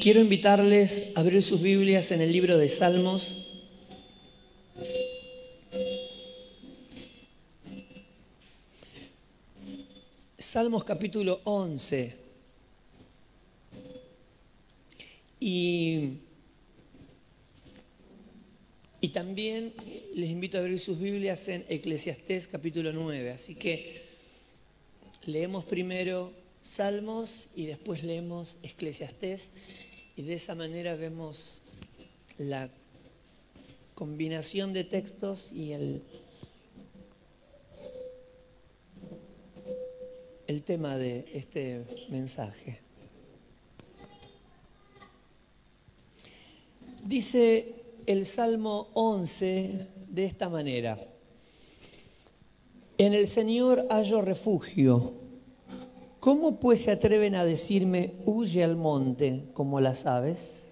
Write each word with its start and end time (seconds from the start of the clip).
Quiero 0.00 0.20
invitarles 0.20 1.12
a 1.14 1.20
abrir 1.20 1.42
sus 1.42 1.60
Biblias 1.60 2.10
en 2.12 2.20
el 2.20 2.32
libro 2.32 2.56
de 2.56 2.68
Salmos. 2.68 3.62
Salmos 10.38 10.84
capítulo 10.84 11.40
11. 11.44 12.14
Y, 15.38 16.10
y 19.00 19.08
también 19.08 19.74
les 20.14 20.30
invito 20.30 20.56
a 20.56 20.60
abrir 20.60 20.80
sus 20.80 20.98
Biblias 20.98 21.48
en 21.48 21.64
Eclesiastés 21.68 22.48
capítulo 22.48 22.92
9. 22.92 23.30
Así 23.32 23.54
que 23.54 24.02
leemos 25.26 25.64
primero 25.64 26.41
Salmos 26.62 27.50
y 27.56 27.66
después 27.66 28.04
leemos 28.04 28.56
Eclesiastés 28.62 29.50
y 30.16 30.22
de 30.22 30.34
esa 30.34 30.54
manera 30.54 30.94
vemos 30.94 31.62
la 32.38 32.70
combinación 33.94 34.72
de 34.72 34.84
textos 34.84 35.52
y 35.52 35.72
el, 35.72 36.02
el 40.46 40.62
tema 40.62 40.96
de 40.96 41.26
este 41.34 41.84
mensaje. 42.08 42.80
Dice 47.04 47.74
el 48.06 48.24
Salmo 48.24 48.88
11 48.94 49.88
de 50.08 50.24
esta 50.24 50.48
manera, 50.48 50.98
en 52.98 53.14
el 53.14 53.26
Señor 53.26 53.86
hallo 53.90 54.22
refugio 54.22 55.21
¿Cómo 56.22 56.60
pues 56.60 56.82
se 56.82 56.92
atreven 56.92 57.34
a 57.34 57.44
decirme, 57.44 58.14
huye 58.24 58.62
al 58.62 58.76
monte 58.76 59.46
como 59.54 59.80
las 59.80 60.06
aves? 60.06 60.68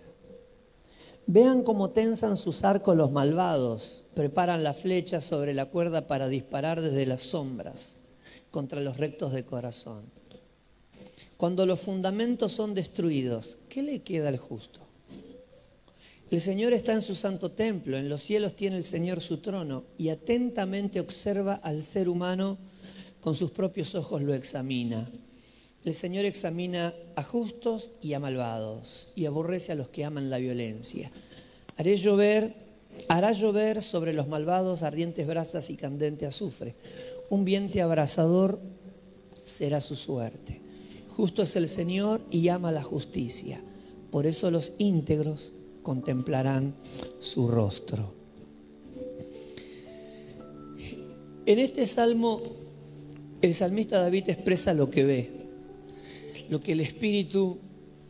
Vean 1.26 1.64
cómo 1.64 1.90
tensan 1.90 2.36
sus 2.36 2.62
arcos 2.62 2.96
los 2.96 3.10
malvados, 3.10 4.04
preparan 4.14 4.62
la 4.62 4.74
flecha 4.74 5.20
sobre 5.20 5.52
la 5.52 5.66
cuerda 5.66 6.06
para 6.06 6.28
disparar 6.28 6.80
desde 6.80 7.04
las 7.04 7.22
sombras 7.22 7.96
contra 8.52 8.80
los 8.80 8.96
rectos 8.96 9.32
de 9.32 9.42
corazón. 9.42 10.04
Cuando 11.36 11.66
los 11.66 11.80
fundamentos 11.80 12.52
son 12.52 12.72
destruidos, 12.72 13.58
¿qué 13.68 13.82
le 13.82 14.02
queda 14.02 14.28
al 14.28 14.38
justo? 14.38 14.78
El 16.30 16.40
Señor 16.40 16.74
está 16.74 16.92
en 16.92 17.02
su 17.02 17.16
santo 17.16 17.50
templo, 17.50 17.96
en 17.96 18.08
los 18.08 18.22
cielos 18.22 18.54
tiene 18.54 18.76
el 18.76 18.84
Señor 18.84 19.20
su 19.20 19.38
trono 19.38 19.82
y 19.98 20.10
atentamente 20.10 21.00
observa 21.00 21.54
al 21.54 21.82
ser 21.82 22.08
humano, 22.08 22.56
con 23.20 23.34
sus 23.34 23.50
propios 23.50 23.96
ojos 23.96 24.22
lo 24.22 24.32
examina. 24.32 25.10
El 25.82 25.94
Señor 25.94 26.26
examina 26.26 26.92
a 27.16 27.22
justos 27.22 27.90
y 28.02 28.12
a 28.12 28.20
malvados 28.20 29.08
y 29.14 29.24
aborrece 29.24 29.72
a 29.72 29.74
los 29.74 29.88
que 29.88 30.04
aman 30.04 30.28
la 30.28 30.36
violencia. 30.36 31.10
Haré 31.78 31.96
llover, 31.96 32.54
hará 33.08 33.32
llover 33.32 33.82
sobre 33.82 34.12
los 34.12 34.28
malvados 34.28 34.82
ardientes 34.82 35.26
brasas 35.26 35.70
y 35.70 35.76
candente 35.76 36.26
azufre. 36.26 36.74
Un 37.30 37.46
viento 37.46 37.82
abrasador 37.82 38.60
será 39.44 39.80
su 39.80 39.96
suerte. 39.96 40.60
Justo 41.08 41.42
es 41.42 41.56
el 41.56 41.66
Señor 41.66 42.20
y 42.30 42.48
ama 42.48 42.72
la 42.72 42.82
justicia. 42.82 43.62
Por 44.10 44.26
eso 44.26 44.50
los 44.50 44.74
íntegros 44.76 45.54
contemplarán 45.82 46.74
su 47.20 47.48
rostro. 47.48 48.12
En 51.46 51.58
este 51.58 51.86
salmo, 51.86 52.42
el 53.40 53.54
salmista 53.54 53.98
David 53.98 54.28
expresa 54.28 54.74
lo 54.74 54.90
que 54.90 55.04
ve 55.04 55.39
lo 56.50 56.60
que 56.60 56.72
el 56.72 56.80
Espíritu 56.80 57.58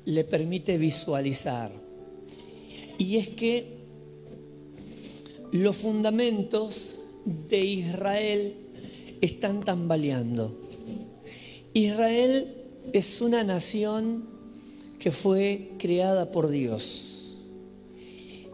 le 0.06 0.24
permite 0.24 0.78
visualizar. 0.78 1.70
Y 2.98 3.16
es 3.16 3.28
que 3.28 3.76
los 5.52 5.76
fundamentos 5.76 7.00
de 7.24 7.58
Israel 7.58 8.54
están 9.20 9.62
tambaleando. 9.62 10.58
Israel 11.74 12.54
es 12.94 13.20
una 13.20 13.44
nación 13.44 14.24
que 14.98 15.12
fue 15.12 15.72
creada 15.78 16.32
por 16.32 16.48
Dios 16.48 17.36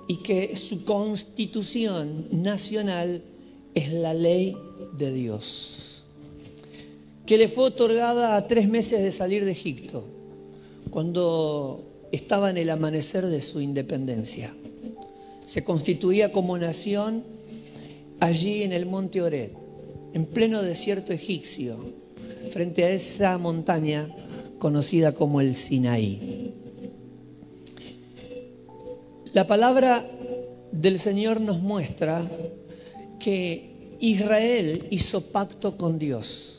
y 0.08 0.16
que 0.16 0.56
su 0.56 0.84
constitución 0.84 2.26
nacional 2.32 3.22
es 3.74 3.92
la 3.92 4.14
ley 4.14 4.56
de 4.98 5.12
Dios 5.12 5.85
que 7.26 7.38
le 7.38 7.48
fue 7.48 7.64
otorgada 7.64 8.37
a 8.37 8.47
tres 8.47 8.69
meses 8.69 9.03
de 9.03 9.10
salir 9.10 9.44
de 9.44 9.50
Egipto, 9.50 10.04
cuando 10.91 12.06
estaba 12.12 12.50
en 12.50 12.56
el 12.56 12.70
amanecer 12.70 13.26
de 13.26 13.42
su 13.42 13.60
independencia. 13.60 14.54
Se 15.44 15.65
constituía 15.65 16.31
como 16.31 16.56
nación 16.56 17.25
allí 18.20 18.62
en 18.62 18.72
el 18.72 18.86
monte 18.86 19.20
Ored, 19.22 19.50
en 20.12 20.25
pleno 20.25 20.62
desierto 20.62 21.12
egipcio, 21.12 21.76
frente 22.50 22.84
a 22.84 22.91
esa 22.91 23.36
montaña 23.38 24.09
conocida 24.59 25.12
como 25.12 25.41
el 25.41 25.56
Sinaí. 25.56 26.54
La 29.32 29.48
palabra 29.48 30.09
del 30.70 31.00
Señor 31.00 31.41
nos 31.41 31.60
muestra 31.60 32.25
que 33.19 33.97
Israel 33.98 34.86
hizo 34.91 35.32
pacto 35.32 35.76
con 35.76 35.98
Dios 35.98 36.55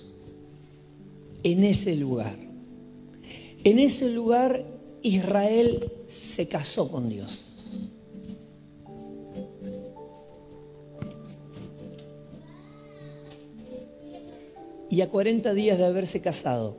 en 1.51 1.63
ese 1.63 1.95
lugar. 1.95 2.37
En 3.63 3.79
ese 3.79 4.09
lugar 4.09 4.65
Israel 5.01 5.93
se 6.05 6.49
casó 6.49 6.91
con 6.91 7.07
Dios. 7.07 7.45
Y 14.89 14.99
a 14.99 15.09
40 15.09 15.53
días 15.53 15.77
de 15.77 15.85
haberse 15.85 16.19
casado, 16.19 16.75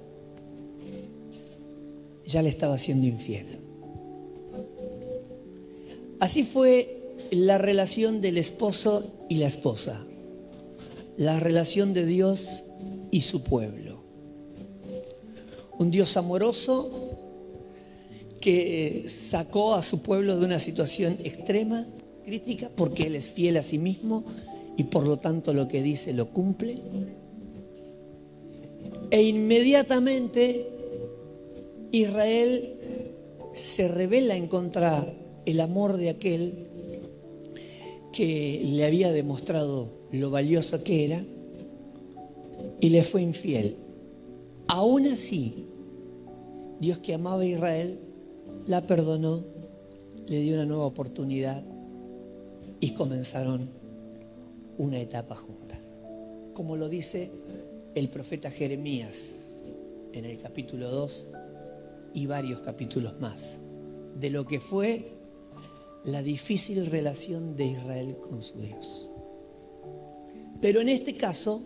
ya 2.27 2.43
le 2.43 2.51
estaba 2.51 2.77
siendo 2.77 3.07
infiel. 3.07 3.61
Así 6.21 6.45
fue 6.45 7.17
la 7.31 7.57
relación 7.57 8.21
del 8.21 8.37
esposo 8.37 9.15
y 9.31 9.37
la 9.37 9.47
esposa, 9.47 10.05
la 11.17 11.41
relación 11.41 11.95
de 11.95 12.05
Dios 12.05 12.65
y 13.11 13.23
su 13.23 13.45
pueblo. 13.45 13.88
Un 15.79 15.91
Dios 15.91 16.17
amoroso 16.17 17.19
que 18.41 19.05
sacó 19.09 19.75
a 19.75 19.83
su 19.83 20.03
pueblo 20.03 20.39
de 20.39 20.45
una 20.45 20.59
situación 20.59 21.19
extrema, 21.25 21.87
crítica, 22.25 22.71
porque 22.75 23.05
Él 23.05 23.17
es 23.17 23.31
fiel 23.31 23.57
a 23.57 23.63
sí 23.63 23.79
mismo 23.79 24.25
y 24.77 24.85
por 24.85 25.07
lo 25.07 25.19
tanto 25.19 25.53
lo 25.53 25.69
que 25.69 25.83
dice 25.83 26.13
lo 26.13 26.31
cumple. 26.31 26.79
E 29.11 29.23
inmediatamente 29.23 30.69
Israel 31.93 32.75
se 33.55 33.89
revela 33.89 34.37
en 34.37 34.47
contra 34.47 35.13
el 35.47 35.61
amor 35.61 35.97
de 35.97 36.11
aquel 36.11 36.69
que 38.13 38.61
le 38.65 38.85
había 38.85 39.13
demostrado 39.13 39.91
lo 40.13 40.31
valioso 40.31 40.83
que 40.85 41.05
era 41.05 41.25
y 42.81 42.91
le 42.91 43.03
fue 43.03 43.23
infiel. 43.23 43.77
Aún 44.67 45.07
así, 45.07 45.68
Dios 46.81 46.99
que 46.99 47.15
amaba 47.15 47.43
a 47.43 47.47
Israel, 47.47 47.99
la 48.67 48.87
perdonó, 48.87 49.45
le 50.27 50.41
dio 50.41 50.55
una 50.55 50.67
nueva 50.67 50.87
oportunidad 50.87 51.65
y 52.81 52.95
comenzaron 52.95 53.71
una 54.77 55.01
etapa 55.01 55.35
juntas. 55.35 55.81
Como 56.55 56.77
lo 56.77 56.89
dice 56.89 57.31
el 57.95 58.09
profeta 58.09 58.51
Jeremías 58.51 59.35
en 60.13 60.25
el 60.25 60.41
capítulo 60.41 60.91
2 60.91 61.31
y 62.15 62.27
varios 62.27 62.61
capítulos 62.61 63.21
más, 63.21 63.59
de 64.19 64.31
lo 64.31 64.47
que 64.47 64.61
fue 64.61 65.13
la 66.05 66.23
difícil 66.23 66.87
relación 66.87 67.57
de 67.57 67.67
Israel 67.67 68.19
con 68.19 68.43
su 68.43 68.61
Dios. 68.61 69.11
Pero 70.61 70.81
en 70.81 70.89
este 70.89 71.17
caso, 71.17 71.61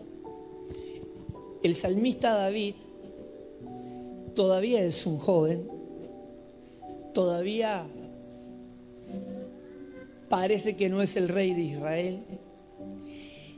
el 1.63 1.75
salmista 1.75 2.33
David 2.33 2.75
todavía 4.33 4.81
es 4.83 5.05
un 5.05 5.17
joven, 5.17 5.67
todavía 7.13 7.85
parece 10.29 10.75
que 10.75 10.89
no 10.89 11.01
es 11.01 11.15
el 11.15 11.29
rey 11.29 11.53
de 11.53 11.61
Israel, 11.61 12.23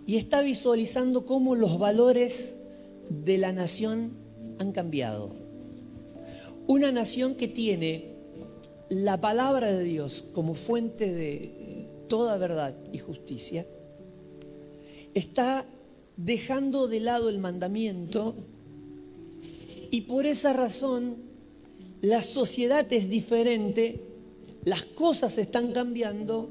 y 0.06 0.18
está 0.18 0.42
visualizando 0.42 1.26
cómo 1.26 1.56
los 1.56 1.80
valores 1.80 2.56
de 3.10 3.38
la 3.38 3.52
nación 3.52 4.18
han 4.60 4.72
cambiado. 4.72 5.36
Una 6.68 6.92
nación 6.92 7.36
que 7.36 7.48
tiene 7.48 8.16
la 8.90 9.20
palabra 9.20 9.72
de 9.72 9.84
Dios 9.84 10.26
como 10.34 10.54
fuente 10.54 11.12
de 11.12 11.88
toda 12.08 12.38
verdad 12.38 12.76
y 12.92 13.00
justicia, 13.00 13.66
está 15.14 15.66
dejando 16.18 16.88
de 16.88 17.00
lado 17.00 17.30
el 17.30 17.40
mandamiento 17.40 18.36
y 19.96 20.02
por 20.02 20.26
esa 20.26 20.52
razón 20.52 21.16
la 22.02 22.22
sociedad 22.22 22.86
es 22.92 23.10
diferente, 23.10 24.02
las 24.66 24.84
cosas 24.84 25.38
están 25.38 25.72
cambiando 25.72 26.50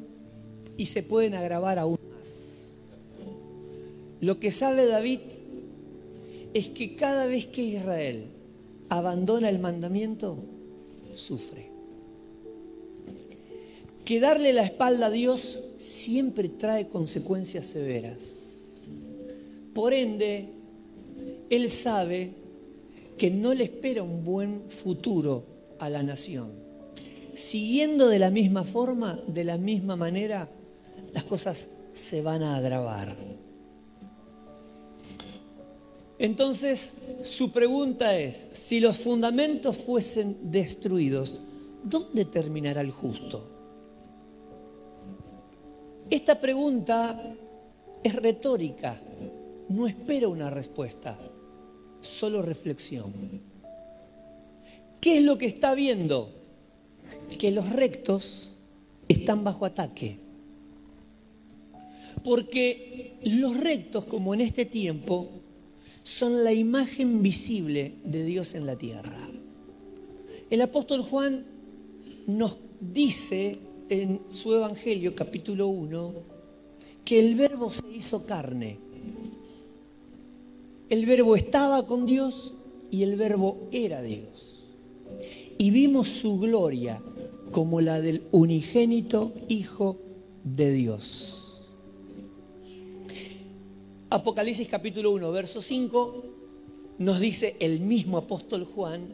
y 0.78 0.86
se 0.86 1.02
pueden 1.02 1.34
agravar 1.34 1.78
aún 1.78 1.98
más. 2.16 2.70
Lo 4.22 4.40
que 4.40 4.50
sabe 4.50 4.86
David 4.86 5.20
es 6.54 6.68
que 6.70 6.96
cada 6.96 7.26
vez 7.26 7.44
que 7.48 7.64
Israel 7.64 8.28
abandona 8.88 9.50
el 9.50 9.58
mandamiento, 9.58 10.38
sufre. 11.12 11.68
Que 14.06 14.20
darle 14.20 14.54
la 14.54 14.64
espalda 14.64 15.08
a 15.08 15.10
Dios 15.10 15.68
siempre 15.76 16.48
trae 16.48 16.88
consecuencias 16.88 17.66
severas. 17.66 18.22
Por 19.74 19.92
ende, 19.92 20.48
Él 21.50 21.68
sabe 21.68 22.42
que 23.16 23.30
no 23.30 23.54
le 23.54 23.64
espera 23.64 24.02
un 24.02 24.24
buen 24.24 24.70
futuro 24.70 25.44
a 25.78 25.88
la 25.88 26.02
nación. 26.02 26.52
Siguiendo 27.34 28.08
de 28.08 28.18
la 28.18 28.30
misma 28.30 28.64
forma, 28.64 29.18
de 29.26 29.44
la 29.44 29.58
misma 29.58 29.96
manera, 29.96 30.48
las 31.12 31.24
cosas 31.24 31.68
se 31.92 32.22
van 32.22 32.42
a 32.42 32.56
agravar. 32.56 33.16
Entonces, 36.18 36.92
su 37.24 37.50
pregunta 37.50 38.16
es, 38.18 38.48
si 38.52 38.80
los 38.80 38.98
fundamentos 38.98 39.76
fuesen 39.76 40.38
destruidos, 40.50 41.40
¿dónde 41.82 42.24
terminará 42.24 42.80
el 42.80 42.92
justo? 42.92 43.50
Esta 46.08 46.40
pregunta 46.40 47.34
es 48.02 48.14
retórica, 48.14 49.00
no 49.68 49.86
espera 49.86 50.28
una 50.28 50.50
respuesta, 50.50 51.18
solo 52.04 52.42
reflexión. 52.42 53.12
¿Qué 55.00 55.18
es 55.18 55.22
lo 55.22 55.36
que 55.38 55.46
está 55.46 55.74
viendo? 55.74 56.32
Que 57.38 57.50
los 57.50 57.70
rectos 57.70 58.54
están 59.08 59.44
bajo 59.44 59.66
ataque. 59.66 60.18
Porque 62.22 63.18
los 63.22 63.56
rectos, 63.58 64.06
como 64.06 64.32
en 64.32 64.40
este 64.40 64.64
tiempo, 64.64 65.28
son 66.02 66.44
la 66.44 66.52
imagen 66.52 67.22
visible 67.22 67.94
de 68.04 68.24
Dios 68.24 68.54
en 68.54 68.66
la 68.66 68.76
tierra. 68.76 69.28
El 70.50 70.60
apóstol 70.62 71.02
Juan 71.02 71.44
nos 72.26 72.58
dice 72.80 73.58
en 73.88 74.20
su 74.28 74.54
Evangelio, 74.54 75.14
capítulo 75.14 75.68
1, 75.68 76.14
que 77.04 77.18
el 77.18 77.34
verbo 77.34 77.70
se 77.70 77.86
hizo 77.94 78.24
carne. 78.26 78.78
El 80.90 81.06
verbo 81.06 81.36
estaba 81.36 81.86
con 81.86 82.06
Dios 82.06 82.54
y 82.90 83.02
el 83.02 83.16
verbo 83.16 83.68
era 83.72 84.02
Dios. 84.02 84.64
Y 85.58 85.70
vimos 85.70 86.08
su 86.08 86.38
gloria 86.38 87.02
como 87.50 87.80
la 87.80 88.00
del 88.00 88.24
unigénito 88.32 89.32
Hijo 89.48 89.98
de 90.42 90.72
Dios. 90.72 91.62
Apocalipsis 94.10 94.68
capítulo 94.68 95.12
1, 95.12 95.32
verso 95.32 95.60
5, 95.60 96.24
nos 96.98 97.18
dice 97.18 97.56
el 97.58 97.80
mismo 97.80 98.18
apóstol 98.18 98.64
Juan 98.64 99.08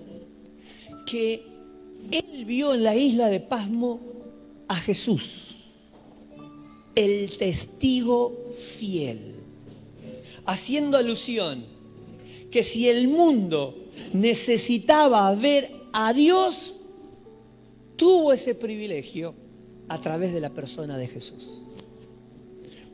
que 1.06 1.42
él 2.10 2.44
vio 2.44 2.74
en 2.74 2.82
la 2.82 2.96
isla 2.96 3.28
de 3.28 3.40
Pasmo 3.40 4.00
a 4.68 4.76
Jesús, 4.76 5.56
el 6.94 7.36
testigo 7.38 8.50
fiel, 8.58 9.39
haciendo 10.50 10.96
alusión 10.96 11.64
que 12.50 12.64
si 12.64 12.88
el 12.88 13.06
mundo 13.06 13.84
necesitaba 14.12 15.32
ver 15.36 15.70
a 15.92 16.12
Dios, 16.12 16.74
tuvo 17.94 18.32
ese 18.32 18.56
privilegio 18.56 19.32
a 19.88 20.00
través 20.00 20.32
de 20.32 20.40
la 20.40 20.50
persona 20.50 20.98
de 20.98 21.06
Jesús. 21.06 21.60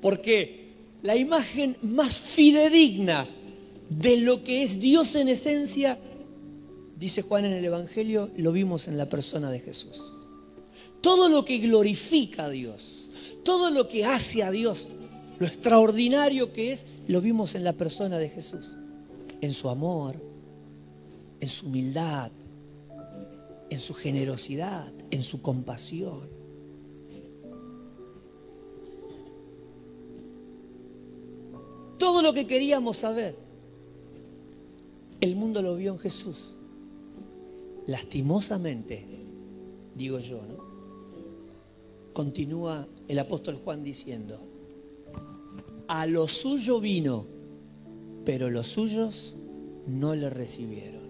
Porque 0.02 0.74
la 1.02 1.16
imagen 1.16 1.78
más 1.80 2.18
fidedigna 2.18 3.26
de 3.88 4.18
lo 4.18 4.44
que 4.44 4.62
es 4.62 4.78
Dios 4.78 5.14
en 5.14 5.28
esencia, 5.28 5.98
dice 6.98 7.22
Juan 7.22 7.46
en 7.46 7.54
el 7.54 7.64
Evangelio, 7.64 8.30
lo 8.36 8.52
vimos 8.52 8.86
en 8.86 8.98
la 8.98 9.08
persona 9.08 9.50
de 9.50 9.60
Jesús. 9.60 10.12
Todo 11.00 11.30
lo 11.30 11.46
que 11.46 11.56
glorifica 11.56 12.44
a 12.44 12.50
Dios, 12.50 13.08
todo 13.44 13.70
lo 13.70 13.88
que 13.88 14.04
hace 14.04 14.42
a 14.42 14.50
Dios, 14.50 14.88
lo 15.38 15.46
extraordinario 15.46 16.52
que 16.52 16.72
es, 16.72 16.86
lo 17.08 17.20
vimos 17.20 17.54
en 17.54 17.64
la 17.64 17.74
persona 17.74 18.18
de 18.18 18.28
Jesús. 18.28 18.76
En 19.40 19.52
su 19.52 19.68
amor, 19.68 20.16
en 21.40 21.48
su 21.48 21.66
humildad, 21.66 22.30
en 23.70 23.80
su 23.80 23.94
generosidad, 23.94 24.92
en 25.10 25.24
su 25.24 25.42
compasión. 25.42 26.28
Todo 31.98 32.22
lo 32.22 32.32
que 32.32 32.46
queríamos 32.46 32.98
saber, 32.98 33.36
el 35.20 35.36
mundo 35.36 35.62
lo 35.62 35.76
vio 35.76 35.92
en 35.92 35.98
Jesús. 35.98 36.54
Lastimosamente, 37.86 39.06
digo 39.94 40.18
yo, 40.18 40.42
¿no? 40.42 40.64
Continúa 42.12 42.86
el 43.08 43.18
apóstol 43.18 43.56
Juan 43.62 43.82
diciendo, 43.82 44.40
a 45.88 46.06
lo 46.06 46.28
suyo 46.28 46.80
vino, 46.80 47.26
pero 48.24 48.50
los 48.50 48.68
suyos 48.68 49.36
no 49.86 50.14
le 50.14 50.30
recibieron. 50.30 51.06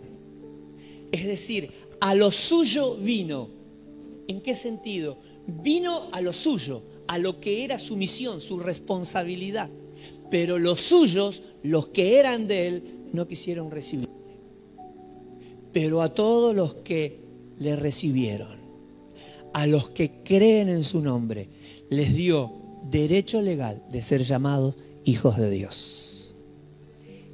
Es 1.12 1.26
decir, 1.26 1.70
a 2.00 2.14
lo 2.14 2.30
suyo 2.30 2.96
vino. 2.96 3.50
¿En 4.28 4.40
qué 4.40 4.54
sentido? 4.54 5.18
Vino 5.46 6.08
a 6.12 6.20
lo 6.20 6.32
suyo, 6.32 6.82
a 7.06 7.18
lo 7.18 7.40
que 7.40 7.64
era 7.64 7.78
su 7.78 7.96
misión, 7.96 8.40
su 8.40 8.58
responsabilidad 8.58 9.70
pero 10.30 10.58
los 10.58 10.80
suyos, 10.80 11.42
los 11.62 11.88
que 11.88 12.18
eran 12.18 12.46
de 12.46 12.68
él, 12.68 12.82
no 13.12 13.26
quisieron 13.26 13.70
recibirle. 13.70 14.14
Pero 15.72 16.02
a 16.02 16.14
todos 16.14 16.54
los 16.54 16.74
que 16.76 17.20
le 17.58 17.76
recibieron, 17.76 18.58
a 19.52 19.66
los 19.66 19.90
que 19.90 20.22
creen 20.24 20.68
en 20.68 20.84
su 20.84 21.02
nombre, 21.02 21.48
les 21.90 22.14
dio 22.14 22.52
derecho 22.90 23.42
legal 23.42 23.82
de 23.90 24.02
ser 24.02 24.22
llamados 24.24 24.76
hijos 25.04 25.36
de 25.36 25.50
Dios. 25.50 26.34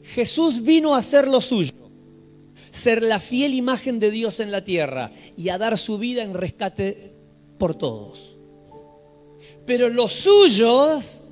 Jesús 0.02 0.62
vino 0.62 0.94
a 0.94 0.98
hacer 0.98 1.26
lo 1.26 1.40
suyo, 1.40 1.72
ser 2.70 3.02
la 3.02 3.20
fiel 3.20 3.54
imagen 3.54 3.98
de 3.98 4.10
Dios 4.10 4.40
en 4.40 4.52
la 4.52 4.64
tierra 4.64 5.10
y 5.36 5.48
a 5.48 5.58
dar 5.58 5.78
su 5.78 5.98
vida 5.98 6.22
en 6.22 6.34
rescate 6.34 7.14
por 7.58 7.74
todos. 7.74 8.36
Pero 9.64 9.88
los 9.88 10.12
suyos 10.12 11.22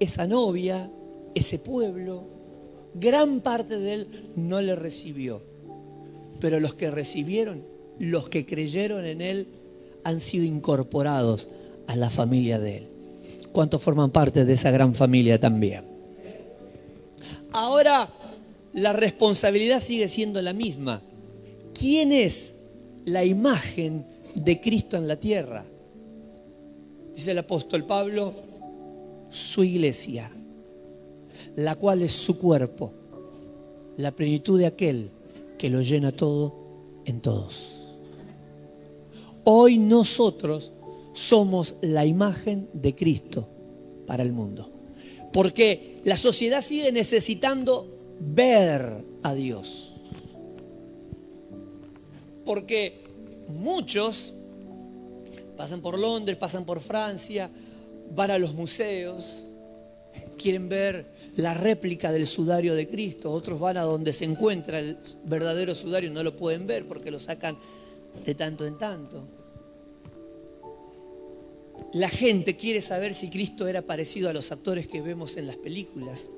esa 0.00 0.26
novia, 0.26 0.90
ese 1.34 1.58
pueblo, 1.58 2.24
gran 2.94 3.40
parte 3.40 3.78
de 3.78 3.92
él 3.92 4.30
no 4.34 4.60
le 4.60 4.74
recibió. 4.74 5.42
Pero 6.40 6.58
los 6.58 6.74
que 6.74 6.90
recibieron, 6.90 7.64
los 7.98 8.30
que 8.30 8.46
creyeron 8.46 9.04
en 9.04 9.20
él, 9.20 9.48
han 10.02 10.20
sido 10.20 10.44
incorporados 10.44 11.50
a 11.86 11.96
la 11.96 12.08
familia 12.08 12.58
de 12.58 12.78
él. 12.78 12.88
¿Cuántos 13.52 13.82
forman 13.82 14.10
parte 14.10 14.44
de 14.44 14.52
esa 14.52 14.70
gran 14.70 14.94
familia 14.94 15.40
también? 15.40 15.84
Ahora, 17.52 18.08
la 18.72 18.92
responsabilidad 18.92 19.80
sigue 19.80 20.08
siendo 20.08 20.40
la 20.40 20.52
misma. 20.52 21.02
¿Quién 21.74 22.12
es 22.12 22.54
la 23.04 23.24
imagen 23.24 24.06
de 24.34 24.60
Cristo 24.60 24.96
en 24.96 25.08
la 25.08 25.16
tierra? 25.16 25.64
Dice 27.14 27.32
el 27.32 27.38
apóstol 27.38 27.84
Pablo, 27.84 28.34
su 29.30 29.64
iglesia, 29.64 30.30
la 31.56 31.74
cual 31.74 32.02
es 32.02 32.12
su 32.12 32.38
cuerpo, 32.38 32.92
la 33.96 34.12
plenitud 34.12 34.58
de 34.58 34.66
aquel 34.66 35.10
que 35.58 35.70
lo 35.70 35.80
llena 35.80 36.12
todo 36.12 36.54
en 37.04 37.20
todos. 37.20 37.72
Hoy 39.44 39.78
nosotros 39.78 40.72
somos 41.20 41.76
la 41.82 42.06
imagen 42.06 42.68
de 42.72 42.94
Cristo 42.94 43.48
para 44.06 44.22
el 44.22 44.32
mundo. 44.32 44.70
Porque 45.32 46.00
la 46.04 46.16
sociedad 46.16 46.62
sigue 46.62 46.90
necesitando 46.90 48.16
ver 48.18 49.04
a 49.22 49.34
Dios. 49.34 49.94
Porque 52.44 53.04
muchos 53.48 54.34
pasan 55.56 55.82
por 55.82 55.98
Londres, 55.98 56.36
pasan 56.38 56.64
por 56.64 56.80
Francia, 56.80 57.50
van 58.14 58.30
a 58.30 58.38
los 58.38 58.54
museos, 58.54 59.44
quieren 60.38 60.68
ver 60.68 61.12
la 61.36 61.52
réplica 61.52 62.10
del 62.10 62.26
sudario 62.26 62.74
de 62.74 62.88
Cristo, 62.88 63.30
otros 63.30 63.60
van 63.60 63.76
a 63.76 63.82
donde 63.82 64.14
se 64.14 64.24
encuentra 64.24 64.78
el 64.78 64.96
verdadero 65.24 65.74
sudario, 65.74 66.10
no 66.10 66.22
lo 66.22 66.34
pueden 66.34 66.66
ver 66.66 66.88
porque 66.88 67.10
lo 67.10 67.20
sacan 67.20 67.58
de 68.24 68.34
tanto 68.34 68.66
en 68.66 68.78
tanto. 68.78 69.39
La 71.92 72.08
gente 72.08 72.56
quiere 72.56 72.82
saber 72.82 73.14
si 73.14 73.30
Cristo 73.30 73.66
era 73.66 73.82
parecido 73.82 74.30
a 74.30 74.32
los 74.32 74.52
actores 74.52 74.86
que 74.86 75.02
vemos 75.02 75.36
en 75.36 75.48
las 75.48 75.56
películas. 75.56 76.28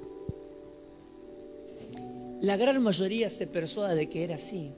La 2.40 2.56
gran 2.56 2.82
mayoría 2.82 3.28
se 3.28 3.46
persuada 3.46 3.94
de 3.94 4.08
que 4.08 4.24
era 4.24 4.36
así. 4.36 4.72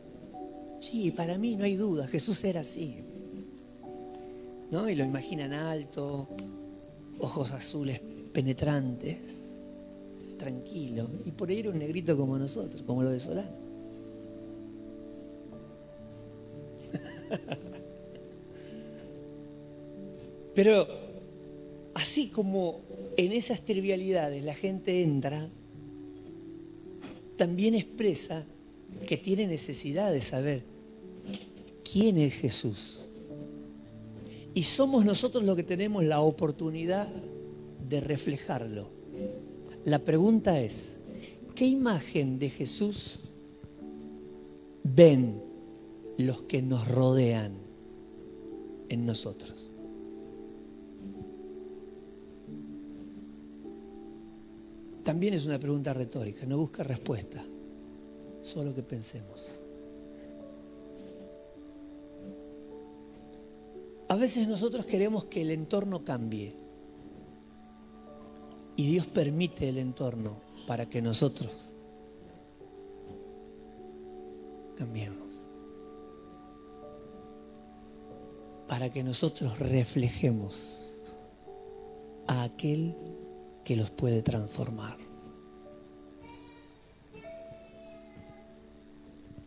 Sí, 0.80 1.12
para 1.12 1.38
mí 1.38 1.54
no 1.56 1.64
hay 1.64 1.76
duda, 1.76 2.08
Jesús 2.08 2.42
era 2.44 2.60
así. 2.60 2.96
¿No? 4.70 4.88
Y 4.90 4.96
lo 4.96 5.04
imaginan 5.04 5.52
alto, 5.52 6.28
ojos 7.20 7.52
azules 7.52 8.00
penetrantes, 8.32 9.18
tranquilo. 10.38 11.08
Y 11.24 11.30
por 11.30 11.48
ahí 11.48 11.60
era 11.60 11.70
un 11.70 11.78
negrito 11.78 12.16
como 12.16 12.36
nosotros, 12.36 12.82
como 12.82 13.04
lo 13.04 13.10
de 13.10 13.20
Solano. 13.20 13.64
Pero 20.54 20.86
así 21.94 22.28
como 22.28 22.80
en 23.16 23.32
esas 23.32 23.64
trivialidades 23.64 24.44
la 24.44 24.54
gente 24.54 25.02
entra, 25.02 25.48
también 27.36 27.74
expresa 27.74 28.46
que 29.06 29.16
tiene 29.16 29.46
necesidad 29.46 30.12
de 30.12 30.22
saber 30.22 30.62
quién 31.90 32.18
es 32.18 32.34
Jesús. 32.34 33.04
Y 34.54 34.62
somos 34.62 35.04
nosotros 35.04 35.42
los 35.42 35.56
que 35.56 35.64
tenemos 35.64 36.04
la 36.04 36.20
oportunidad 36.20 37.08
de 37.88 38.00
reflejarlo. 38.00 38.88
La 39.84 39.98
pregunta 39.98 40.60
es, 40.60 40.96
¿qué 41.54 41.66
imagen 41.66 42.38
de 42.38 42.50
Jesús 42.50 43.20
ven 44.84 45.42
los 46.16 46.42
que 46.42 46.62
nos 46.62 46.86
rodean 46.88 47.54
en 48.88 49.04
nosotros? 49.04 49.73
También 55.04 55.34
es 55.34 55.44
una 55.44 55.58
pregunta 55.58 55.92
retórica, 55.92 56.46
no 56.46 56.56
busca 56.56 56.82
respuesta, 56.82 57.44
solo 58.42 58.74
que 58.74 58.82
pensemos. 58.82 59.46
A 64.08 64.16
veces 64.16 64.48
nosotros 64.48 64.86
queremos 64.86 65.26
que 65.26 65.42
el 65.42 65.50
entorno 65.50 66.04
cambie 66.04 66.54
y 68.76 68.90
Dios 68.90 69.06
permite 69.06 69.68
el 69.68 69.78
entorno 69.78 70.40
para 70.66 70.86
que 70.86 71.02
nosotros 71.02 71.74
cambiemos. 74.76 75.42
Para 78.68 78.90
que 78.90 79.04
nosotros 79.04 79.58
reflejemos 79.58 80.90
a 82.26 82.44
aquel 82.44 82.94
que 83.64 83.76
los 83.76 83.90
puede 83.90 84.22
transformar. 84.22 84.98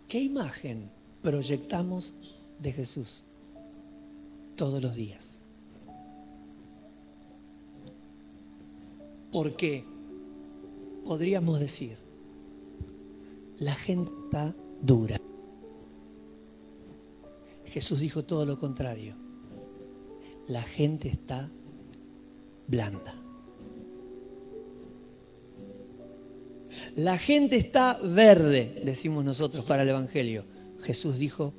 ¿Qué 0.07 0.21
imagen 0.21 0.89
proyectamos 1.21 2.15
de 2.59 2.71
Jesús 2.71 3.25
todos 4.55 4.81
los 4.81 4.95
días? 4.95 5.37
Porque 9.31 9.85
podríamos 11.05 11.59
decir, 11.59 11.97
la 13.59 13.75
gente 13.75 14.11
está 14.25 14.55
dura. 14.81 15.17
Jesús 17.65 17.99
dijo 17.99 18.23
todo 18.23 18.45
lo 18.45 18.59
contrario. 18.59 19.15
La 20.47 20.61
gente 20.61 21.09
está 21.09 21.51
blanda. 22.67 23.26
La 26.95 27.17
gente 27.17 27.57
está 27.57 27.99
verde, 28.03 28.81
decimos 28.83 29.23
nosotros 29.23 29.65
para 29.65 29.83
el 29.83 29.89
Evangelio. 29.89 30.45
Jesús 30.83 31.19
dijo, 31.19 31.53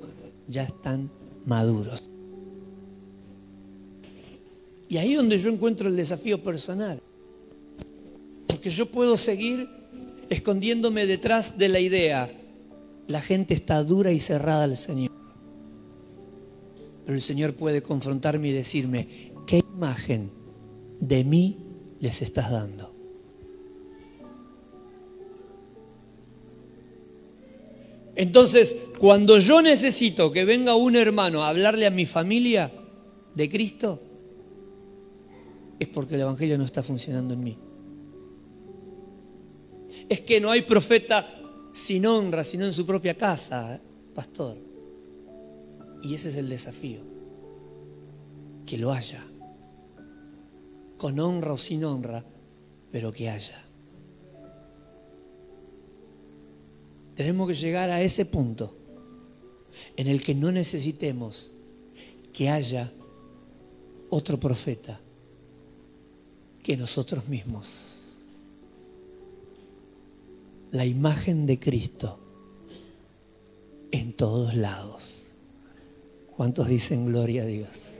ya 0.47 0.63
están 0.63 1.09
maduros. 1.45 2.09
Y 4.89 4.97
ahí 4.97 5.11
es 5.11 5.17
donde 5.17 5.37
yo 5.37 5.51
encuentro 5.51 5.87
el 5.87 5.95
desafío 5.95 6.43
personal. 6.43 7.01
Porque 8.47 8.71
yo 8.71 8.87
puedo 8.87 9.15
seguir 9.17 9.69
escondiéndome 10.29 11.05
detrás 11.05 11.57
de 11.57 11.69
la 11.69 11.79
idea. 11.79 12.31
La 13.07 13.21
gente 13.21 13.53
está 13.53 13.83
dura 13.83 14.11
y 14.11 14.19
cerrada 14.19 14.63
al 14.63 14.75
Señor. 14.75 15.11
Pero 17.05 17.15
el 17.15 17.21
Señor 17.21 17.53
puede 17.53 17.81
confrontarme 17.81 18.49
y 18.49 18.51
decirme, 18.51 19.31
¿qué 19.45 19.59
imagen 19.75 20.31
de 20.99 21.23
mí 21.23 21.57
les 21.99 22.21
estás 22.21 22.51
dando? 22.51 22.98
Entonces, 28.19 28.75
cuando 28.99 29.39
yo 29.39 29.61
necesito 29.61 30.29
que 30.29 30.43
venga 30.43 30.75
un 30.75 30.97
hermano 30.97 31.41
a 31.41 31.47
hablarle 31.47 31.85
a 31.85 31.89
mi 31.89 32.05
familia 32.05 32.69
de 33.33 33.49
Cristo, 33.49 34.01
es 35.79 35.87
porque 35.87 36.15
el 36.15 36.21
Evangelio 36.21 36.57
no 36.57 36.65
está 36.65 36.83
funcionando 36.83 37.33
en 37.33 37.39
mí. 37.39 37.57
Es 40.09 40.19
que 40.19 40.41
no 40.41 40.51
hay 40.51 40.63
profeta 40.63 41.33
sin 41.71 42.05
honra, 42.05 42.43
sino 42.43 42.65
en 42.65 42.73
su 42.73 42.85
propia 42.85 43.15
casa, 43.15 43.79
pastor. 44.13 44.57
Y 46.03 46.13
ese 46.13 46.27
es 46.27 46.35
el 46.35 46.49
desafío, 46.49 46.99
que 48.65 48.77
lo 48.77 48.91
haya, 48.91 49.25
con 50.97 51.17
honra 51.21 51.53
o 51.53 51.57
sin 51.57 51.85
honra, 51.85 52.25
pero 52.91 53.13
que 53.13 53.29
haya. 53.29 53.68
Tenemos 57.19 57.49
que 57.49 57.53
llegar 57.53 57.89
a 57.89 58.01
ese 58.01 58.23
punto 58.23 58.73
en 59.97 60.07
el 60.07 60.23
que 60.23 60.33
no 60.33 60.53
necesitemos 60.53 61.51
que 62.31 62.47
haya 62.47 62.93
otro 64.09 64.39
profeta 64.39 65.01
que 66.63 66.77
nosotros 66.77 67.27
mismos. 67.27 67.97
La 70.71 70.85
imagen 70.85 71.45
de 71.45 71.59
Cristo 71.59 72.19
en 73.91 74.13
todos 74.13 74.55
lados. 74.55 75.25
¿Cuántos 76.37 76.69
dicen 76.69 77.05
gloria 77.07 77.41
a 77.41 77.47
Dios? 77.47 77.95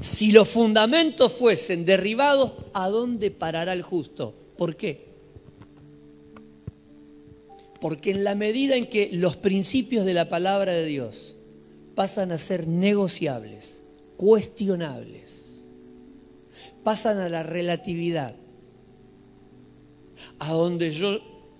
Si 0.00 0.30
los 0.30 0.48
fundamentos 0.48 1.32
fuesen 1.32 1.84
derribados, 1.84 2.52
¿a 2.74 2.88
dónde 2.90 3.32
parará 3.32 3.72
el 3.72 3.82
justo? 3.82 4.36
¿Por 4.56 4.76
qué? 4.76 5.15
Porque 7.80 8.10
en 8.10 8.24
la 8.24 8.34
medida 8.34 8.76
en 8.76 8.88
que 8.88 9.10
los 9.12 9.36
principios 9.36 10.06
de 10.06 10.14
la 10.14 10.28
palabra 10.28 10.72
de 10.72 10.84
Dios 10.84 11.36
pasan 11.94 12.32
a 12.32 12.38
ser 12.38 12.66
negociables, 12.66 13.82
cuestionables, 14.16 15.60
pasan 16.84 17.18
a 17.18 17.28
la 17.28 17.42
relatividad, 17.42 18.36
a 20.38 20.52
donde 20.52 20.90
yo 20.90 21.18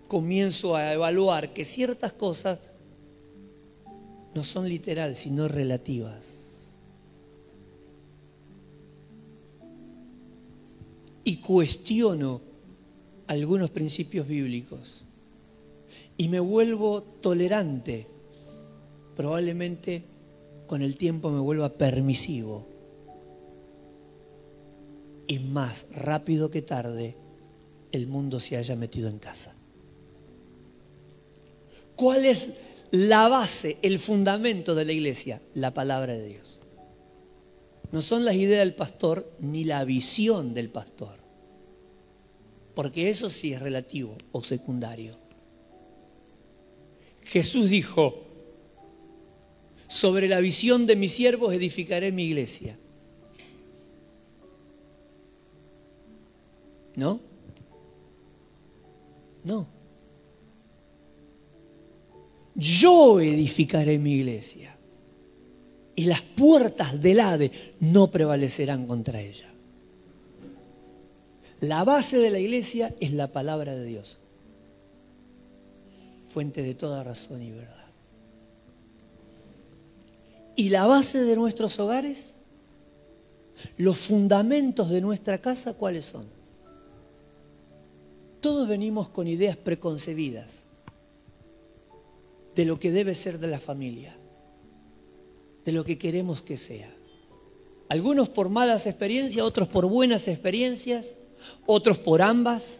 comienzo 0.09 0.77
a 0.77 0.93
evaluar 0.93 1.53
que 1.53 1.65
ciertas 1.65 2.13
cosas 2.13 2.61
no 4.35 4.45
son 4.45 4.69
literal, 4.69 5.17
sino 5.17 5.49
relativas. 5.49 6.25
Y 11.25 11.39
cuestiono 11.39 12.43
algunos 13.27 13.71
principios 13.71 14.29
bíblicos 14.29 15.06
y 16.17 16.29
me 16.29 16.41
vuelvo 16.41 17.03
tolerante, 17.03 18.07
probablemente 19.15 20.05
con 20.67 20.83
el 20.83 20.97
tiempo 20.97 21.31
me 21.31 21.41
vuelva 21.41 21.77
permisivo. 21.77 22.67
Y 25.27 25.39
más 25.39 25.87
rápido 25.91 26.51
que 26.51 26.63
tarde 26.63 27.17
el 27.93 28.07
mundo 28.07 28.41
se 28.41 28.57
haya 28.57 28.77
metido 28.77 29.09
en 29.09 29.19
casa. 29.19 29.55
¿Cuál 31.97 32.25
es 32.25 32.51
la 32.91 33.29
base, 33.29 33.79
el 33.83 33.99
fundamento 33.99 34.75
de 34.75 34.85
la 34.85 34.93
iglesia? 34.93 35.43
La 35.55 35.75
palabra 35.75 36.13
de 36.13 36.27
Dios. 36.27 36.61
No 37.91 38.03
son 38.03 38.25
las 38.25 38.35
ideas 38.35 38.61
del 38.61 38.75
pastor 38.75 39.33
ni 39.41 39.65
la 39.65 39.85
visión 39.85 40.55
del 40.55 40.69
pastor. 40.69 41.21
Porque 42.75 43.09
eso 43.09 43.31
sí 43.31 43.55
es 43.55 43.61
relativo 43.61 44.17
o 44.33 44.45
secundario. 44.45 45.26
Jesús 47.27 47.69
dijo, 47.69 48.23
sobre 49.89 50.29
la 50.29 50.41
visión 50.41 50.87
de 50.87 50.97
mis 50.97 51.13
siervos 51.13 51.53
edificaré 51.53 52.13
mi 52.13 52.25
iglesia. 52.25 52.79
¿No? 56.95 57.21
No. 59.45 59.67
Yo 62.55 63.21
edificaré 63.21 63.99
mi 63.99 64.15
iglesia 64.15 64.77
y 65.95 66.05
las 66.07 66.23
puertas 66.23 67.01
del 67.01 67.21
Hade 67.21 67.51
no 67.81 68.11
prevalecerán 68.11 68.87
contra 68.87 69.21
ella. 69.21 69.53
La 71.61 71.85
base 71.85 72.19
de 72.19 72.31
la 72.31 72.39
iglesia 72.39 72.95
es 73.01 73.13
la 73.13 73.33
palabra 73.33 73.75
de 73.75 73.85
Dios 73.85 74.21
fuente 76.37 76.63
de 76.63 76.75
toda 76.75 77.03
razón 77.03 77.43
y 77.43 77.51
verdad. 77.51 77.87
¿Y 80.55 80.69
la 80.69 80.85
base 80.85 81.23
de 81.23 81.35
nuestros 81.35 81.81
hogares? 81.81 82.35
¿Los 83.79 83.97
fundamentos 83.97 84.91
de 84.91 85.01
nuestra 85.01 85.41
casa 85.41 85.73
cuáles 85.73 86.05
son? 86.05 86.27
Todos 88.43 88.69
venimos 88.69 89.09
con 89.09 89.29
ideas 89.29 89.57
preconcebidas 89.57 90.67
de 92.55 92.67
lo 92.67 92.79
que 92.79 92.93
debe 92.93 93.15
ser 93.15 93.39
de 93.39 93.47
la 93.47 93.59
familia, 93.59 94.15
de 95.65 95.73
lo 95.73 95.87
que 95.87 95.97
queremos 95.97 96.43
que 96.43 96.59
sea. 96.59 96.95
Algunos 97.89 98.29
por 98.29 98.51
malas 98.51 98.87
experiencias, 98.87 99.43
otros 99.43 99.69
por 99.69 99.87
buenas 99.87 100.29
experiencias, 100.29 101.15
otros 101.65 101.97
por 101.97 102.21
ambas, 102.21 102.79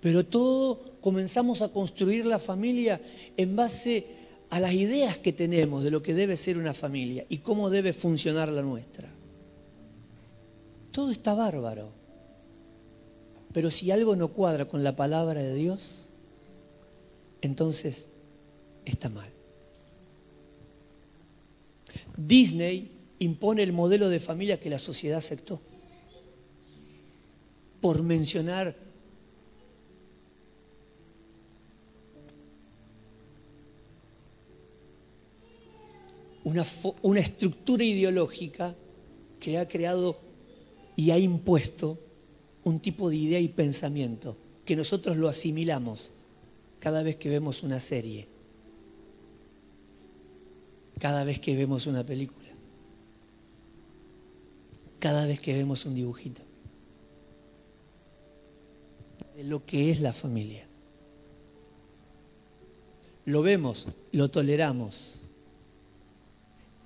pero 0.00 0.24
todo 0.24 0.87
comenzamos 1.00 1.62
a 1.62 1.68
construir 1.68 2.26
la 2.26 2.38
familia 2.38 3.00
en 3.36 3.56
base 3.56 4.06
a 4.50 4.60
las 4.60 4.72
ideas 4.72 5.18
que 5.18 5.32
tenemos 5.32 5.84
de 5.84 5.90
lo 5.90 6.02
que 6.02 6.14
debe 6.14 6.36
ser 6.36 6.58
una 6.58 6.74
familia 6.74 7.26
y 7.28 7.38
cómo 7.38 7.70
debe 7.70 7.92
funcionar 7.92 8.48
la 8.48 8.62
nuestra. 8.62 9.08
Todo 10.90 11.10
está 11.10 11.34
bárbaro. 11.34 11.92
Pero 13.52 13.70
si 13.70 13.90
algo 13.90 14.16
no 14.16 14.28
cuadra 14.28 14.66
con 14.66 14.84
la 14.84 14.96
palabra 14.96 15.42
de 15.42 15.54
Dios, 15.54 16.06
entonces 17.40 18.08
está 18.84 19.08
mal. 19.08 19.30
Disney 22.16 22.90
impone 23.20 23.62
el 23.62 23.72
modelo 23.72 24.08
de 24.08 24.20
familia 24.20 24.60
que 24.60 24.70
la 24.70 24.78
sociedad 24.78 25.18
aceptó. 25.18 25.60
Por 27.80 28.02
mencionar 28.02 28.76
una, 36.48 36.66
una, 37.02 37.20
estructura 37.20 37.84
ideológica 37.84 38.74
que 39.38 39.58
ha 39.58 39.68
creado 39.68 40.18
y 40.96 41.10
ha 41.10 41.18
impuesto 41.18 41.98
un 42.64 42.80
tipo 42.80 43.10
de 43.10 43.16
idea 43.16 43.38
y 43.38 43.48
pensamiento 43.48 44.36
que 44.64 44.76
nosotros 44.76 45.16
lo 45.16 45.28
asimilamos 45.28 46.12
cada 46.80 47.02
vez 47.02 47.16
que 47.16 47.28
vemos 47.28 47.62
una 47.62 47.80
serie, 47.80 48.28
cada 50.98 51.24
vez 51.24 51.38
que 51.38 51.54
vemos 51.54 51.86
una 51.86 52.04
película, 52.04 52.48
cada 54.98 55.26
vez 55.26 55.40
que 55.40 55.54
vemos 55.54 55.84
un 55.84 55.94
dibujito, 55.94 56.42
de 59.36 59.44
lo 59.44 59.64
que 59.64 59.90
es 59.90 60.00
la 60.00 60.12
familia. 60.12 60.66
Lo 63.24 63.42
vemos, 63.42 63.86
lo 64.12 64.30
toleramos, 64.30 65.17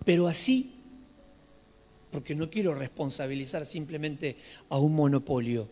pero 0.04 0.28
así 0.28 0.73
porque 2.11 2.35
no 2.35 2.50
quiero 2.50 2.75
responsabilizar 2.75 3.64
simplemente 3.64 4.37
a 4.68 4.78
un 4.78 4.94
monopolio. 4.94 5.68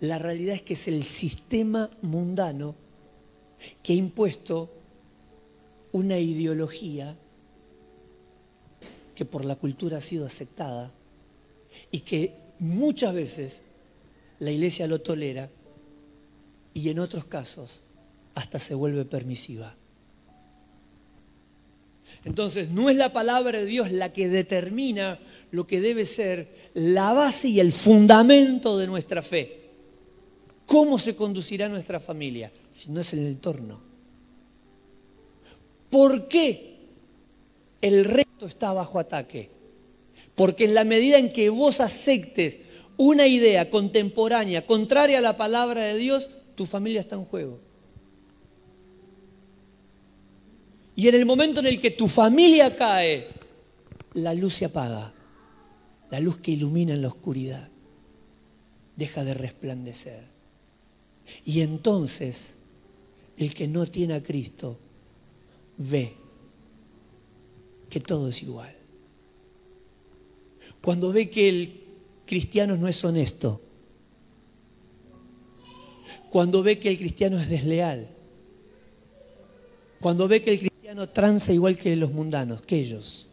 La 0.00 0.18
realidad 0.18 0.56
es 0.56 0.62
que 0.62 0.74
es 0.74 0.88
el 0.88 1.04
sistema 1.04 1.90
mundano 2.02 2.74
que 3.82 3.92
ha 3.92 3.96
impuesto 3.96 4.70
una 5.92 6.18
ideología 6.18 7.16
que 9.14 9.24
por 9.24 9.44
la 9.44 9.56
cultura 9.56 9.98
ha 9.98 10.02
sido 10.02 10.26
aceptada 10.26 10.92
y 11.90 12.00
que 12.00 12.34
muchas 12.58 13.14
veces 13.14 13.62
la 14.40 14.50
iglesia 14.50 14.86
lo 14.86 15.00
tolera 15.00 15.50
y 16.74 16.90
en 16.90 16.98
otros 16.98 17.26
casos 17.26 17.84
hasta 18.34 18.58
se 18.58 18.74
vuelve 18.74 19.04
permisiva. 19.06 19.76
Entonces, 22.26 22.70
no 22.70 22.90
es 22.90 22.96
la 22.96 23.12
palabra 23.12 23.60
de 23.60 23.64
Dios 23.66 23.92
la 23.92 24.12
que 24.12 24.28
determina 24.28 25.20
lo 25.52 25.64
que 25.68 25.80
debe 25.80 26.04
ser 26.04 26.70
la 26.74 27.12
base 27.12 27.46
y 27.48 27.60
el 27.60 27.72
fundamento 27.72 28.76
de 28.76 28.88
nuestra 28.88 29.22
fe. 29.22 29.60
¿Cómo 30.66 30.98
se 30.98 31.14
conducirá 31.14 31.68
nuestra 31.68 32.00
familia? 32.00 32.50
Si 32.72 32.90
no 32.90 33.00
es 33.00 33.12
el 33.12 33.24
entorno. 33.28 33.80
¿Por 35.88 36.26
qué 36.26 36.78
el 37.80 38.04
resto 38.04 38.46
está 38.46 38.72
bajo 38.72 38.98
ataque? 38.98 39.48
Porque 40.34 40.64
en 40.64 40.74
la 40.74 40.82
medida 40.82 41.18
en 41.18 41.32
que 41.32 41.48
vos 41.48 41.78
aceptes 41.78 42.58
una 42.96 43.28
idea 43.28 43.70
contemporánea 43.70 44.66
contraria 44.66 45.18
a 45.18 45.22
la 45.22 45.36
palabra 45.36 45.84
de 45.84 45.96
Dios, 45.96 46.28
tu 46.56 46.66
familia 46.66 47.02
está 47.02 47.14
en 47.14 47.24
juego. 47.24 47.60
Y 50.96 51.08
en 51.08 51.14
el 51.14 51.26
momento 51.26 51.60
en 51.60 51.66
el 51.66 51.80
que 51.80 51.90
tu 51.90 52.08
familia 52.08 52.74
cae, 52.74 53.28
la 54.14 54.32
luz 54.32 54.54
se 54.54 54.64
apaga. 54.64 55.12
La 56.10 56.20
luz 56.20 56.38
que 56.38 56.52
ilumina 56.52 56.94
en 56.94 57.02
la 57.02 57.08
oscuridad 57.08 57.68
deja 58.96 59.22
de 59.22 59.34
resplandecer. 59.34 60.24
Y 61.44 61.60
entonces 61.60 62.54
el 63.36 63.52
que 63.52 63.68
no 63.68 63.86
tiene 63.86 64.14
a 64.14 64.22
Cristo 64.22 64.78
ve 65.76 66.14
que 67.90 68.00
todo 68.00 68.28
es 68.28 68.42
igual. 68.42 68.74
Cuando 70.80 71.12
ve 71.12 71.28
que 71.28 71.48
el 71.48 71.84
cristiano 72.24 72.76
no 72.76 72.88
es 72.88 73.04
honesto, 73.04 73.60
cuando 76.30 76.62
ve 76.62 76.78
que 76.78 76.88
el 76.88 76.98
cristiano 76.98 77.38
es 77.38 77.48
desleal, 77.48 78.08
cuando 80.00 80.28
ve 80.28 80.42
que 80.42 80.52
el 80.52 80.58
cristiano 80.58 80.75
tranza 81.08 81.52
igual 81.52 81.76
que 81.76 81.96
los 81.96 82.12
mundanos, 82.12 82.62
que 82.62 82.78
ellos. 82.78 83.28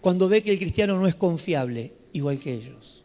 Cuando 0.00 0.28
ve 0.28 0.42
que 0.42 0.50
el 0.50 0.58
cristiano 0.58 0.98
no 0.98 1.06
es 1.06 1.14
confiable, 1.14 1.92
igual 2.12 2.40
que 2.40 2.52
ellos. 2.52 3.04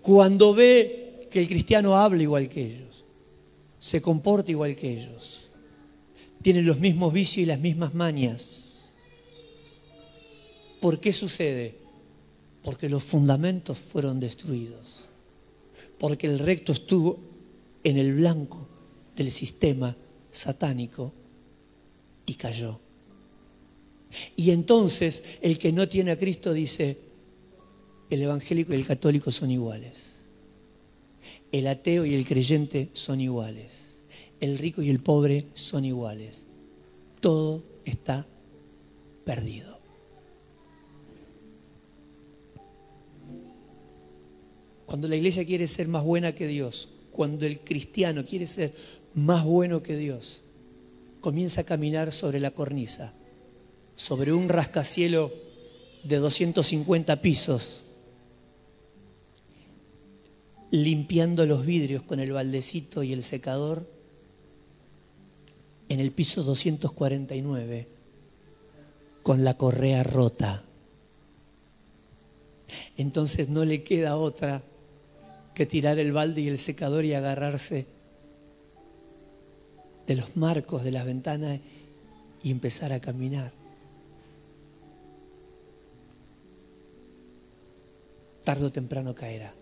Cuando 0.00 0.54
ve 0.54 1.28
que 1.30 1.40
el 1.40 1.48
cristiano 1.48 1.96
habla 1.96 2.22
igual 2.22 2.48
que 2.48 2.64
ellos, 2.64 3.04
se 3.78 4.00
comporta 4.00 4.50
igual 4.50 4.74
que 4.76 4.92
ellos, 4.92 5.50
tiene 6.42 6.62
los 6.62 6.78
mismos 6.78 7.12
vicios 7.12 7.44
y 7.44 7.46
las 7.46 7.60
mismas 7.60 7.94
mañas. 7.94 8.86
¿Por 10.80 11.00
qué 11.00 11.12
sucede? 11.12 11.76
Porque 12.62 12.88
los 12.88 13.02
fundamentos 13.02 13.78
fueron 13.78 14.20
destruidos. 14.20 15.04
Porque 15.98 16.26
el 16.26 16.38
recto 16.38 16.72
estuvo 16.72 17.18
en 17.84 17.98
el 17.98 18.14
blanco 18.14 18.68
del 19.16 19.30
sistema 19.30 19.96
satánico 20.30 21.12
y 22.26 22.34
cayó. 22.34 22.80
Y 24.36 24.50
entonces 24.50 25.24
el 25.40 25.58
que 25.58 25.72
no 25.72 25.88
tiene 25.88 26.12
a 26.12 26.18
Cristo 26.18 26.52
dice, 26.52 26.98
el 28.10 28.22
evangélico 28.22 28.72
y 28.72 28.76
el 28.76 28.86
católico 28.86 29.30
son 29.30 29.50
iguales. 29.50 30.14
El 31.52 31.66
ateo 31.66 32.04
y 32.04 32.14
el 32.14 32.26
creyente 32.26 32.90
son 32.92 33.20
iguales. 33.20 33.98
El 34.40 34.58
rico 34.58 34.82
y 34.82 34.90
el 34.90 35.00
pobre 35.00 35.46
son 35.54 35.84
iguales. 35.84 36.44
Todo 37.20 37.64
está 37.84 38.26
perdido. 39.24 39.76
Cuando 44.86 45.08
la 45.08 45.16
iglesia 45.16 45.44
quiere 45.44 45.66
ser 45.66 45.88
más 45.88 46.04
buena 46.04 46.34
que 46.34 46.46
Dios, 46.46 46.90
cuando 47.10 47.46
el 47.46 47.60
cristiano 47.60 48.24
quiere 48.24 48.46
ser 48.46 48.74
más 49.16 49.44
bueno 49.44 49.82
que 49.82 49.96
Dios, 49.96 50.42
comienza 51.22 51.62
a 51.62 51.64
caminar 51.64 52.12
sobre 52.12 52.38
la 52.38 52.50
cornisa, 52.50 53.14
sobre 53.96 54.34
un 54.34 54.50
rascacielo 54.50 55.32
de 56.04 56.18
250 56.18 57.22
pisos, 57.22 57.82
limpiando 60.70 61.46
los 61.46 61.64
vidrios 61.64 62.02
con 62.02 62.20
el 62.20 62.32
baldecito 62.32 63.02
y 63.02 63.14
el 63.14 63.22
secador, 63.22 63.90
en 65.88 66.00
el 66.00 66.12
piso 66.12 66.42
249, 66.42 67.88
con 69.22 69.44
la 69.44 69.56
correa 69.56 70.02
rota. 70.02 70.62
Entonces 72.98 73.48
no 73.48 73.64
le 73.64 73.82
queda 73.82 74.18
otra 74.18 74.62
que 75.54 75.64
tirar 75.64 75.98
el 75.98 76.12
balde 76.12 76.42
y 76.42 76.48
el 76.48 76.58
secador 76.58 77.06
y 77.06 77.14
agarrarse 77.14 77.95
de 80.06 80.16
los 80.16 80.36
marcos 80.36 80.84
de 80.84 80.92
las 80.92 81.04
ventanas 81.04 81.60
y 82.42 82.50
empezar 82.50 82.92
a 82.92 83.00
caminar. 83.00 83.52
Tardo 88.44 88.66
o 88.68 88.72
temprano 88.72 89.14
caerá. 89.14 89.52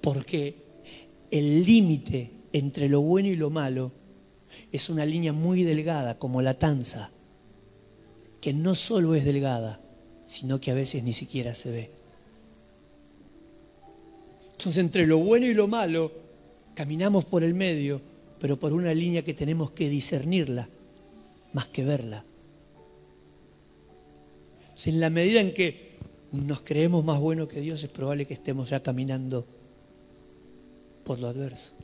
Porque 0.00 0.56
el 1.30 1.64
límite 1.64 2.30
entre 2.52 2.88
lo 2.88 3.00
bueno 3.00 3.28
y 3.28 3.36
lo 3.36 3.50
malo 3.50 3.92
es 4.72 4.90
una 4.90 5.06
línea 5.06 5.32
muy 5.32 5.62
delgada, 5.62 6.18
como 6.18 6.42
la 6.42 6.58
tanza, 6.58 7.10
que 8.40 8.52
no 8.52 8.74
solo 8.74 9.14
es 9.14 9.24
delgada, 9.24 9.80
sino 10.26 10.60
que 10.60 10.72
a 10.72 10.74
veces 10.74 11.04
ni 11.04 11.12
siquiera 11.12 11.54
se 11.54 11.70
ve. 11.70 11.90
Entonces 14.52 14.78
entre 14.78 15.06
lo 15.06 15.18
bueno 15.18 15.46
y 15.46 15.54
lo 15.54 15.68
malo 15.68 16.10
caminamos 16.74 17.24
por 17.24 17.44
el 17.44 17.54
medio 17.54 18.11
pero 18.42 18.58
por 18.58 18.72
una 18.72 18.92
línea 18.92 19.22
que 19.22 19.34
tenemos 19.34 19.70
que 19.70 19.88
discernirla 19.88 20.68
más 21.52 21.66
que 21.66 21.84
verla. 21.84 22.24
En 24.84 24.98
la 24.98 25.10
medida 25.10 25.40
en 25.40 25.54
que 25.54 25.92
nos 26.32 26.62
creemos 26.62 27.04
más 27.04 27.20
buenos 27.20 27.46
que 27.46 27.60
Dios, 27.60 27.84
es 27.84 27.88
probable 27.88 28.26
que 28.26 28.34
estemos 28.34 28.70
ya 28.70 28.82
caminando 28.82 29.46
por 31.04 31.20
lo 31.20 31.28
adverso. 31.28 31.74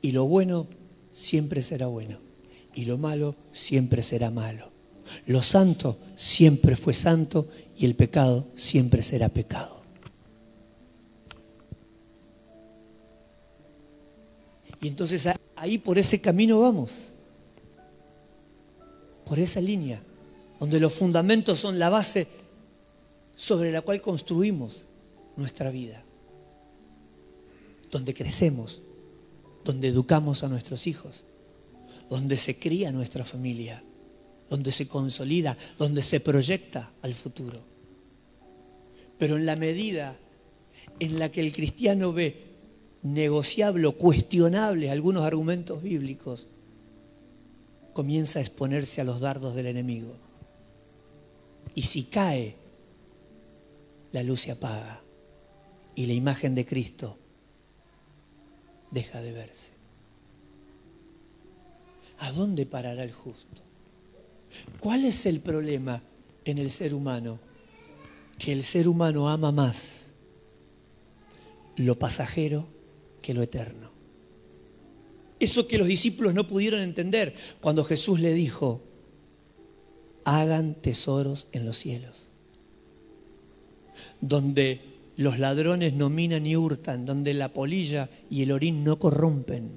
Y 0.00 0.12
lo 0.12 0.24
bueno 0.24 0.68
siempre 1.10 1.62
será 1.62 1.86
bueno. 1.86 2.18
Y 2.74 2.86
lo 2.86 2.96
malo 2.96 3.36
siempre 3.52 4.02
será 4.02 4.30
malo. 4.30 4.70
Lo 5.26 5.42
santo 5.42 5.98
siempre 6.16 6.76
fue 6.76 6.94
santo 6.94 7.50
y 7.76 7.84
el 7.84 7.94
pecado 7.94 8.48
siempre 8.54 9.02
será 9.02 9.28
pecado. 9.28 9.81
Y 14.82 14.88
entonces 14.88 15.28
ahí 15.54 15.78
por 15.78 15.96
ese 15.96 16.20
camino 16.20 16.60
vamos, 16.60 17.14
por 19.24 19.38
esa 19.38 19.60
línea, 19.60 20.02
donde 20.58 20.80
los 20.80 20.92
fundamentos 20.92 21.60
son 21.60 21.78
la 21.78 21.88
base 21.88 22.26
sobre 23.36 23.70
la 23.70 23.80
cual 23.82 24.02
construimos 24.02 24.84
nuestra 25.36 25.70
vida, 25.70 26.02
donde 27.92 28.12
crecemos, 28.12 28.82
donde 29.64 29.88
educamos 29.88 30.42
a 30.42 30.48
nuestros 30.48 30.88
hijos, 30.88 31.26
donde 32.10 32.36
se 32.36 32.58
cría 32.58 32.90
nuestra 32.90 33.24
familia, 33.24 33.84
donde 34.50 34.72
se 34.72 34.88
consolida, 34.88 35.56
donde 35.78 36.02
se 36.02 36.18
proyecta 36.18 36.90
al 37.02 37.14
futuro. 37.14 37.60
Pero 39.16 39.36
en 39.36 39.46
la 39.46 39.54
medida 39.54 40.16
en 40.98 41.20
la 41.20 41.30
que 41.30 41.40
el 41.40 41.52
cristiano 41.52 42.12
ve 42.12 42.51
negociable 43.02 43.90
cuestionable 43.92 44.90
algunos 44.90 45.24
argumentos 45.24 45.82
bíblicos, 45.82 46.48
comienza 47.92 48.38
a 48.38 48.42
exponerse 48.42 49.00
a 49.00 49.04
los 49.04 49.20
dardos 49.20 49.54
del 49.54 49.66
enemigo. 49.66 50.16
Y 51.74 51.82
si 51.82 52.04
cae, 52.04 52.56
la 54.12 54.22
luz 54.22 54.42
se 54.42 54.52
apaga 54.52 55.00
y 55.94 56.06
la 56.06 56.12
imagen 56.12 56.54
de 56.54 56.64
Cristo 56.64 57.18
deja 58.90 59.20
de 59.20 59.32
verse. 59.32 59.72
¿A 62.18 62.30
dónde 62.30 62.66
parará 62.66 63.02
el 63.02 63.12
justo? 63.12 63.62
¿Cuál 64.80 65.04
es 65.04 65.26
el 65.26 65.40
problema 65.40 66.02
en 66.44 66.58
el 66.58 66.70
ser 66.70 66.94
humano? 66.94 67.40
Que 68.38 68.52
el 68.52 68.64
ser 68.64 68.86
humano 68.86 69.28
ama 69.28 69.50
más 69.50 70.06
lo 71.76 71.98
pasajero 71.98 72.66
que 73.22 73.32
lo 73.32 73.42
eterno. 73.42 73.90
Eso 75.40 75.66
que 75.66 75.78
los 75.78 75.86
discípulos 75.86 76.34
no 76.34 76.46
pudieron 76.46 76.80
entender 76.80 77.34
cuando 77.60 77.84
Jesús 77.84 78.20
le 78.20 78.34
dijo, 78.34 78.82
hagan 80.24 80.74
tesoros 80.74 81.48
en 81.52 81.64
los 81.64 81.78
cielos, 81.78 82.28
donde 84.20 84.80
los 85.16 85.38
ladrones 85.38 85.94
no 85.94 86.10
minan 86.10 86.44
ni 86.44 86.56
hurtan, 86.56 87.06
donde 87.06 87.34
la 87.34 87.52
polilla 87.52 88.08
y 88.30 88.42
el 88.42 88.52
orín 88.52 88.84
no 88.84 88.98
corrompen. 88.98 89.70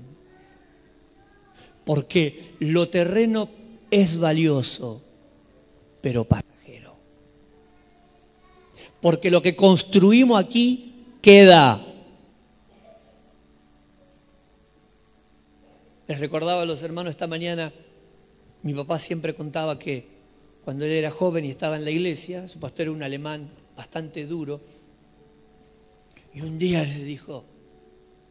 Porque 1.84 2.56
lo 2.60 2.90
terreno 2.90 3.50
es 3.92 4.18
valioso, 4.18 5.04
pero 6.02 6.26
pasajero. 6.26 6.96
Porque 9.02 9.30
lo 9.30 9.42
que 9.42 9.56
construimos 9.56 10.40
aquí 10.40 10.94
queda. 11.22 11.95
Les 16.08 16.20
recordaba 16.20 16.62
a 16.62 16.66
los 16.66 16.84
hermanos 16.84 17.12
esta 17.12 17.28
mañana, 17.28 17.74
mi 18.62 18.74
papá 18.74 19.00
siempre 19.00 19.34
contaba 19.34 19.80
que 19.80 20.08
cuando 20.64 20.86
él 20.86 20.92
era 20.92 21.12
joven 21.12 21.46
y 21.46 21.50
estaba 21.50 21.76
en 21.76 21.86
la 21.86 21.92
iglesia, 21.92 22.48
su 22.48 22.60
pastor 22.60 22.84
era 22.84 22.92
un 22.92 23.04
alemán 23.04 23.50
bastante 23.76 24.26
duro, 24.26 24.62
y 26.34 26.42
un 26.42 26.60
día 26.60 26.84
le 26.84 27.04
dijo, 27.04 27.46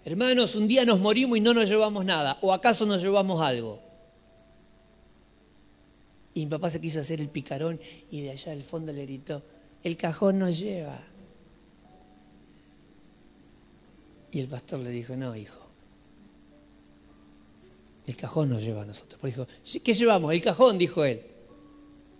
hermanos, 0.05 0.55
un 0.55 0.69
día 0.69 0.85
nos 0.85 1.01
morimos 1.01 1.39
y 1.39 1.41
no 1.41 1.55
nos 1.55 1.69
llevamos 1.69 2.05
nada, 2.05 2.39
o 2.43 2.53
acaso 2.53 2.87
nos 2.87 3.03
llevamos 3.03 3.41
algo. 3.41 3.81
Y 6.35 6.41
mi 6.41 6.47
papá 6.47 6.69
se 6.69 6.81
quiso 6.81 7.01
hacer 7.01 7.21
el 7.21 7.29
picarón 7.29 7.81
y 8.11 8.23
de 8.23 8.33
allá 8.33 8.53
al 8.53 8.65
fondo 8.65 8.93
le 8.93 9.03
gritó, 9.03 9.43
el 9.83 9.97
cajón 9.97 10.41
nos 10.41 10.59
lleva. 10.59 11.01
Y 14.33 14.41
el 14.41 14.49
pastor 14.49 14.81
le 14.81 14.91
dijo, 14.91 15.15
no, 15.15 15.37
hijo, 15.37 15.64
el 18.07 18.17
cajón 18.17 18.51
nos 18.51 18.63
lleva 18.63 18.83
a 18.83 18.85
nosotros. 18.85 19.19
Porque 19.21 19.37
dijo, 19.37 19.83
¿qué 19.83 19.95
llevamos? 19.95 20.33
El 20.33 20.43
cajón, 20.43 20.79
dijo 20.79 21.05
él. 21.05 21.23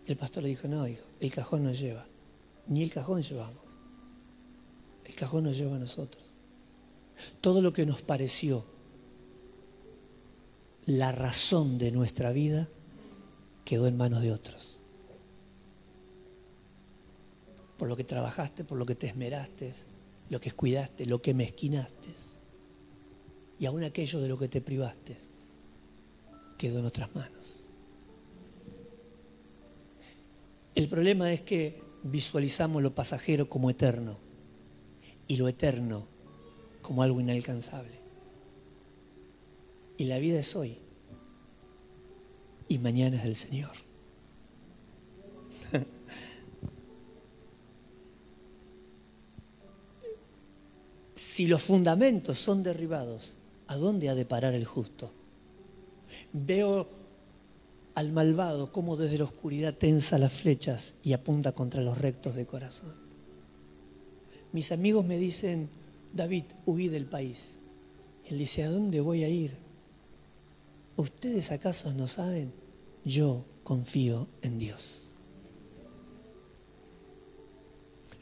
El 0.07 0.17
pastor 0.17 0.43
le 0.43 0.51
dijo, 0.51 0.69
no, 0.69 0.87
hijo, 0.87 1.05
el 1.21 1.33
cajón 1.33 1.65
nos 1.65 1.79
lleva. 1.79 2.07
Ni 2.67 2.83
el 2.83 2.93
cajón 2.93 3.23
llevamos. 3.23 3.63
El 5.05 5.15
cajón 5.15 5.45
nos 5.45 5.57
lleva 5.57 5.77
a 5.77 5.79
nosotros. 5.79 6.23
Todo 7.41 7.61
lo 7.61 7.73
que 7.73 7.87
nos 7.87 8.03
pareció 8.03 8.65
la 10.87 11.13
razón 11.13 11.79
de 11.79 11.93
nuestra 11.93 12.33
vida 12.33 12.69
quedó 13.65 13.87
en 13.87 13.97
manos 13.97 14.23
de 14.23 14.33
otros. 14.33 14.79
Por 17.79 17.89
lo 17.89 17.97
que 17.97 18.05
trabajaste, 18.05 18.65
por 18.65 18.79
lo 18.79 18.87
que 18.87 18.95
te 18.95 19.07
esmeraste, 19.07 19.73
lo 20.29 20.41
que 20.41 20.51
cuidaste, 20.53 21.07
lo 21.07 21.21
que 21.23 21.33
mezquinaste. 21.33 22.11
Y 23.59 23.67
aún 23.67 23.85
aquello 23.85 24.21
de 24.21 24.29
lo 24.29 24.39
que 24.39 24.49
te 24.49 24.61
privaste 24.61 25.17
quedó 26.57 26.79
en 26.79 26.87
otras 26.87 27.15
manos. 27.15 27.61
El 30.75 30.89
problema 30.89 31.33
es 31.33 31.41
que 31.41 31.81
visualizamos 32.03 32.83
lo 32.83 32.95
pasajero 32.95 33.49
como 33.49 33.71
eterno 33.71 34.19
y 35.29 35.37
lo 35.37 35.49
eterno 35.49 36.07
como 36.83 37.03
algo 37.03 37.21
inalcanzable. 37.21 37.99
Y 39.97 40.05
la 40.05 40.19
vida 40.19 40.41
es 40.41 40.57
hoy 40.57 40.79
y 42.69 42.79
mañana 42.79 43.17
es 43.17 43.23
del 43.25 43.37
Señor. 43.37 43.71
si 51.15 51.47
los 51.47 51.63
fundamentos 51.63 52.39
son 52.39 52.65
derribados, 52.65 53.35
¿a 53.69 53.77
dónde 53.77 54.09
ha 54.09 54.15
de 54.15 54.25
parar 54.25 54.55
el 54.55 54.65
justo? 54.65 55.13
Veo 56.35 56.89
al 57.95 58.13
malvado 58.13 58.73
como 58.73 58.97
desde 58.97 59.19
la 59.19 59.25
oscuridad 59.25 59.75
tensa 59.75 60.19
las 60.19 60.33
flechas 60.33 60.95
y 61.05 61.13
apunta 61.13 61.53
contra 61.53 61.81
los 61.81 61.97
rectos 61.97 62.35
de 62.35 62.45
corazón. 62.45 62.93
Mis 64.53 64.73
amigos 64.73 65.07
me 65.07 65.17
dicen, 65.17 65.69
David, 66.13 66.45
huí 66.67 66.89
del 66.89 67.07
país. 67.07 67.55
Él 68.27 68.39
dice, 68.39 68.65
¿a 68.65 68.71
dónde 68.71 69.01
voy 69.01 69.23
a 69.23 69.29
ir? 69.29 69.57
¿Ustedes 70.97 71.53
acaso 71.53 71.93
no 71.93 72.09
saben? 72.09 72.53
Yo 73.05 73.45
confío 73.63 74.27
en 74.43 74.59
Dios. 74.59 75.09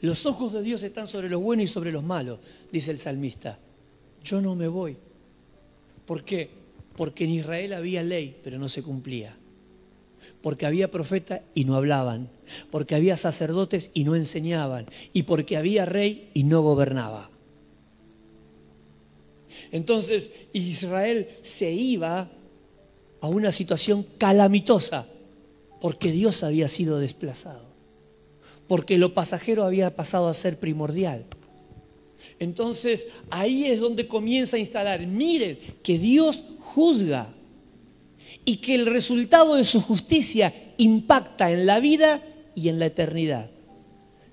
Los 0.01 0.25
ojos 0.27 0.53
de 0.53 0.61
Dios 0.61 0.83
están 0.83 1.07
sobre 1.07 1.29
los 1.29 1.41
buenos 1.41 1.63
y 1.63 1.67
sobre 1.67 1.91
los 1.91 2.03
malos, 2.03 2.39
dice 2.71 2.91
el 2.91 2.99
salmista. 2.99 3.57
Yo 4.23 4.39
no 4.39 4.53
me 4.53 4.67
voy. 4.67 4.97
¿Por 6.05 6.23
qué? 6.23 6.62
Porque 6.95 7.23
en 7.23 7.31
Israel 7.31 7.73
había 7.73 8.03
ley, 8.03 8.39
pero 8.43 8.59
no 8.59 8.69
se 8.69 8.83
cumplía. 8.83 9.35
Porque 10.41 10.65
había 10.65 10.91
profetas 10.91 11.41
y 11.53 11.65
no 11.65 11.75
hablaban. 11.75 12.29
Porque 12.69 12.95
había 12.95 13.17
sacerdotes 13.17 13.91
y 13.93 14.03
no 14.03 14.15
enseñaban. 14.15 14.87
Y 15.13 15.23
porque 15.23 15.57
había 15.57 15.85
rey 15.85 16.29
y 16.33 16.43
no 16.43 16.61
gobernaba. 16.61 17.29
Entonces 19.71 20.31
Israel 20.51 21.29
se 21.41 21.71
iba 21.71 22.29
a 23.21 23.27
una 23.27 23.51
situación 23.51 24.05
calamitosa 24.17 25.07
porque 25.79 26.11
Dios 26.11 26.43
había 26.43 26.67
sido 26.67 26.99
desplazado. 26.99 27.65
Porque 28.67 28.97
lo 28.97 29.13
pasajero 29.13 29.63
había 29.63 29.95
pasado 29.95 30.27
a 30.27 30.33
ser 30.33 30.59
primordial. 30.59 31.25
Entonces 32.39 33.07
ahí 33.29 33.65
es 33.65 33.79
donde 33.79 34.07
comienza 34.07 34.57
a 34.57 34.59
instalar, 34.59 35.05
miren, 35.05 35.57
que 35.81 35.97
Dios 35.97 36.43
juzga 36.59 37.33
y 38.45 38.57
que 38.57 38.75
el 38.75 38.85
resultado 38.85 39.55
de 39.55 39.65
su 39.65 39.81
justicia 39.81 40.53
impacta 40.77 41.51
en 41.51 41.65
la 41.65 41.79
vida 41.79 42.21
y 42.55 42.69
en 42.69 42.79
la 42.79 42.87
eternidad. 42.87 43.49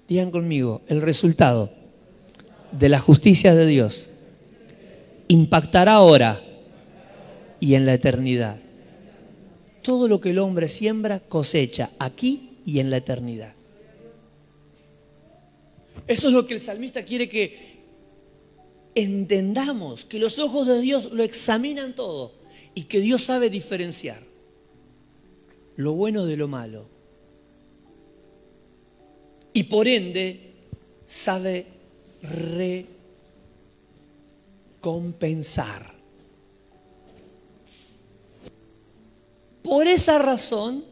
Digan 0.09 0.31
conmigo, 0.31 0.83
el 0.89 1.03
resultado 1.03 1.73
de 2.73 2.89
la 2.89 2.99
justicia 2.99 3.55
de 3.55 3.67
Dios 3.67 4.11
impactará 5.29 5.95
ahora 5.95 6.43
y 7.61 7.75
en 7.75 7.87
la 7.87 7.95
eternidad. 7.95 8.59
Todo 9.83 10.09
lo 10.09 10.21
que 10.21 10.31
el 10.31 10.39
hombre 10.39 10.69
siembra 10.69 11.21
cosecha 11.21 11.91
aquí 11.99 12.59
y 12.67 12.81
en 12.81 12.91
la 12.91 12.97
eternidad. 12.97 13.55
Eso 16.07 16.29
es 16.29 16.35
lo 16.35 16.47
que 16.47 16.55
el 16.55 16.61
salmista 16.61 17.05
quiere 17.05 17.29
que 17.29 17.70
entendamos 18.95 20.05
que 20.05 20.19
los 20.19 20.39
ojos 20.39 20.67
de 20.67 20.81
Dios 20.81 21.13
lo 21.13 21.23
examinan 21.23 21.95
todo 21.95 22.33
y 22.75 22.85
que 22.85 23.01
Dios 23.01 23.23
sabe 23.23 23.51
diferenciar 23.51 24.23
lo 25.77 25.93
bueno 25.93 26.27
de 26.27 26.37
lo 26.37 26.49
malo. 26.49 26.87
Y 29.53 29.65
por 29.65 29.89
ende 29.89 30.53
sabe 31.07 31.67
recompensar. 34.81 35.95
Por 39.63 39.87
esa 39.87 40.19
razón, 40.19 40.85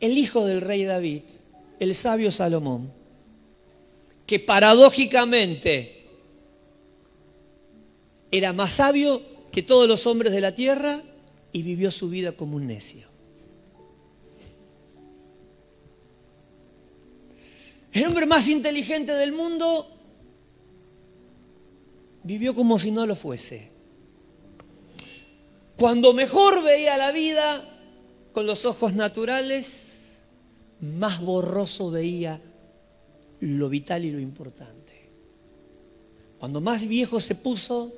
el 0.00 0.18
hijo 0.18 0.44
del 0.44 0.60
rey 0.60 0.84
David, 0.84 1.22
el 1.80 1.94
sabio 1.94 2.30
Salomón, 2.32 2.92
que 4.26 4.40
paradójicamente 4.40 6.04
era 8.30 8.52
más 8.52 8.74
sabio 8.74 9.22
que 9.52 9.62
todos 9.62 9.88
los 9.88 10.06
hombres 10.06 10.32
de 10.32 10.40
la 10.40 10.54
tierra 10.54 11.02
y 11.52 11.62
vivió 11.62 11.90
su 11.90 12.10
vida 12.10 12.32
como 12.32 12.56
un 12.56 12.66
necio. 12.66 13.06
El 17.92 18.04
hombre 18.04 18.26
más 18.26 18.48
inteligente 18.48 19.12
del 19.12 19.32
mundo 19.32 19.88
vivió 22.24 22.54
como 22.54 22.78
si 22.78 22.90
no 22.90 23.06
lo 23.06 23.16
fuese. 23.16 23.70
Cuando 25.78 26.12
mejor 26.12 26.62
veía 26.62 26.98
la 26.98 27.12
vida 27.12 27.64
con 28.32 28.46
los 28.46 28.66
ojos 28.66 28.92
naturales, 28.92 30.18
más 30.80 31.22
borroso 31.22 31.90
veía 31.90 32.40
lo 33.46 33.68
vital 33.68 34.04
y 34.04 34.10
lo 34.10 34.18
importante. 34.18 35.10
Cuando 36.38 36.60
más 36.60 36.86
viejo 36.86 37.20
se 37.20 37.34
puso 37.34 37.94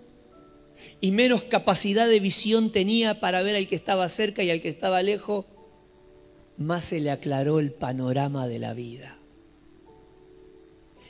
y 1.01 1.11
menos 1.11 1.45
capacidad 1.45 2.09
de 2.09 2.21
visión 2.21 2.71
tenía 2.71 3.21
para 3.21 3.43
ver 3.43 3.57
al 3.57 3.67
que 3.67 3.75
estaba 3.75 4.09
cerca 4.09 4.43
y 4.43 4.51
al 4.51 4.61
que 4.61 4.69
estaba 4.69 5.03
lejos, 5.03 5.47
más 6.57 6.85
se 6.87 7.01
le 7.01 7.11
aclaró 7.11 7.61
el 7.61 7.73
panorama 7.73 8.47
de 8.47 8.59
la 8.59 8.75
vida. 8.75 9.19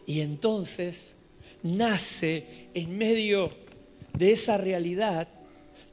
Y 0.07 0.21
entonces 0.21 1.17
nace 1.63 2.69
en 2.75 2.97
medio 2.97 3.51
de 4.17 4.33
esa 4.33 4.57
realidad 4.57 5.29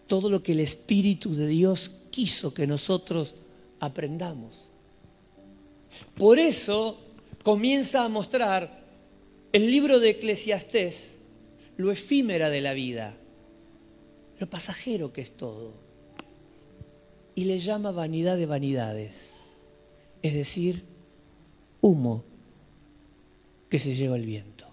todo 0.07 0.29
lo 0.29 0.43
que 0.43 0.51
el 0.51 0.59
Espíritu 0.59 1.33
de 1.35 1.47
Dios 1.47 1.89
quiso 2.11 2.53
que 2.53 2.67
nosotros 2.67 3.35
aprendamos. 3.79 4.69
Por 6.15 6.39
eso 6.39 7.04
comienza 7.45 8.03
a 8.03 8.09
mostrar 8.09 8.83
el 9.53 9.69
libro 9.69 9.99
de 9.99 10.09
Eclesiastés 10.09 11.17
lo 11.77 11.91
efímera 11.91 12.49
de 12.49 12.59
la 12.59 12.73
vida, 12.73 13.15
lo 14.39 14.49
pasajero 14.49 15.13
que 15.13 15.21
es 15.21 15.37
todo. 15.37 15.75
Y 17.35 17.45
le 17.45 17.59
llama 17.59 17.91
vanidad 17.91 18.35
de 18.35 18.47
vanidades, 18.47 19.33
es 20.23 20.33
decir, 20.33 20.85
humo 21.81 22.23
que 23.69 23.77
se 23.77 23.93
lleva 23.93 24.15
el 24.15 24.25
viento. 24.25 24.65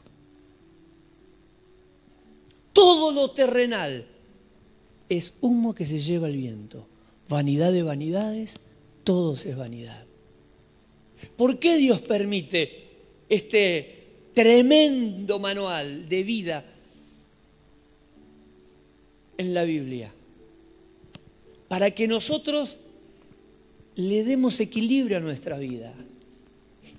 Todo 2.73 3.13
lo 3.13 3.33
terrenal 3.33 4.07
es 5.11 5.35
humo 5.43 5.75
que 5.75 5.85
se 5.85 5.99
lleva 5.99 6.27
el 6.27 6.39
viento. 6.39 6.87
Vanidad 7.29 7.71
de 7.71 7.83
vanidades, 7.83 8.61
todo 9.05 9.35
es 9.35 9.57
vanidad. 9.59 10.07
¿Por 11.37 11.59
qué 11.59 11.77
Dios 11.77 12.01
permite 12.03 12.89
este 13.29 14.07
tremendo 14.35 15.39
manual 15.39 16.09
de 16.09 16.23
vida 16.23 16.65
en 19.37 19.55
la 19.55 19.65
Biblia? 19.65 20.13
Para 21.69 21.91
que 21.91 22.07
nosotros 22.07 22.79
le 23.97 24.25
demos 24.25 24.61
equilibrio 24.61 25.19
a 25.19 25.21
nuestra 25.21 25.59
vida. 25.59 25.95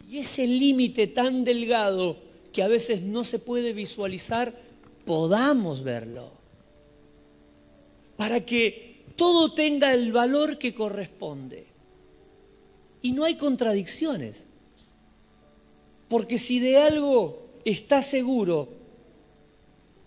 Y 0.09 0.19
ese 0.19 0.45
límite 0.45 1.07
tan 1.07 1.43
delgado 1.43 2.17
que 2.51 2.61
a 2.61 2.67
veces 2.67 3.01
no 3.01 3.23
se 3.23 3.39
puede 3.39 3.73
visualizar, 3.73 4.53
podamos 5.05 5.83
verlo. 5.83 6.31
Para 8.15 8.45
que 8.45 9.03
todo 9.15 9.53
tenga 9.53 9.93
el 9.93 10.11
valor 10.11 10.57
que 10.57 10.73
corresponde. 10.73 11.72
Y 13.03 13.11
no 13.11 13.23
hay 13.25 13.35
contradicciones. 13.35 14.43
Porque 16.09 16.39
si 16.39 16.59
de 16.59 16.77
algo 16.77 17.45
está 17.65 18.01
seguro 18.01 18.69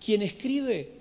quien 0.04 0.22
escribe, 0.22 0.92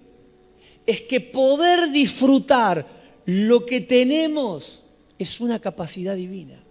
es 0.86 1.02
que 1.02 1.20
poder 1.22 1.92
disfrutar 1.92 2.86
lo 3.26 3.66
que 3.66 3.82
tenemos 3.82 4.84
es 5.18 5.40
una 5.40 5.60
capacidad 5.60 6.16
divina. 6.16 6.62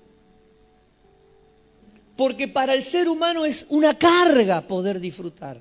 Porque 2.17 2.47
para 2.47 2.75
el 2.75 2.85
ser 2.85 3.09
humano 3.09 3.45
es 3.45 3.67
una 3.71 3.99
carga 3.99 4.67
poder 4.67 5.01
disfrutar. 5.01 5.61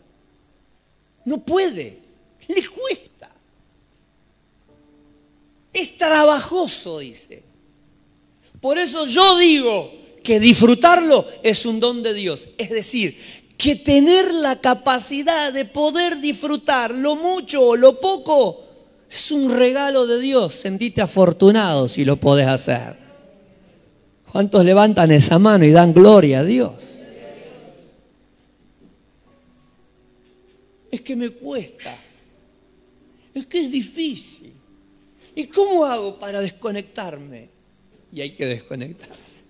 No 1.25 1.39
puede, 1.39 1.99
le 2.47 2.67
cuesta. 2.67 3.31
Es 5.71 5.97
trabajoso, 5.97 6.99
dice. 6.99 7.52
Por 8.63 8.77
eso 8.77 9.05
yo 9.07 9.37
digo 9.37 9.91
que 10.23 10.39
disfrutarlo 10.39 11.25
es 11.43 11.65
un 11.65 11.81
don 11.81 12.01
de 12.01 12.13
Dios. 12.13 12.47
Es 12.57 12.69
decir, 12.69 13.17
que 13.57 13.75
tener 13.75 14.33
la 14.33 14.61
capacidad 14.61 15.51
de 15.51 15.65
poder 15.65 16.21
disfrutar 16.21 16.91
lo 16.91 17.17
mucho 17.17 17.61
o 17.61 17.75
lo 17.75 17.99
poco 17.99 18.63
es 19.11 19.31
un 19.31 19.51
regalo 19.51 20.07
de 20.07 20.21
Dios. 20.21 20.53
Sentite 20.53 21.01
afortunado 21.01 21.89
si 21.89 22.05
lo 22.05 22.15
podés 22.15 22.47
hacer. 22.47 22.95
¿Cuántos 24.31 24.63
levantan 24.63 25.11
esa 25.11 25.37
mano 25.37 25.65
y 25.65 25.71
dan 25.71 25.93
gloria 25.93 26.39
a 26.39 26.43
Dios? 26.45 26.99
Es 30.89 31.01
que 31.01 31.17
me 31.17 31.31
cuesta. 31.31 31.97
Es 33.33 33.45
que 33.45 33.59
es 33.59 33.69
difícil. 33.69 34.53
¿Y 35.35 35.47
cómo 35.47 35.83
hago 35.83 36.17
para 36.17 36.39
desconectarme? 36.39 37.52
Y 38.13 38.21
hay 38.21 38.31
que 38.31 38.45
desconectarse. 38.45 39.41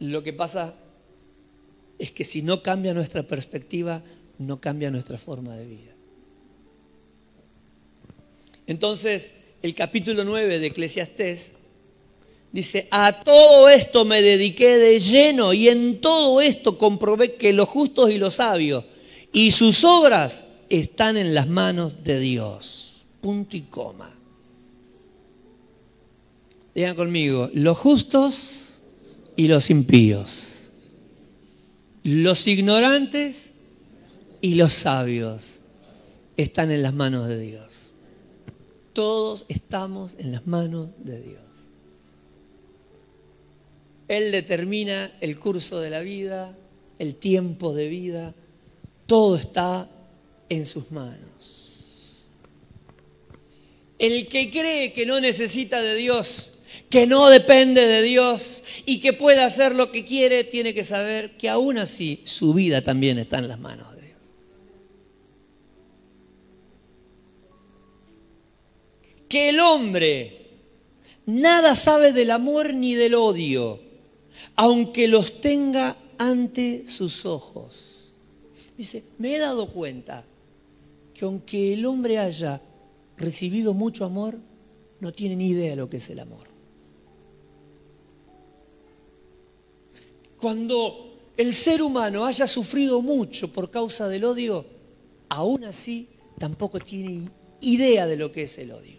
Lo 0.00 0.22
que 0.22 0.32
pasa 0.32 0.74
es 1.98 2.10
que 2.10 2.24
si 2.24 2.42
no 2.42 2.62
cambia 2.62 2.94
nuestra 2.94 3.22
perspectiva, 3.22 4.02
no 4.38 4.60
cambia 4.60 4.90
nuestra 4.90 5.18
forma 5.18 5.54
de 5.56 5.66
vida. 5.66 5.92
Entonces, 8.66 9.30
el 9.62 9.74
capítulo 9.74 10.24
9 10.24 10.58
de 10.58 10.66
Eclesiastés 10.68 11.52
dice, 12.50 12.88
a 12.90 13.20
todo 13.20 13.68
esto 13.68 14.04
me 14.04 14.22
dediqué 14.22 14.78
de 14.78 14.98
lleno 14.98 15.52
y 15.52 15.68
en 15.68 16.00
todo 16.00 16.40
esto 16.40 16.78
comprobé 16.78 17.34
que 17.34 17.52
los 17.52 17.68
justos 17.68 18.10
y 18.10 18.18
los 18.18 18.34
sabios 18.34 18.84
y 19.32 19.50
sus 19.50 19.84
obras 19.84 20.44
están 20.68 21.16
en 21.16 21.34
las 21.34 21.48
manos 21.48 22.02
de 22.02 22.18
Dios. 22.18 23.04
Punto 23.20 23.56
y 23.56 23.62
coma. 23.62 24.19
Digan 26.80 26.96
conmigo, 26.96 27.50
los 27.52 27.76
justos 27.76 28.78
y 29.36 29.48
los 29.48 29.68
impíos, 29.68 30.70
los 32.04 32.46
ignorantes 32.46 33.50
y 34.40 34.54
los 34.54 34.72
sabios 34.72 35.60
están 36.38 36.70
en 36.70 36.82
las 36.82 36.94
manos 36.94 37.28
de 37.28 37.38
Dios. 37.38 37.92
Todos 38.94 39.44
estamos 39.48 40.14
en 40.18 40.32
las 40.32 40.46
manos 40.46 40.88
de 41.04 41.20
Dios. 41.20 41.42
Él 44.08 44.32
determina 44.32 45.12
el 45.20 45.38
curso 45.38 45.80
de 45.80 45.90
la 45.90 46.00
vida, 46.00 46.56
el 46.98 47.14
tiempo 47.16 47.74
de 47.74 47.88
vida, 47.88 48.34
todo 49.04 49.36
está 49.36 49.90
en 50.48 50.64
sus 50.64 50.90
manos. 50.90 52.26
El 53.98 54.28
que 54.28 54.50
cree 54.50 54.94
que 54.94 55.04
no 55.04 55.20
necesita 55.20 55.82
de 55.82 55.94
Dios 55.94 56.49
que 56.88 57.06
no 57.06 57.28
depende 57.28 57.86
de 57.86 58.02
Dios 58.02 58.62
y 58.84 59.00
que 59.00 59.12
puede 59.12 59.42
hacer 59.42 59.74
lo 59.74 59.92
que 59.92 60.04
quiere, 60.04 60.44
tiene 60.44 60.74
que 60.74 60.84
saber 60.84 61.36
que 61.36 61.48
aún 61.48 61.78
así 61.78 62.20
su 62.24 62.52
vida 62.52 62.82
también 62.82 63.18
está 63.18 63.38
en 63.38 63.48
las 63.48 63.60
manos 63.60 63.94
de 63.94 64.02
Dios. 64.02 64.18
Que 69.28 69.50
el 69.50 69.60
hombre 69.60 70.40
nada 71.26 71.74
sabe 71.76 72.12
del 72.12 72.32
amor 72.32 72.74
ni 72.74 72.94
del 72.94 73.14
odio, 73.14 73.80
aunque 74.56 75.06
los 75.06 75.40
tenga 75.40 75.96
ante 76.18 76.84
sus 76.88 77.24
ojos. 77.24 78.12
Dice, 78.76 79.04
me 79.18 79.36
he 79.36 79.38
dado 79.38 79.68
cuenta 79.72 80.24
que 81.14 81.24
aunque 81.24 81.74
el 81.74 81.86
hombre 81.86 82.18
haya 82.18 82.60
recibido 83.16 83.74
mucho 83.74 84.04
amor, 84.04 84.38
no 85.00 85.12
tiene 85.12 85.36
ni 85.36 85.48
idea 85.48 85.70
de 85.70 85.76
lo 85.76 85.88
que 85.88 85.98
es 85.98 86.10
el 86.10 86.18
amor. 86.18 86.49
Cuando 90.40 91.32
el 91.36 91.52
ser 91.54 91.82
humano 91.82 92.24
haya 92.24 92.46
sufrido 92.46 93.02
mucho 93.02 93.52
por 93.52 93.70
causa 93.70 94.08
del 94.08 94.24
odio, 94.24 94.64
aún 95.28 95.64
así 95.64 96.08
tampoco 96.38 96.80
tiene 96.80 97.28
idea 97.60 98.06
de 98.06 98.16
lo 98.16 98.32
que 98.32 98.44
es 98.44 98.58
el 98.58 98.72
odio. 98.72 98.98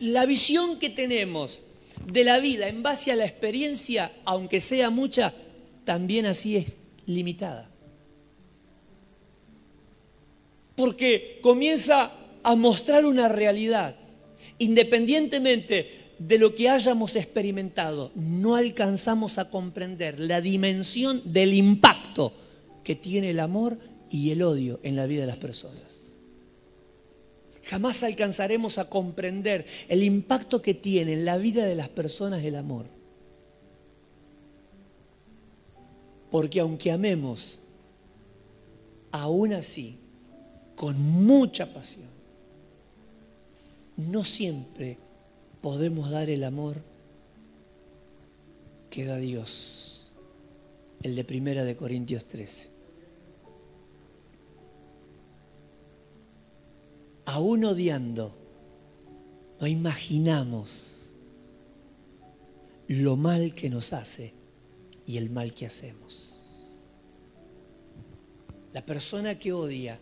La 0.00 0.26
visión 0.26 0.78
que 0.80 0.90
tenemos 0.90 1.62
de 2.04 2.24
la 2.24 2.40
vida 2.40 2.66
en 2.66 2.82
base 2.82 3.12
a 3.12 3.16
la 3.16 3.24
experiencia, 3.24 4.12
aunque 4.24 4.60
sea 4.60 4.90
mucha, 4.90 5.32
también 5.84 6.26
así 6.26 6.56
es 6.56 6.76
limitada. 7.06 7.70
Porque 10.74 11.38
comienza 11.42 12.12
a 12.42 12.56
mostrar 12.56 13.04
una 13.04 13.28
realidad. 13.28 13.94
Independientemente 14.58 16.03
de 16.18 16.38
lo 16.38 16.54
que 16.54 16.68
hayamos 16.68 17.16
experimentado, 17.16 18.12
no 18.14 18.54
alcanzamos 18.54 19.38
a 19.38 19.50
comprender 19.50 20.20
la 20.20 20.40
dimensión 20.40 21.22
del 21.24 21.54
impacto 21.54 22.32
que 22.82 22.94
tiene 22.94 23.30
el 23.30 23.40
amor 23.40 23.78
y 24.10 24.30
el 24.30 24.42
odio 24.42 24.80
en 24.82 24.96
la 24.96 25.06
vida 25.06 25.22
de 25.22 25.26
las 25.26 25.38
personas. 25.38 26.14
Jamás 27.64 28.02
alcanzaremos 28.02 28.78
a 28.78 28.88
comprender 28.90 29.66
el 29.88 30.02
impacto 30.02 30.60
que 30.60 30.74
tiene 30.74 31.14
en 31.14 31.24
la 31.24 31.38
vida 31.38 31.64
de 31.64 31.74
las 31.74 31.88
personas 31.88 32.44
el 32.44 32.56
amor. 32.56 32.86
Porque 36.30 36.60
aunque 36.60 36.92
amemos, 36.92 37.58
aún 39.10 39.54
así, 39.54 39.96
con 40.76 41.00
mucha 41.00 41.72
pasión, 41.72 42.08
no 43.96 44.24
siempre 44.24 44.98
podemos 45.64 46.10
dar 46.10 46.28
el 46.28 46.44
amor 46.44 46.82
que 48.90 49.06
da 49.06 49.16
Dios, 49.16 50.12
el 51.02 51.16
de 51.16 51.24
Primera 51.24 51.64
de 51.64 51.74
Corintios 51.74 52.26
13. 52.26 52.68
Aún 57.24 57.64
odiando, 57.64 58.36
no 59.58 59.66
imaginamos 59.66 60.96
lo 62.86 63.16
mal 63.16 63.54
que 63.54 63.70
nos 63.70 63.94
hace 63.94 64.34
y 65.06 65.16
el 65.16 65.30
mal 65.30 65.54
que 65.54 65.64
hacemos. 65.64 66.44
La 68.74 68.84
persona 68.84 69.38
que 69.38 69.54
odia 69.54 69.98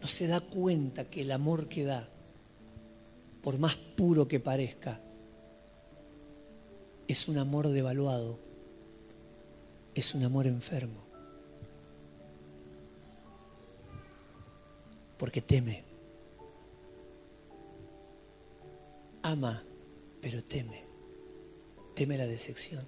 no 0.00 0.06
se 0.06 0.28
da 0.28 0.38
cuenta 0.38 1.10
que 1.10 1.22
el 1.22 1.32
amor 1.32 1.68
que 1.68 1.82
da 1.82 2.08
por 3.48 3.56
más 3.56 3.76
puro 3.76 4.28
que 4.28 4.40
parezca, 4.40 5.00
es 7.06 7.28
un 7.28 7.38
amor 7.38 7.68
devaluado, 7.68 8.38
es 9.94 10.14
un 10.14 10.22
amor 10.22 10.46
enfermo, 10.46 11.06
porque 15.16 15.40
teme, 15.40 15.82
ama, 19.22 19.64
pero 20.20 20.44
teme, 20.44 20.84
teme 21.96 22.18
la 22.18 22.26
decepción, 22.26 22.86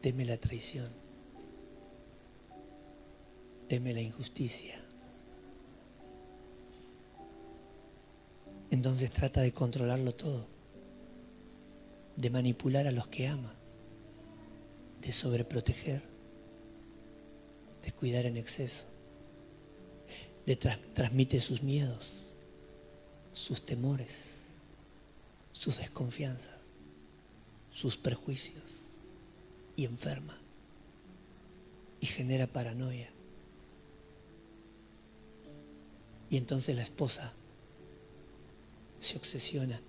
teme 0.00 0.24
la 0.24 0.38
traición, 0.38 0.94
teme 3.68 3.92
la 3.92 4.00
injusticia. 4.00 4.81
Entonces 8.72 9.10
trata 9.10 9.42
de 9.42 9.52
controlarlo 9.52 10.14
todo, 10.14 10.46
de 12.16 12.30
manipular 12.30 12.86
a 12.86 12.90
los 12.90 13.06
que 13.08 13.26
ama, 13.26 13.54
de 15.02 15.12
sobreproteger, 15.12 16.02
de 17.84 17.92
cuidar 17.92 18.24
en 18.24 18.38
exceso, 18.38 18.86
de 20.46 20.56
transmite 20.56 21.38
sus 21.40 21.62
miedos, 21.62 22.24
sus 23.34 23.60
temores, 23.60 24.16
sus 25.52 25.76
desconfianzas, 25.76 26.56
sus 27.70 27.98
prejuicios 27.98 28.88
y 29.76 29.84
enferma 29.84 30.38
y 32.00 32.06
genera 32.06 32.46
paranoia. 32.46 33.10
Y 36.30 36.38
entonces 36.38 36.74
la 36.74 36.82
esposa 36.82 37.34
se 39.02 39.16
obsesiona, 39.16 39.80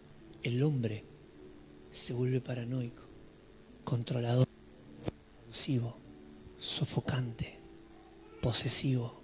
el 0.42 0.64
hombre 0.64 1.06
se 1.92 2.14
vuelve 2.14 2.42
paranoico, 2.42 3.04
controlador, 3.84 4.48
abusivo, 5.44 5.96
sofocante, 6.58 7.60
posesivo, 8.42 9.22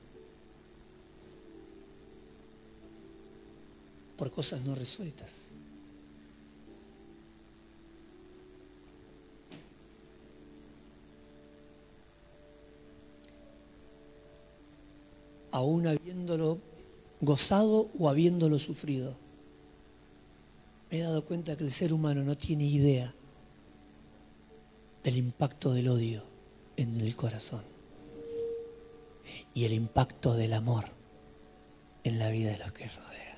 por 4.15 4.31
cosas 4.31 4.61
no 4.61 4.75
resueltas. 4.75 5.37
aún 15.51 15.87
habiéndolo 15.87 16.59
gozado 17.21 17.89
o 17.97 18.07
habiéndolo 18.07 18.59
sufrido 18.59 19.17
me 20.89 20.99
he 20.99 21.01
dado 21.01 21.23
cuenta 21.25 21.55
que 21.55 21.63
el 21.63 21.71
ser 21.71 21.93
humano 21.93 22.23
no 22.23 22.37
tiene 22.37 22.65
idea 22.65 23.13
del 25.03 25.17
impacto 25.17 25.73
del 25.73 25.87
odio 25.87 26.23
en 26.77 26.99
el 26.99 27.15
corazón 27.15 27.63
y 29.53 29.65
el 29.65 29.73
impacto 29.73 30.33
del 30.33 30.53
amor 30.53 30.85
en 32.03 32.17
la 32.17 32.29
vida 32.29 32.51
de 32.51 32.57
los 32.57 32.71
que 32.71 32.87
rodean. 32.87 33.37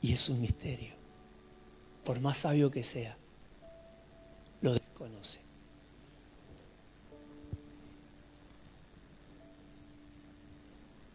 Y 0.00 0.12
es 0.12 0.28
un 0.28 0.40
misterio. 0.40 0.94
Por 2.04 2.20
más 2.20 2.38
sabio 2.38 2.70
que 2.70 2.82
sea, 2.82 3.16
lo 4.60 4.74
desconoce. 4.74 5.40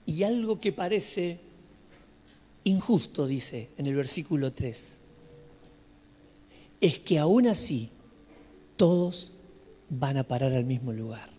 Y 0.06 0.24
algo 0.24 0.60
que 0.60 0.74
parece 0.74 1.48
injusto, 2.69 3.27
dice 3.27 3.69
en 3.77 3.88
el 3.88 3.95
versículo 3.95 4.53
3, 4.53 4.97
es 6.82 6.99
que 6.99 7.19
aún 7.19 7.47
así 7.47 7.89
todos 8.77 9.34
van 9.89 10.17
a 10.17 10.23
parar 10.23 10.53
al 10.53 10.65
mismo 10.65 10.93
lugar. 10.93 11.29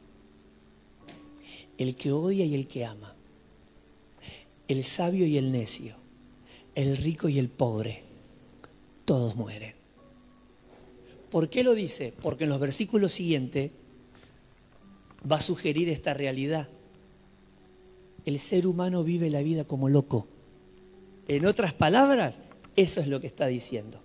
El 1.78 1.96
que 1.96 2.12
odia 2.12 2.44
y 2.44 2.54
el 2.54 2.66
que 2.66 2.84
ama, 2.84 3.14
el 4.68 4.84
sabio 4.84 5.26
y 5.26 5.38
el 5.38 5.50
necio, 5.50 5.96
el 6.74 6.96
rico 6.96 7.28
y 7.28 7.38
el 7.38 7.48
pobre, 7.48 8.02
todos 9.04 9.34
mueren. 9.34 9.74
¿Por 11.30 11.48
qué 11.48 11.62
lo 11.62 11.74
dice? 11.74 12.12
Porque 12.20 12.44
en 12.44 12.50
los 12.50 12.60
versículos 12.60 13.12
siguientes 13.12 13.70
va 15.30 15.36
a 15.36 15.40
sugerir 15.40 15.88
esta 15.88 16.12
realidad. 16.12 16.68
El 18.24 18.38
ser 18.38 18.66
humano 18.66 19.04
vive 19.04 19.30
la 19.30 19.42
vida 19.42 19.64
como 19.64 19.88
loco. 19.88 20.28
En 21.30 21.46
otras 21.46 21.72
palabras, 21.72 22.34
eso 22.74 22.98
es 22.98 23.06
lo 23.06 23.20
que 23.20 23.28
está 23.28 23.46
diciendo. 23.46 24.00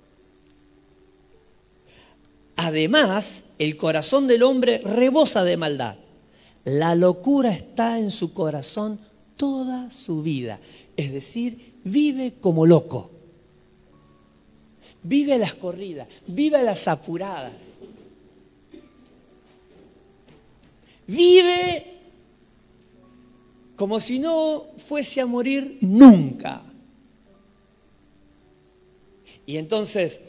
Además, 2.56 3.46
el 3.58 3.78
corazón 3.78 4.28
del 4.28 4.44
hombre 4.44 4.78
rebosa 4.78 5.44
de 5.44 5.58
maldad. 5.58 5.96
La 6.66 6.94
locura 6.94 7.52
está 7.52 7.98
en 7.98 8.12
su 8.12 8.32
corazón 8.32 9.00
toda 9.38 9.90
su 9.90 10.22
vida. 10.22 10.60
Es 10.98 11.12
decir, 11.12 11.74
vive 11.84 12.36
como 12.40 12.68
loco. 12.68 13.10
Vive 15.02 15.40
las 15.40 15.56
corridas, 15.56 16.08
vive 16.28 16.62
las 16.62 16.88
apuradas. 16.88 17.54
Vive 21.08 21.92
como 23.76 24.00
si 24.00 24.20
no 24.20 24.68
fuese 24.78 25.22
a 25.22 25.26
morir 25.26 25.80
nunca. 25.82 26.65
Y 29.46 29.58
entonces, 29.58 30.20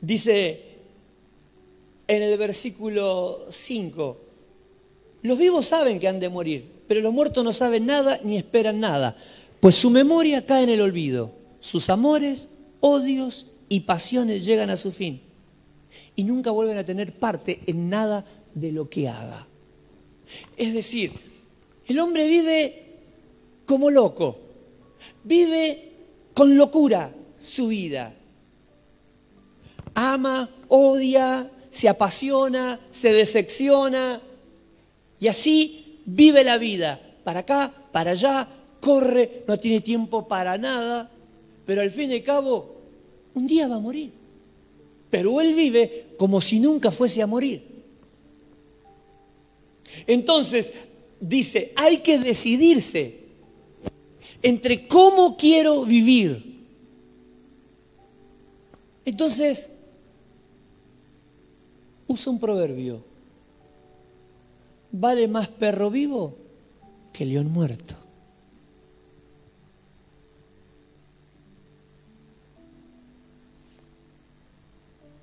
dice 0.00 0.72
en 2.08 2.22
el 2.22 2.36
versículo 2.38 3.46
5, 3.50 4.20
los 5.22 5.38
vivos 5.38 5.66
saben 5.66 6.00
que 6.00 6.08
han 6.08 6.20
de 6.20 6.28
morir, 6.28 6.68
pero 6.88 7.00
los 7.00 7.12
muertos 7.12 7.44
no 7.44 7.52
saben 7.52 7.86
nada 7.86 8.20
ni 8.22 8.36
esperan 8.36 8.80
nada, 8.80 9.16
pues 9.60 9.76
su 9.76 9.90
memoria 9.90 10.44
cae 10.44 10.64
en 10.64 10.70
el 10.70 10.80
olvido, 10.80 11.32
sus 11.60 11.88
amores, 11.90 12.48
odios 12.80 13.46
y 13.68 13.80
pasiones 13.80 14.44
llegan 14.44 14.70
a 14.70 14.76
su 14.76 14.92
fin 14.92 15.22
y 16.16 16.24
nunca 16.24 16.50
vuelven 16.50 16.78
a 16.78 16.84
tener 16.84 17.14
parte 17.14 17.60
en 17.66 17.88
nada 17.88 18.24
de 18.54 18.72
lo 18.72 18.90
que 18.90 19.08
haga. 19.08 19.46
Es 20.56 20.74
decir, 20.74 21.12
el 21.86 21.98
hombre 21.98 22.26
vive 22.26 22.82
como 23.64 23.90
loco, 23.90 24.38
vive 25.24 25.91
con 26.34 26.56
locura 26.56 27.12
su 27.40 27.68
vida. 27.68 28.14
Ama, 29.94 30.48
odia, 30.68 31.50
se 31.70 31.88
apasiona, 31.88 32.80
se 32.90 33.12
decepciona, 33.12 34.20
Y 35.18 35.28
así 35.28 36.00
vive 36.04 36.42
la 36.42 36.58
vida, 36.58 37.00
para 37.22 37.40
acá, 37.40 37.72
para 37.92 38.12
allá, 38.12 38.48
corre, 38.80 39.44
no 39.46 39.58
tiene 39.58 39.80
tiempo 39.80 40.26
para 40.26 40.58
nada, 40.58 41.10
pero 41.64 41.80
al 41.80 41.90
fin 41.90 42.10
y 42.10 42.14
al 42.14 42.22
cabo, 42.22 42.80
un 43.34 43.46
día 43.46 43.68
va 43.68 43.76
a 43.76 43.80
morir. 43.80 44.10
Pero 45.10 45.40
él 45.40 45.54
vive 45.54 46.06
como 46.18 46.40
si 46.40 46.58
nunca 46.58 46.90
fuese 46.90 47.22
a 47.22 47.26
morir. 47.26 47.62
Entonces, 50.06 50.72
dice, 51.20 51.72
hay 51.76 51.98
que 51.98 52.18
decidirse 52.18 53.21
entre 54.42 54.88
cómo 54.88 55.36
quiero 55.36 55.84
vivir. 55.84 56.66
Entonces, 59.04 59.68
usa 62.06 62.32
un 62.32 62.40
proverbio. 62.40 63.04
Vale 64.90 65.26
más 65.28 65.48
perro 65.48 65.90
vivo 65.90 66.36
que 67.12 67.24
león 67.24 67.50
muerto. 67.50 67.96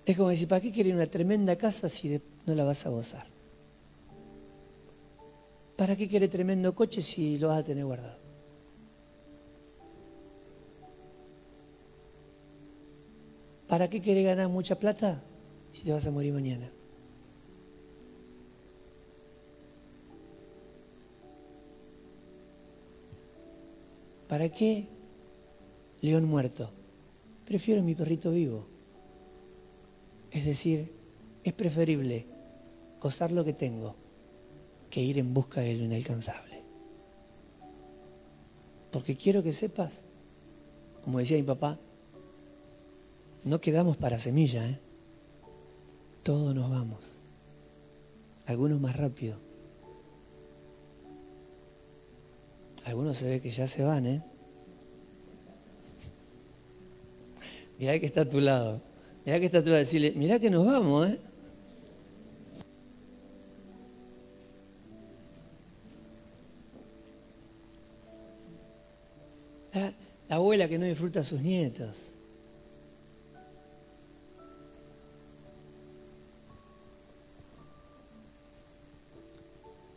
Es 0.06 0.18
como 0.18 0.30
decir, 0.30 0.48
¿para 0.48 0.60
qué 0.60 0.72
querer 0.72 0.96
una 0.96 1.06
tremenda 1.06 1.56
casa 1.56 1.88
si 1.88 2.20
no 2.48 2.56
la 2.56 2.64
vas 2.64 2.84
a 2.88 2.90
gozar? 2.90 3.28
¿Para 5.78 5.96
qué 5.96 6.08
quiere 6.08 6.28
tremendo 6.28 6.74
coche 6.74 7.04
si 7.04 7.38
lo 7.38 7.50
vas 7.50 7.60
a 7.60 7.64
tener 7.64 7.86
guardado? 7.86 8.19
¿Para 13.70 13.88
qué 13.88 14.02
quiere 14.02 14.24
ganar 14.24 14.50
mucha 14.50 14.80
plata 14.80 15.22
si 15.72 15.84
te 15.84 15.94
vas 15.94 16.06
a 16.08 16.12
morir 16.12 16.34
mañana? 16.34 16.72
¿Para 24.28 24.50
qué 24.50 24.88
león 26.02 26.26
muerto? 26.26 26.72
Prefiero 27.46 27.84
mi 27.84 27.94
perrito 27.94 28.32
vivo. 28.32 28.66
Es 30.32 30.46
decir, 30.46 30.92
es 31.44 31.54
preferible 31.54 32.26
gozar 33.00 33.32
lo 33.32 33.46
que 33.46 33.54
tengo 33.54 33.96
que 34.90 35.04
ir 35.04 35.20
en 35.20 35.32
busca 35.32 35.62
de 35.62 35.78
lo 35.78 35.84
inalcanzable. 35.84 36.64
Porque 38.92 39.16
quiero 39.16 39.44
que 39.44 39.54
sepas, 39.54 40.02
como 41.04 41.20
decía 41.20 41.38
mi 41.38 41.44
papá, 41.44 41.78
no 43.44 43.62
quedamos 43.62 43.98
para 43.98 44.20
semilla, 44.20 44.68
¿eh? 44.68 44.80
todos 46.24 46.54
nos 46.54 46.70
vamos. 46.70 47.18
Algunos 48.46 48.80
más 48.80 48.96
rápido. 48.96 49.38
Algunos 52.86 53.18
se 53.18 53.30
ve 53.30 53.42
que 53.42 53.52
ya 53.52 53.68
se 53.68 53.84
van, 53.84 54.06
¿eh? 54.08 54.24
Mirá 57.78 58.00
que 58.00 58.06
está 58.08 58.22
a 58.22 58.30
tu 58.30 58.40
lado. 58.40 58.82
Mirá 59.26 59.40
que 59.40 59.46
está 59.46 59.60
a 59.60 59.64
tu 59.64 59.70
lado. 59.70 59.80
Decirle, 59.80 60.12
mirá 60.12 60.40
que 60.40 60.50
nos 60.50 60.66
vamos, 60.66 61.10
¿eh? 61.10 61.20
La, 69.74 70.36
abuela 70.36 70.68
que 70.68 70.78
no 70.78 70.86
disfruta 70.86 71.22
a 71.22 71.24
sus 71.24 71.42
nietos. 71.42 72.14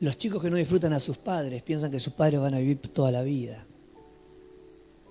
Los 0.03 0.19
chicos 0.19 0.43
que 0.43 0.51
no 0.51 0.57
disfrutan 0.57 0.93
a 0.95 0.99
sus 0.99 1.17
padres 1.17 1.63
piensan 1.63 1.93
que 1.93 2.01
sus 2.01 2.13
padres 2.13 2.41
van 2.41 2.55
a 2.55 2.59
vivir 2.59 2.81
toda 2.81 3.13
la 3.13 3.23
vida. 3.23 3.65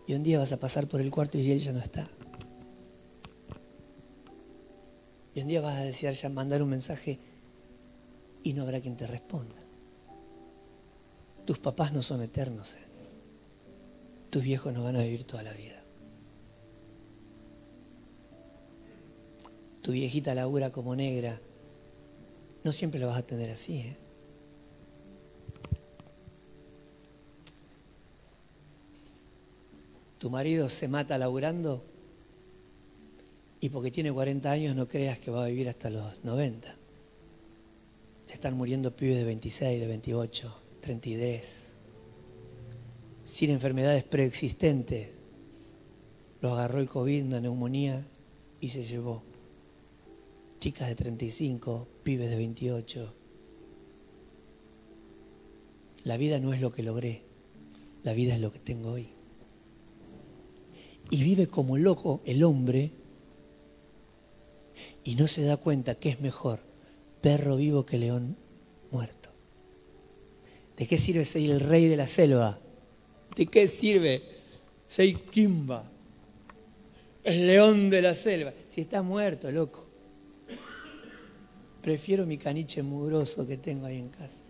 Y 0.05 0.13
un 0.15 0.21
día 0.21 0.37
vas 0.37 0.51
a 0.51 0.59
pasar 0.59 0.85
por 0.89 0.99
el 0.99 1.09
cuarto 1.09 1.37
y 1.37 1.49
él 1.49 1.59
ya 1.59 1.71
no 1.71 1.79
está. 1.79 2.09
Y 5.33 5.39
un 5.39 5.47
día 5.47 5.61
vas 5.61 5.77
a 5.77 5.83
desear 5.83 6.13
ya 6.13 6.27
mandar 6.27 6.61
un 6.61 6.71
mensaje 6.71 7.19
y 8.43 8.51
no 8.51 8.63
habrá 8.63 8.81
quien 8.81 8.97
te 8.97 9.07
responda. 9.07 9.55
Tus 11.45 11.57
papás 11.57 11.93
no 11.93 12.01
son 12.01 12.21
eternos. 12.21 12.73
¿eh? 12.73 12.85
tus 14.29 14.43
viejos 14.43 14.73
no 14.73 14.83
van 14.83 14.97
a 14.97 15.03
vivir 15.03 15.23
toda 15.23 15.43
la 15.43 15.53
vida. 15.53 15.81
Tu 19.83 19.93
viejita 19.93 20.35
labura 20.35 20.69
como 20.69 20.97
negra. 20.97 21.39
No 22.65 22.73
siempre 22.73 22.99
la 22.99 23.05
vas 23.05 23.19
a 23.19 23.25
tener 23.25 23.49
así. 23.51 23.77
¿eh? 23.77 24.00
Tu 30.21 30.29
marido 30.29 30.69
se 30.69 30.87
mata 30.87 31.17
laburando 31.17 31.83
y 33.59 33.69
porque 33.69 33.89
tiene 33.89 34.11
40 34.11 34.51
años 34.51 34.75
no 34.75 34.87
creas 34.87 35.17
que 35.17 35.31
va 35.31 35.45
a 35.45 35.47
vivir 35.47 35.67
hasta 35.67 35.89
los 35.89 36.23
90. 36.23 36.75
Se 38.27 38.35
están 38.35 38.55
muriendo 38.55 38.95
pibes 38.95 39.17
de 39.17 39.23
26, 39.23 39.79
de 39.79 39.87
28, 39.87 40.61
33 40.81 41.71
sin 43.25 43.49
enfermedades 43.49 44.03
preexistentes. 44.03 45.09
Lo 46.39 46.53
agarró 46.53 46.77
el 46.77 46.87
COVID, 46.87 47.25
una 47.25 47.41
neumonía 47.41 48.05
y 48.59 48.69
se 48.69 48.85
llevó. 48.85 49.23
Chicas 50.59 50.87
de 50.87 50.93
35, 50.93 51.87
pibes 52.03 52.29
de 52.29 52.35
28. 52.35 53.15
La 56.03 56.17
vida 56.17 56.39
no 56.39 56.53
es 56.53 56.61
lo 56.61 56.71
que 56.71 56.83
logré, 56.83 57.23
la 58.03 58.13
vida 58.13 58.35
es 58.35 58.39
lo 58.39 58.51
que 58.51 58.59
tengo 58.59 58.91
hoy. 58.91 59.20
Y 61.11 61.23
vive 61.23 61.45
como 61.47 61.77
loco 61.77 62.21
el 62.25 62.43
hombre 62.43 62.89
y 65.03 65.13
no 65.15 65.27
se 65.27 65.43
da 65.43 65.57
cuenta 65.57 65.95
que 65.95 66.09
es 66.09 66.19
mejor 66.19 66.61
perro 67.21 67.57
vivo 67.57 67.85
que 67.85 67.99
león 67.99 68.35
muerto. 68.89 69.29
¿De 70.77 70.87
qué 70.87 70.97
sirve 70.97 71.25
ser 71.25 71.43
el 71.43 71.59
rey 71.59 71.87
de 71.87 71.97
la 71.97 72.07
selva 72.07 72.57
¿De 73.35 73.45
qué 73.45 73.67
sirve 73.67 74.23
Sei 74.87 75.13
Kimba? 75.13 75.89
El 77.23 77.47
león 77.47 77.89
de 77.89 78.01
la 78.01 78.13
selva. 78.13 78.51
Si 78.69 78.81
está 78.81 79.01
muerto, 79.01 79.51
loco. 79.51 79.85
Prefiero 81.81 82.25
mi 82.25 82.37
caniche 82.37 82.83
mugroso 82.83 83.47
que 83.47 83.57
tengo 83.57 83.85
ahí 83.85 83.97
en 83.97 84.09
casa. 84.09 84.41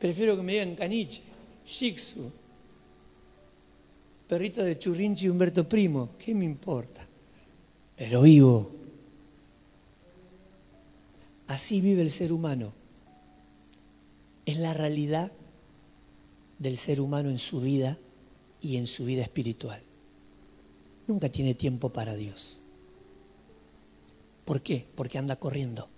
Prefiero 0.00 0.36
que 0.36 0.42
me 0.42 0.52
digan 0.52 0.74
caniche, 0.74 1.22
Shih 1.64 1.96
perrito 4.34 4.64
de 4.64 4.76
Churrinchi 4.76 5.26
y 5.26 5.28
Humberto 5.28 5.68
Primo. 5.68 6.10
¿Qué 6.18 6.34
me 6.34 6.44
importa? 6.44 7.06
Pero 7.96 8.22
vivo. 8.22 8.68
Así 11.46 11.80
vive 11.80 12.02
el 12.02 12.10
ser 12.10 12.32
humano. 12.32 12.72
Es 14.44 14.58
la 14.58 14.74
realidad 14.74 15.30
del 16.58 16.78
ser 16.78 17.00
humano 17.00 17.30
en 17.30 17.38
su 17.38 17.60
vida 17.60 17.96
y 18.60 18.76
en 18.76 18.88
su 18.88 19.04
vida 19.04 19.22
espiritual. 19.22 19.80
Nunca 21.06 21.28
tiene 21.28 21.54
tiempo 21.54 21.90
para 21.90 22.16
Dios. 22.16 22.58
¿Por 24.44 24.62
qué? 24.62 24.84
Porque 24.96 25.18
anda 25.18 25.36
corriendo. 25.36 25.88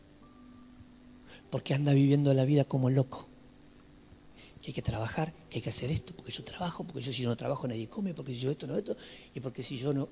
Porque 1.48 1.72
anda 1.72 1.94
viviendo 1.94 2.34
la 2.34 2.44
vida 2.44 2.64
como 2.64 2.90
loco. 2.90 3.25
Que 4.66 4.70
hay 4.70 4.74
que 4.74 4.82
trabajar, 4.82 5.32
que 5.48 5.58
hay 5.58 5.62
que 5.62 5.68
hacer 5.68 5.92
esto, 5.92 6.12
porque 6.12 6.32
yo 6.32 6.42
trabajo, 6.42 6.82
porque 6.82 7.00
yo 7.00 7.12
si 7.12 7.22
no 7.22 7.36
trabajo 7.36 7.68
nadie 7.68 7.88
come, 7.88 8.14
porque 8.14 8.34
si 8.34 8.40
yo 8.40 8.50
esto 8.50 8.66
no 8.66 8.76
esto, 8.76 8.96
y 9.32 9.38
porque 9.38 9.62
si 9.62 9.76
yo 9.76 9.94
no... 9.94 10.08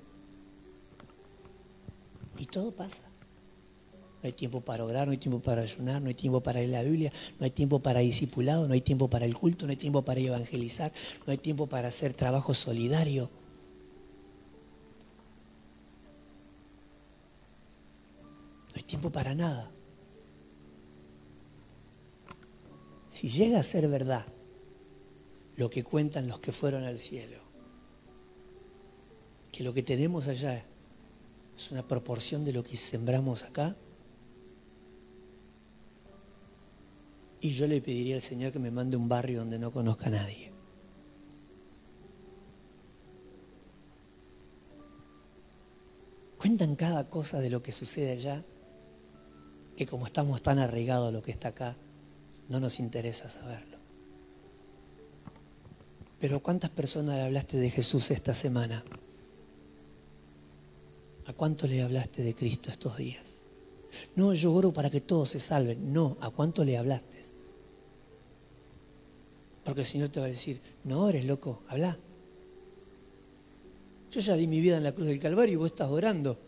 Y 2.37 2.45
todo 2.45 2.71
pasa. 2.73 3.01
No 3.01 4.21
hay 4.23 4.31
tiempo 4.31 4.61
para 4.61 4.85
orar, 4.85 5.07
no 5.07 5.11
hay 5.11 5.17
tiempo 5.17 5.41
para 5.41 5.63
ayunar, 5.63 6.01
no 6.01 6.07
hay 6.07 6.13
tiempo 6.13 6.39
para 6.39 6.59
leer 6.59 6.71
la 6.71 6.83
Biblia, 6.83 7.11
no 7.37 7.43
hay 7.43 7.51
tiempo 7.51 7.81
para 7.81 7.99
discipulado, 7.99 8.65
no 8.65 8.73
hay 8.73 8.79
tiempo 8.79 9.09
para 9.09 9.25
el 9.25 9.35
culto, 9.35 9.65
no 9.65 9.71
hay 9.71 9.75
tiempo 9.75 10.05
para 10.05 10.21
evangelizar, 10.21 10.93
no 11.27 11.31
hay 11.31 11.37
tiempo 11.37 11.67
para 11.67 11.89
hacer 11.89 12.13
trabajo 12.13 12.53
solidario. 12.53 13.29
No 18.69 18.77
hay 18.77 18.83
tiempo 18.83 19.09
para 19.09 19.35
nada. 19.35 19.69
Si 23.11 23.27
llega 23.27 23.59
a 23.59 23.63
ser 23.63 23.89
verdad 23.89 24.25
lo 25.55 25.69
que 25.69 25.83
cuentan 25.83 26.27
los 26.27 26.39
que 26.39 26.51
fueron 26.51 26.83
al 26.83 26.99
cielo, 26.99 27.39
que 29.51 29.63
lo 29.63 29.73
que 29.73 29.83
tenemos 29.83 30.27
allá 30.27 30.65
es 31.55 31.71
una 31.71 31.87
proporción 31.87 32.43
de 32.43 32.53
lo 32.53 32.63
que 32.63 32.75
sembramos 32.75 33.43
acá, 33.43 33.75
Y 37.45 37.51
yo 37.53 37.67
le 37.67 37.79
pediría 37.79 38.15
al 38.15 38.23
Señor 38.23 38.51
que 38.51 38.57
me 38.57 38.71
mande 38.71 38.97
un 38.97 39.07
barrio 39.07 39.41
donde 39.41 39.59
no 39.59 39.71
conozca 39.71 40.07
a 40.07 40.09
nadie. 40.09 40.51
Cuentan 46.39 46.75
cada 46.75 47.07
cosa 47.07 47.39
de 47.39 47.51
lo 47.51 47.61
que 47.61 47.71
sucede 47.71 48.13
allá. 48.13 48.43
que 49.77 49.85
como 49.85 50.07
estamos 50.07 50.41
tan 50.41 50.57
arraigados 50.57 51.09
a 51.09 51.11
lo 51.11 51.21
que 51.21 51.29
está 51.29 51.49
acá, 51.49 51.77
no 52.49 52.59
nos 52.59 52.79
interesa 52.79 53.29
saberlo. 53.29 53.74
Pero 56.25 56.41
¿cuántas 56.41 56.71
personas 56.71 57.17
le 57.17 57.21
hablaste 57.21 57.57
de 57.57 57.69
Jesús 57.69 58.09
esta 58.09 58.33
semana? 58.33 58.83
¿A 61.27 61.33
cuánto 61.33 61.67
le 61.67 61.83
hablaste 61.83 62.23
de 62.23 62.33
Cristo 62.33 62.71
estos 62.71 62.97
días? 62.97 63.43
No, 64.15 64.33
yo 64.33 64.51
oro 64.51 64.73
para 64.73 64.89
que 64.89 65.01
todos 65.01 65.29
se 65.29 65.39
salven. 65.39 65.93
No, 65.93 66.17
¿a 66.21 66.31
cuánto 66.31 66.65
le 66.65 66.79
hablaste? 66.79 67.25
Porque 69.63 69.81
el 69.81 69.85
Señor 69.85 70.09
te 70.09 70.19
va 70.19 70.25
a 70.25 70.29
decir, 70.29 70.61
no 70.83 71.07
eres 71.07 71.25
loco, 71.25 71.61
habla. 71.67 71.95
Yo 74.09 74.19
ya 74.19 74.35
di 74.35 74.47
mi 74.47 74.61
vida 74.61 74.77
en 74.77 74.83
la 74.83 74.93
cruz 74.93 75.05
del 75.05 75.19
Calvario 75.19 75.53
y 75.53 75.57
vos 75.57 75.67
estás 75.67 75.91
orando. 75.91 76.39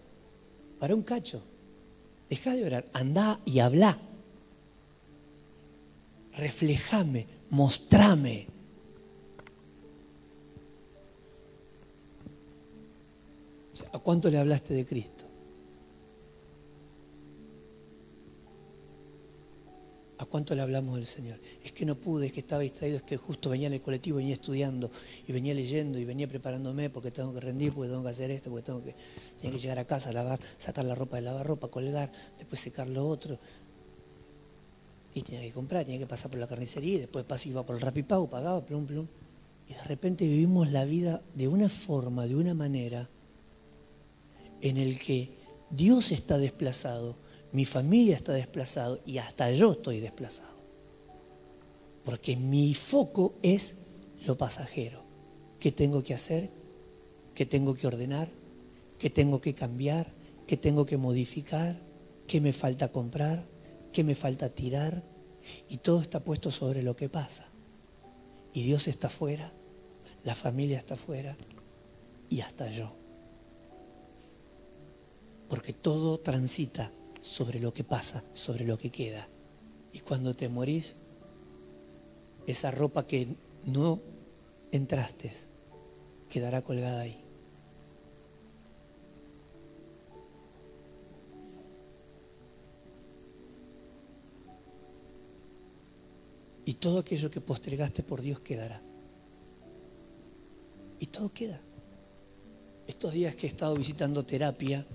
Para 0.79 0.95
un 0.95 1.03
cacho. 1.03 1.43
Deja 2.31 2.55
de 2.55 2.65
orar, 2.65 2.85
anda 2.93 3.39
y 3.45 3.59
habla. 3.59 3.99
Reflejame, 6.35 7.27
mostrame. 7.51 8.56
¿A 13.91 13.99
cuánto 13.99 14.29
le 14.29 14.37
hablaste 14.37 14.73
de 14.73 14.85
Cristo? 14.85 15.25
¿A 20.19 20.25
cuánto 20.25 20.55
le 20.55 20.61
hablamos 20.61 20.95
del 20.95 21.05
Señor? 21.05 21.39
Es 21.63 21.71
que 21.71 21.85
no 21.85 21.95
pude, 21.95 22.25
es 22.27 22.31
que 22.31 22.39
estaba 22.39 22.63
distraído, 22.63 22.97
es 22.97 23.03
que 23.03 23.17
justo 23.17 23.51
venía 23.51 23.67
en 23.67 23.73
el 23.73 23.81
colectivo, 23.81 24.17
venía 24.17 24.33
estudiando 24.33 24.89
y 25.27 25.31
venía 25.31 25.53
leyendo 25.53 25.99
y 25.99 26.05
venía 26.05 26.27
preparándome 26.27 26.89
porque 26.89 27.11
tengo 27.11 27.33
que 27.33 27.39
rendir, 27.39 27.71
porque 27.71 27.89
tengo 27.89 28.03
que 28.03 28.09
hacer 28.09 28.31
esto, 28.31 28.49
porque 28.49 28.65
tengo 28.65 28.83
que, 28.83 28.95
tengo 29.39 29.53
que 29.55 29.61
llegar 29.61 29.77
a 29.77 29.85
casa, 29.85 30.11
lavar, 30.11 30.39
sacar 30.57 30.85
la 30.85 30.95
ropa 30.95 31.17
de 31.17 31.21
lavar 31.21 31.45
ropa, 31.45 31.67
colgar, 31.67 32.11
después 32.37 32.59
secar 32.59 32.87
lo 32.87 33.07
otro. 33.07 33.37
Y 35.13 35.21
tenía 35.21 35.41
que 35.41 35.51
comprar, 35.51 35.85
tenía 35.85 35.99
que 35.99 36.07
pasar 36.07 36.31
por 36.31 36.39
la 36.39 36.47
carnicería 36.47 36.95
y 36.95 36.99
después 36.99 37.23
pasaba, 37.23 37.51
iba 37.51 37.65
por 37.65 37.75
el 37.75 37.81
rapipau, 37.81 38.27
pagaba, 38.27 38.65
plum, 38.65 38.87
plum. 38.87 39.07
Y 39.69 39.73
de 39.73 39.83
repente 39.83 40.25
vivimos 40.25 40.71
la 40.71 40.83
vida 40.85 41.21
de 41.35 41.47
una 41.47 41.69
forma, 41.69 42.25
de 42.25 42.35
una 42.35 42.55
manera, 42.55 43.07
en 44.61 44.77
el 44.77 44.99
que 44.99 45.37
Dios 45.69 46.11
está 46.11 46.37
desplazado, 46.37 47.17
mi 47.51 47.65
familia 47.65 48.15
está 48.15 48.33
desplazado 48.33 48.99
y 49.05 49.17
hasta 49.17 49.51
yo 49.51 49.73
estoy 49.73 49.99
desplazado. 49.99 50.57
Porque 52.03 52.35
mi 52.35 52.73
foco 52.73 53.35
es 53.41 53.75
lo 54.25 54.37
pasajero. 54.37 55.03
¿Qué 55.59 55.71
tengo 55.71 56.03
que 56.03 56.13
hacer? 56.13 56.49
¿Qué 57.33 57.45
tengo 57.45 57.75
que 57.75 57.87
ordenar? 57.87 58.29
¿Qué 58.97 59.09
tengo 59.09 59.41
que 59.41 59.53
cambiar? 59.53 60.13
¿Qué 60.45 60.57
tengo 60.57 60.85
que 60.85 60.97
modificar? 60.97 61.79
¿Qué 62.27 62.41
me 62.41 62.53
falta 62.53 62.91
comprar? 62.91 63.45
¿Qué 63.91 64.03
me 64.03 64.15
falta 64.15 64.49
tirar? 64.49 65.03
Y 65.69 65.77
todo 65.77 66.01
está 66.01 66.23
puesto 66.23 66.51
sobre 66.51 66.83
lo 66.83 66.95
que 66.95 67.09
pasa. 67.09 67.47
Y 68.53 68.63
Dios 68.63 68.87
está 68.87 69.07
afuera, 69.07 69.53
la 70.23 70.35
familia 70.35 70.77
está 70.77 70.95
afuera 70.95 71.37
y 72.29 72.41
hasta 72.41 72.69
yo 72.71 73.06
porque 75.49 75.73
todo 75.73 76.19
transita 76.19 76.91
sobre 77.21 77.59
lo 77.59 77.73
que 77.73 77.83
pasa, 77.83 78.23
sobre 78.33 78.65
lo 78.65 78.77
que 78.77 78.91
queda. 78.91 79.27
Y 79.93 79.99
cuando 79.99 80.35
te 80.35 80.49
morís, 80.49 80.95
esa 82.45 82.71
ropa 82.71 83.07
que 83.07 83.35
no 83.65 84.01
entraste 84.71 85.31
quedará 86.29 86.61
colgada 86.61 87.01
ahí. 87.01 87.23
Y 96.65 96.73
todo 96.73 96.99
aquello 96.99 97.31
que 97.31 97.39
postergaste 97.39 98.03
por 98.03 98.21
Dios 98.21 98.41
quedará. 98.41 98.81
Y 100.99 101.05
todo 101.07 101.31
queda. 101.31 101.61
Estos 102.87 103.13
días 103.13 103.35
que 103.35 103.47
he 103.47 103.49
estado 103.49 103.73
visitando 103.75 104.25
terapia, 104.25 104.85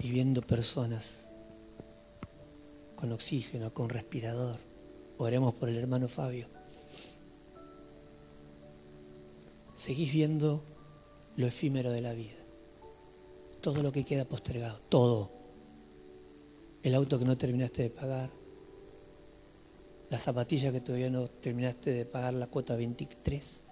y 0.00 0.10
viendo 0.10 0.42
personas 0.42 1.28
con 2.96 3.12
oxígeno, 3.12 3.72
con 3.72 3.88
respirador. 3.88 4.58
Oremos 5.18 5.54
por 5.54 5.68
el 5.68 5.76
hermano 5.76 6.08
Fabio. 6.08 6.48
Seguís 9.74 10.12
viendo 10.12 10.62
lo 11.36 11.46
efímero 11.46 11.92
de 11.92 12.00
la 12.00 12.12
vida. 12.12 12.38
Todo 13.60 13.82
lo 13.82 13.92
que 13.92 14.04
queda 14.04 14.24
postergado, 14.24 14.80
todo. 14.88 15.30
El 16.82 16.94
auto 16.94 17.18
que 17.18 17.24
no 17.24 17.36
terminaste 17.36 17.82
de 17.82 17.90
pagar, 17.90 18.30
la 20.10 20.18
zapatilla 20.18 20.72
que 20.72 20.80
todavía 20.80 21.10
no 21.10 21.28
terminaste 21.28 21.92
de 21.92 22.04
pagar 22.04 22.34
la 22.34 22.46
cuota 22.46 22.76
23, 22.76 23.64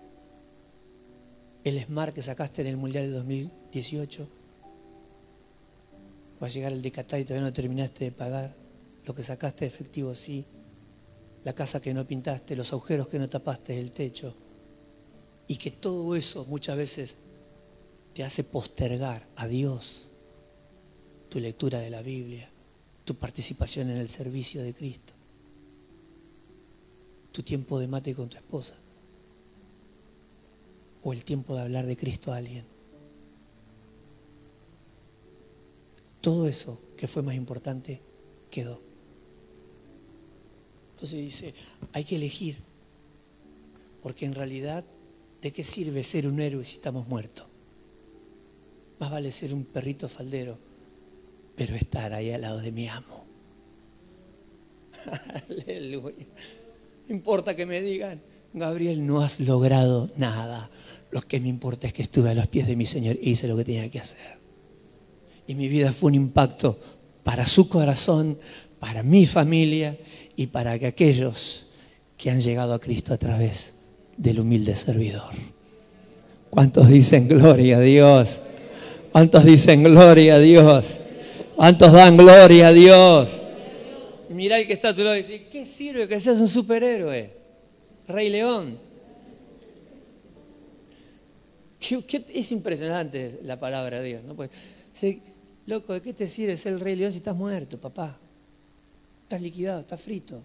el 1.65 1.83
Smart 1.83 2.15
que 2.15 2.23
sacaste 2.23 2.63
en 2.63 2.69
el 2.69 2.77
Mundial 2.77 3.07
de 3.07 3.13
2018, 3.13 4.29
Va 6.43 6.47
a 6.47 6.51
llegar 6.51 6.73
el 6.73 6.83
de 6.83 6.89
y 6.89 6.93
todavía 6.93 7.41
no 7.41 7.53
terminaste 7.53 8.05
de 8.05 8.13
pagar. 8.13 8.55
Lo 9.05 9.15
que 9.15 9.23
sacaste 9.23 9.65
de 9.65 9.69
efectivo 9.69 10.15
sí. 10.15 10.45
La 11.45 11.55
casa 11.55 11.81
que 11.81 11.95
no 11.95 12.07
pintaste, 12.07 12.57
los 12.57 12.73
agujeros 12.73 13.07
que 13.07 13.19
no 13.19 13.29
tapaste, 13.29 13.79
el 13.79 13.93
techo. 13.93 14.35
Y 15.47 15.57
que 15.57 15.71
todo 15.71 16.17
eso 16.17 16.45
muchas 16.47 16.77
veces 16.77 17.17
te 18.15 18.25
hace 18.25 18.45
postergar 18.45 19.27
a 19.37 19.47
Dios 19.47 20.11
tu 21.29 21.39
lectura 21.39 21.79
de 21.79 21.91
la 21.91 22.03
Biblia, 22.03 22.51
tu 23.05 23.15
participación 23.15 23.91
en 23.91 23.97
el 23.99 24.09
servicio 24.09 24.63
de 24.63 24.75
Cristo, 24.75 25.13
tu 27.33 27.43
tiempo 27.43 27.79
de 27.79 27.89
mate 27.89 28.15
con 28.15 28.29
tu 28.29 28.37
esposa 28.37 28.75
o 31.03 31.13
el 31.13 31.25
tiempo 31.25 31.55
de 31.55 31.63
hablar 31.63 31.87
de 31.87 31.97
Cristo 31.97 32.33
a 32.33 32.39
alguien. 32.39 32.76
Todo 36.27 36.49
eso 36.49 36.81
que 36.97 37.07
fue 37.07 37.23
más 37.23 37.37
importante 37.37 38.01
quedó. 38.51 38.83
Entonces 40.91 41.21
dice, 41.21 41.55
hay 41.93 42.03
que 42.03 42.17
elegir, 42.17 42.57
porque 44.03 44.27
en 44.27 44.35
realidad, 44.35 44.85
¿de 45.41 45.53
qué 45.53 45.63
sirve 45.63 46.03
ser 46.03 46.27
un 46.27 46.41
héroe 46.41 46.65
si 46.65 46.75
estamos 46.75 47.07
muertos? 47.07 47.47
Más 48.99 49.13
vale 49.13 49.31
ser 49.31 49.55
un 49.55 49.67
perrito 49.67 50.09
faldero, 50.09 50.59
pero 51.55 51.77
estar 51.77 52.13
ahí 52.13 52.33
al 52.33 52.41
lado 52.41 52.59
de 52.59 52.73
mi 52.73 52.89
amo. 52.89 53.25
Aleluya. 55.49 56.27
No 57.07 57.15
importa 57.15 57.55
que 57.55 57.67
me 57.67 57.81
digan, 57.81 58.21
Gabriel, 58.53 59.07
no 59.07 59.21
has 59.21 59.39
logrado 59.39 60.11
nada. 60.17 60.71
Lo 61.13 61.23
que 61.23 61.39
me 61.39 61.47
importa 61.47 61.87
es 61.87 61.93
que 61.93 62.03
estuve 62.03 62.31
a 62.31 62.35
los 62.35 62.49
pies 62.49 62.67
de 62.67 62.75
mi 62.75 62.87
Señor 62.87 63.17
y 63.23 63.31
hice 63.31 63.47
lo 63.47 63.57
que 63.57 63.65
tenía 63.65 63.89
que 63.89 64.01
hacer 64.01 64.46
y 65.47 65.55
mi 65.55 65.69
vida 65.69 65.93
fue 65.93 66.09
un 66.09 66.15
impacto 66.15 66.79
para 67.23 67.47
su 67.47 67.69
corazón, 67.69 68.39
para 68.79 69.03
mi 69.03 69.27
familia 69.27 69.97
y 70.37 70.49
para 70.49 70.73
aquellos 70.73 71.67
que 72.17 72.31
han 72.31 72.41
llegado 72.41 72.75
a 72.75 72.81
Cristo 72.81 73.13
a 73.13 73.19
través 73.19 73.75
del 74.17 74.41
humilde 74.41 74.77
servidor. 74.77 75.33
¿Cuántos 76.51 76.89
dicen 76.89 77.29
gloria 77.29 77.79
a 77.79 77.81
Dios? 77.81 78.41
¿Cuántos 79.13 79.45
dicen 79.45 79.83
gloria 79.83 80.37
a 80.37 80.39
Dios? 80.39 81.01
¿Cuántos 81.55 81.93
dan 81.93 82.17
gloria 82.17 82.69
a 82.69 82.73
Dios? 82.73 83.43
Mira 84.29 84.59
el 84.59 84.67
que 84.67 84.75
está 84.75 84.91
a 84.91 84.95
tu 84.95 85.03
lado 85.03 85.15
y 85.17 85.19
dice, 85.19 85.47
¿qué 85.51 85.65
sirve 85.65 86.07
que 86.09 86.21
seas 86.21 86.39
un 86.39 86.49
superhéroe? 86.49 87.31
Rey 88.09 88.29
León. 88.31 88.79
es 91.81 92.53
impresionante 92.53 93.41
la 93.43 93.59
palabra 93.59 94.01
de 94.01 94.09
Dios. 94.09 94.25
¿no? 94.25 94.35
Pues, 94.35 94.51
Loco, 95.67 95.93
¿de 95.93 96.03
qué 96.03 96.13
te 96.13 96.29
sirve 96.29 96.57
ser 96.57 96.75
el 96.75 96.81
rey 96.81 96.97
león 96.97 97.11
si 97.11 97.19
estás 97.19 97.37
muerto, 97.37 97.81
papá? 97.81 98.19
Estás 99.25 99.43
liquidado, 99.43 99.81
estás 99.81 100.01
frito. 100.01 100.43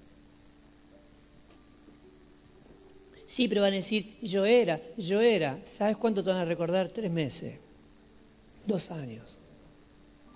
Sí, 3.28 3.48
pero 3.48 3.62
van 3.62 3.74
a 3.74 3.78
decir, 3.78 4.18
yo 4.22 4.46
era, 4.46 4.82
yo 4.98 5.22
era. 5.22 5.62
¿Sabes 5.64 5.96
cuánto 5.96 6.24
te 6.24 6.32
van 6.32 6.40
a 6.40 6.46
recordar? 6.46 6.90
Tres 6.90 7.12
meses, 7.12 7.60
dos 8.66 8.92
años. 8.92 9.40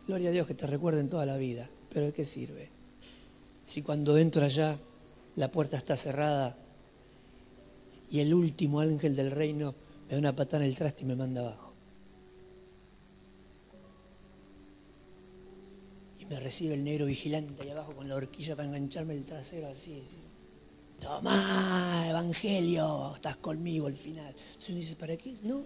Gloria 0.07 0.29
a 0.29 0.31
Dios 0.31 0.47
que 0.47 0.53
te 0.53 0.67
recuerden 0.67 1.09
toda 1.09 1.25
la 1.25 1.35
vida. 1.35 1.67
Pero 1.91 2.05
¿de 2.05 2.13
qué 2.13 2.23
sirve? 2.23 2.69
Si 3.65 3.81
cuando 3.81 4.17
entro 4.17 4.45
allá 4.45 4.77
la 5.35 5.51
puerta 5.51 5.77
está 5.77 5.97
cerrada 5.97 6.55
y 8.09 8.19
el 8.19 8.33
último 8.33 8.79
ángel 8.79 9.15
del 9.15 9.31
reino 9.31 9.73
me 10.07 10.13
da 10.13 10.19
una 10.19 10.35
patada 10.35 10.63
en 10.63 10.69
el 10.69 10.77
traste 10.77 11.03
y 11.03 11.05
me 11.05 11.15
manda 11.15 11.41
abajo. 11.41 11.64
Me 16.29 16.39
recibe 16.39 16.73
el 16.73 16.83
negro 16.83 17.05
vigilante 17.05 17.63
ahí 17.63 17.69
abajo 17.69 17.93
con 17.93 18.07
la 18.09 18.15
horquilla 18.15 18.55
para 18.55 18.67
engancharme 18.67 19.13
el 19.13 19.23
trasero 19.23 19.67
así. 19.67 20.01
Toma, 20.99 22.05
Evangelio, 22.09 23.15
estás 23.15 23.35
conmigo 23.37 23.87
al 23.87 23.95
final. 23.97 24.33
Entonces 24.35 24.69
uno 24.69 24.79
dice, 24.79 24.95
¿para 24.95 25.17
qué? 25.17 25.35
No. 25.43 25.63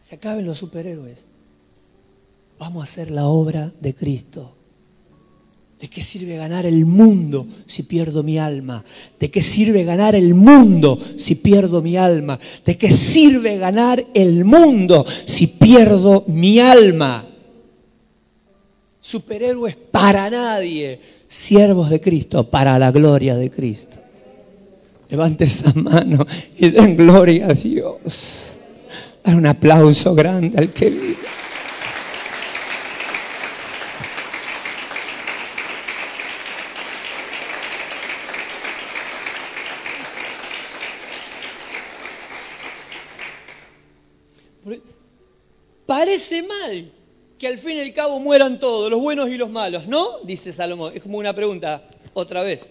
Se 0.00 0.14
acaben 0.14 0.46
los 0.46 0.58
superhéroes. 0.58 1.26
Vamos 2.58 2.82
a 2.82 2.84
hacer 2.84 3.10
la 3.10 3.26
obra 3.26 3.72
de 3.80 3.94
Cristo. 3.94 4.56
¿De 5.80 5.88
qué 5.88 6.00
sirve 6.00 6.36
ganar 6.36 6.64
el 6.64 6.86
mundo 6.86 7.46
si 7.66 7.82
pierdo 7.82 8.22
mi 8.22 8.38
alma? 8.38 8.82
¿De 9.20 9.30
qué 9.30 9.42
sirve 9.42 9.84
ganar 9.84 10.14
el 10.14 10.34
mundo 10.34 10.98
si 11.18 11.34
pierdo 11.34 11.82
mi 11.82 11.96
alma? 11.96 12.38
¿De 12.64 12.78
qué 12.78 12.90
sirve 12.90 13.58
ganar 13.58 14.06
el 14.14 14.44
mundo 14.46 15.04
si 15.26 15.48
pierdo 15.48 16.24
mi 16.28 16.60
alma? 16.60 17.35
Superhéroes 19.06 19.76
para 19.76 20.28
nadie, 20.28 20.98
siervos 21.28 21.90
de 21.90 22.00
Cristo 22.00 22.50
para 22.50 22.76
la 22.76 22.90
gloria 22.90 23.36
de 23.36 23.52
Cristo. 23.52 23.98
Levante 25.08 25.44
esa 25.44 25.72
mano 25.74 26.26
y 26.58 26.70
den 26.70 26.96
gloria 26.96 27.46
a 27.46 27.54
Dios. 27.54 28.58
Dar 29.22 29.36
un 29.36 29.46
aplauso 29.46 30.12
grande 30.12 30.58
al 30.58 30.72
que 30.72 30.90
vive. 30.90 31.16
Parece 45.86 46.42
mal 46.42 46.90
que 47.38 47.46
al 47.46 47.58
fin 47.58 47.76
y 47.76 47.80
al 47.80 47.92
cabo 47.92 48.18
mueran 48.18 48.58
todos, 48.58 48.90
los 48.90 49.00
buenos 49.00 49.28
y 49.28 49.36
los 49.36 49.50
malos, 49.50 49.86
¿no? 49.86 50.20
Dice 50.20 50.52
Salomón. 50.52 50.92
Es 50.94 51.02
como 51.02 51.18
una 51.18 51.34
pregunta 51.34 51.88
otra 52.14 52.42
vez. 52.42 52.66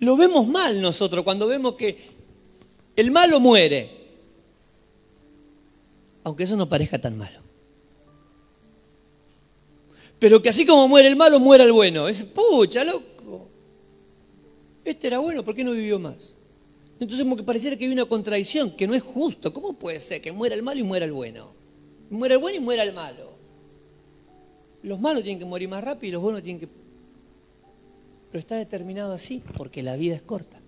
Lo 0.00 0.16
vemos 0.16 0.46
mal 0.46 0.80
nosotros 0.80 1.24
cuando 1.24 1.46
vemos 1.46 1.74
que 1.74 2.10
el 2.94 3.10
malo 3.10 3.40
muere, 3.40 3.90
aunque 6.24 6.44
eso 6.44 6.56
no 6.56 6.68
parezca 6.68 6.98
tan 6.98 7.16
malo. 7.16 7.40
Pero 10.18 10.42
que 10.42 10.48
así 10.48 10.66
como 10.66 10.88
muere 10.88 11.08
el 11.08 11.16
malo, 11.16 11.38
muera 11.38 11.64
el 11.64 11.72
bueno. 11.72 12.08
Es, 12.08 12.24
pucha, 12.24 12.84
loco. 12.84 13.48
Este 14.84 15.06
era 15.06 15.18
bueno, 15.18 15.44
¿por 15.44 15.54
qué 15.54 15.64
no 15.64 15.72
vivió 15.72 15.98
más? 15.98 16.34
Entonces 17.00 17.22
como 17.22 17.36
que 17.36 17.42
pareciera 17.42 17.76
que 17.76 17.84
hay 17.84 17.92
una 17.92 18.04
contradicción, 18.04 18.72
que 18.72 18.86
no 18.86 18.94
es 18.94 19.02
justo. 19.02 19.52
¿Cómo 19.52 19.74
puede 19.74 20.00
ser 20.00 20.20
que 20.20 20.32
muera 20.32 20.54
el 20.54 20.62
malo 20.62 20.80
y 20.80 20.82
muera 20.82 21.04
el 21.04 21.12
bueno? 21.12 21.57
Muera 22.10 22.34
el 22.34 22.40
bueno 22.40 22.58
y 22.58 22.60
muera 22.60 22.82
el 22.82 22.94
malo. 22.94 23.32
Los 24.82 25.00
malos 25.00 25.22
tienen 25.22 25.38
que 25.38 25.44
morir 25.44 25.68
más 25.68 25.82
rápido 25.82 26.08
y 26.08 26.12
los 26.12 26.22
buenos 26.22 26.42
tienen 26.42 26.60
que... 26.60 26.68
Pero 28.30 28.38
está 28.38 28.56
determinado 28.56 29.12
así 29.12 29.42
porque 29.56 29.82
la 29.82 29.96
vida 29.96 30.14
es 30.14 30.22
corta. 30.22 30.60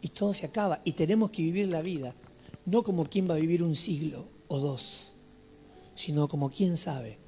Y 0.00 0.08
todo 0.08 0.32
se 0.34 0.46
acaba. 0.46 0.80
Y 0.84 0.92
tenemos 0.92 1.30
que 1.30 1.42
vivir 1.42 1.68
la 1.68 1.82
vida, 1.82 2.14
no 2.64 2.82
como 2.82 3.06
quien 3.06 3.28
va 3.28 3.34
a 3.34 3.38
vivir 3.38 3.62
un 3.62 3.74
siglo 3.74 4.28
o 4.48 4.58
dos, 4.58 5.12
sino 5.94 6.28
como 6.28 6.50
quien 6.50 6.76
sabe 6.76 7.18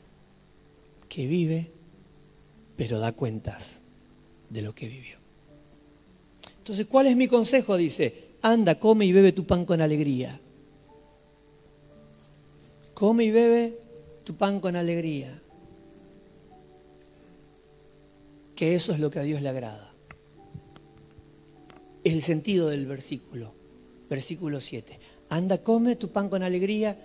que 1.08 1.26
vive, 1.26 1.70
pero 2.76 2.98
da 2.98 3.12
cuentas 3.12 3.82
de 4.48 4.62
lo 4.62 4.74
que 4.74 4.88
vivió. 4.88 5.18
Entonces, 6.58 6.86
¿cuál 6.86 7.08
es 7.08 7.16
mi 7.16 7.26
consejo? 7.26 7.76
Dice, 7.76 8.30
anda, 8.42 8.78
come 8.78 9.04
y 9.06 9.12
bebe 9.12 9.32
tu 9.32 9.44
pan 9.44 9.64
con 9.64 9.80
alegría. 9.80 10.40
Come 13.00 13.24
y 13.24 13.30
bebe 13.30 13.78
tu 14.24 14.36
pan 14.36 14.60
con 14.60 14.76
alegría. 14.76 15.40
Que 18.54 18.74
eso 18.74 18.92
es 18.92 19.00
lo 19.00 19.10
que 19.10 19.20
a 19.20 19.22
Dios 19.22 19.40
le 19.40 19.48
agrada. 19.48 19.94
Es 22.04 22.12
el 22.12 22.20
sentido 22.20 22.68
del 22.68 22.84
versículo. 22.84 23.54
Versículo 24.10 24.60
7. 24.60 25.00
Anda, 25.30 25.62
come 25.62 25.96
tu 25.96 26.10
pan 26.10 26.28
con 26.28 26.42
alegría. 26.42 27.02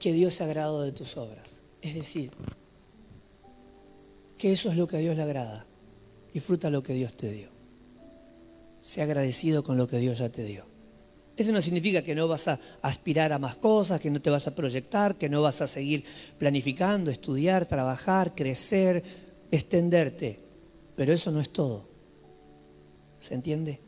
Que 0.00 0.12
Dios 0.12 0.34
se 0.34 0.42
agrado 0.42 0.82
de 0.82 0.90
tus 0.90 1.16
obras. 1.16 1.60
Es 1.80 1.94
decir, 1.94 2.32
que 4.36 4.50
eso 4.50 4.70
es 4.70 4.76
lo 4.76 4.88
que 4.88 4.96
a 4.96 4.98
Dios 4.98 5.16
le 5.16 5.22
agrada. 5.22 5.66
Disfruta 6.34 6.68
lo 6.68 6.82
que 6.82 6.94
Dios 6.94 7.16
te 7.16 7.30
dio. 7.30 7.50
Sea 8.80 9.04
agradecido 9.04 9.62
con 9.62 9.78
lo 9.78 9.86
que 9.86 9.98
Dios 9.98 10.18
ya 10.18 10.30
te 10.30 10.42
dio. 10.42 10.67
Eso 11.38 11.52
no 11.52 11.62
significa 11.62 12.02
que 12.02 12.16
no 12.16 12.26
vas 12.26 12.48
a 12.48 12.58
aspirar 12.82 13.32
a 13.32 13.38
más 13.38 13.54
cosas, 13.54 14.00
que 14.00 14.10
no 14.10 14.20
te 14.20 14.28
vas 14.28 14.48
a 14.48 14.56
proyectar, 14.56 15.16
que 15.16 15.28
no 15.28 15.40
vas 15.40 15.60
a 15.60 15.68
seguir 15.68 16.02
planificando, 16.36 17.12
estudiar, 17.12 17.64
trabajar, 17.64 18.34
crecer, 18.34 19.04
extenderte. 19.52 20.40
Pero 20.96 21.12
eso 21.12 21.30
no 21.30 21.40
es 21.40 21.50
todo. 21.50 21.88
¿Se 23.20 23.34
entiende? 23.34 23.78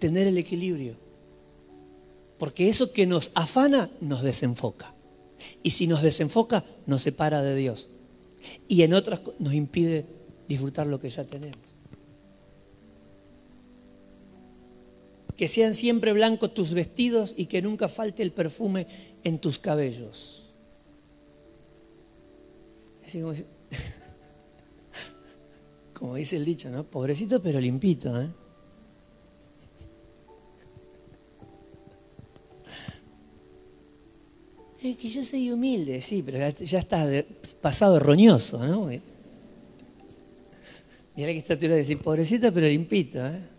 Tener 0.00 0.26
el 0.26 0.36
equilibrio. 0.36 0.96
Porque 2.36 2.68
eso 2.68 2.92
que 2.92 3.06
nos 3.06 3.30
afana 3.36 3.92
nos 4.00 4.24
desenfoca. 4.24 4.92
Y 5.62 5.70
si 5.70 5.86
nos 5.86 6.02
desenfoca, 6.02 6.64
nos 6.84 7.02
separa 7.02 7.42
de 7.42 7.54
Dios. 7.54 7.90
Y 8.66 8.82
en 8.82 8.92
otras 8.92 9.20
nos 9.38 9.54
impide 9.54 10.04
disfrutar 10.48 10.88
lo 10.88 10.98
que 10.98 11.10
ya 11.10 11.22
tenemos. 11.22 11.63
Que 15.36 15.48
sean 15.48 15.74
siempre 15.74 16.12
blancos 16.12 16.54
tus 16.54 16.72
vestidos 16.72 17.34
y 17.36 17.46
que 17.46 17.62
nunca 17.62 17.88
falte 17.88 18.22
el 18.22 18.32
perfume 18.32 18.86
en 19.24 19.38
tus 19.38 19.58
cabellos. 19.58 20.42
como, 25.94 26.14
dice 26.16 26.36
el 26.36 26.44
dicho, 26.44 26.70
¿no? 26.70 26.84
Pobrecito 26.84 27.42
pero 27.42 27.60
limpito, 27.60 28.20
¿eh? 28.20 28.28
Es 34.82 34.96
que 34.98 35.08
yo 35.08 35.24
soy 35.24 35.50
humilde, 35.50 36.02
sí, 36.02 36.22
pero 36.22 36.36
ya, 36.38 36.78
está 36.78 37.08
pasado 37.62 37.98
roñoso, 37.98 38.62
¿no? 38.66 38.90
Mira 41.16 41.32
que 41.32 41.38
está 41.38 41.56
de 41.56 41.68
decir, 41.68 41.98
pobrecito 41.98 42.52
pero 42.52 42.66
limpito, 42.66 43.24
¿eh? 43.24 43.53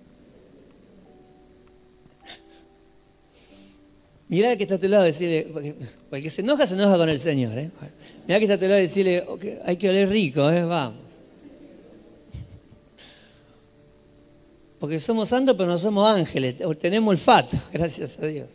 Mirá 4.27 4.55
que 4.57 4.63
está 4.63 4.75
a 4.75 4.79
tu 4.79 4.87
lado 4.87 5.03
decirle, 5.03 5.47
porque, 5.53 5.75
el 6.11 6.23
que 6.23 6.29
se 6.29 6.41
enoja, 6.41 6.65
se 6.65 6.73
enoja 6.73 6.97
con 6.97 7.09
el 7.09 7.19
Señor. 7.19 7.57
¿eh? 7.57 7.69
Mirá 8.27 8.39
que 8.39 8.45
está 8.45 8.55
a 8.55 8.59
tu 8.59 8.65
lado 8.65 8.79
decirle, 8.79 9.23
hay 9.63 9.77
que 9.77 9.89
oler 9.89 10.09
rico, 10.09 10.49
¿eh? 10.49 10.63
vamos. 10.63 11.05
Porque 14.79 14.99
somos 14.99 15.29
santos, 15.29 15.55
pero 15.55 15.69
no 15.69 15.77
somos 15.77 16.09
ángeles, 16.09 16.55
tenemos 16.79 17.11
el 17.11 17.17
fato, 17.17 17.57
gracias 17.73 18.19
a 18.19 18.25
Dios. 18.27 18.49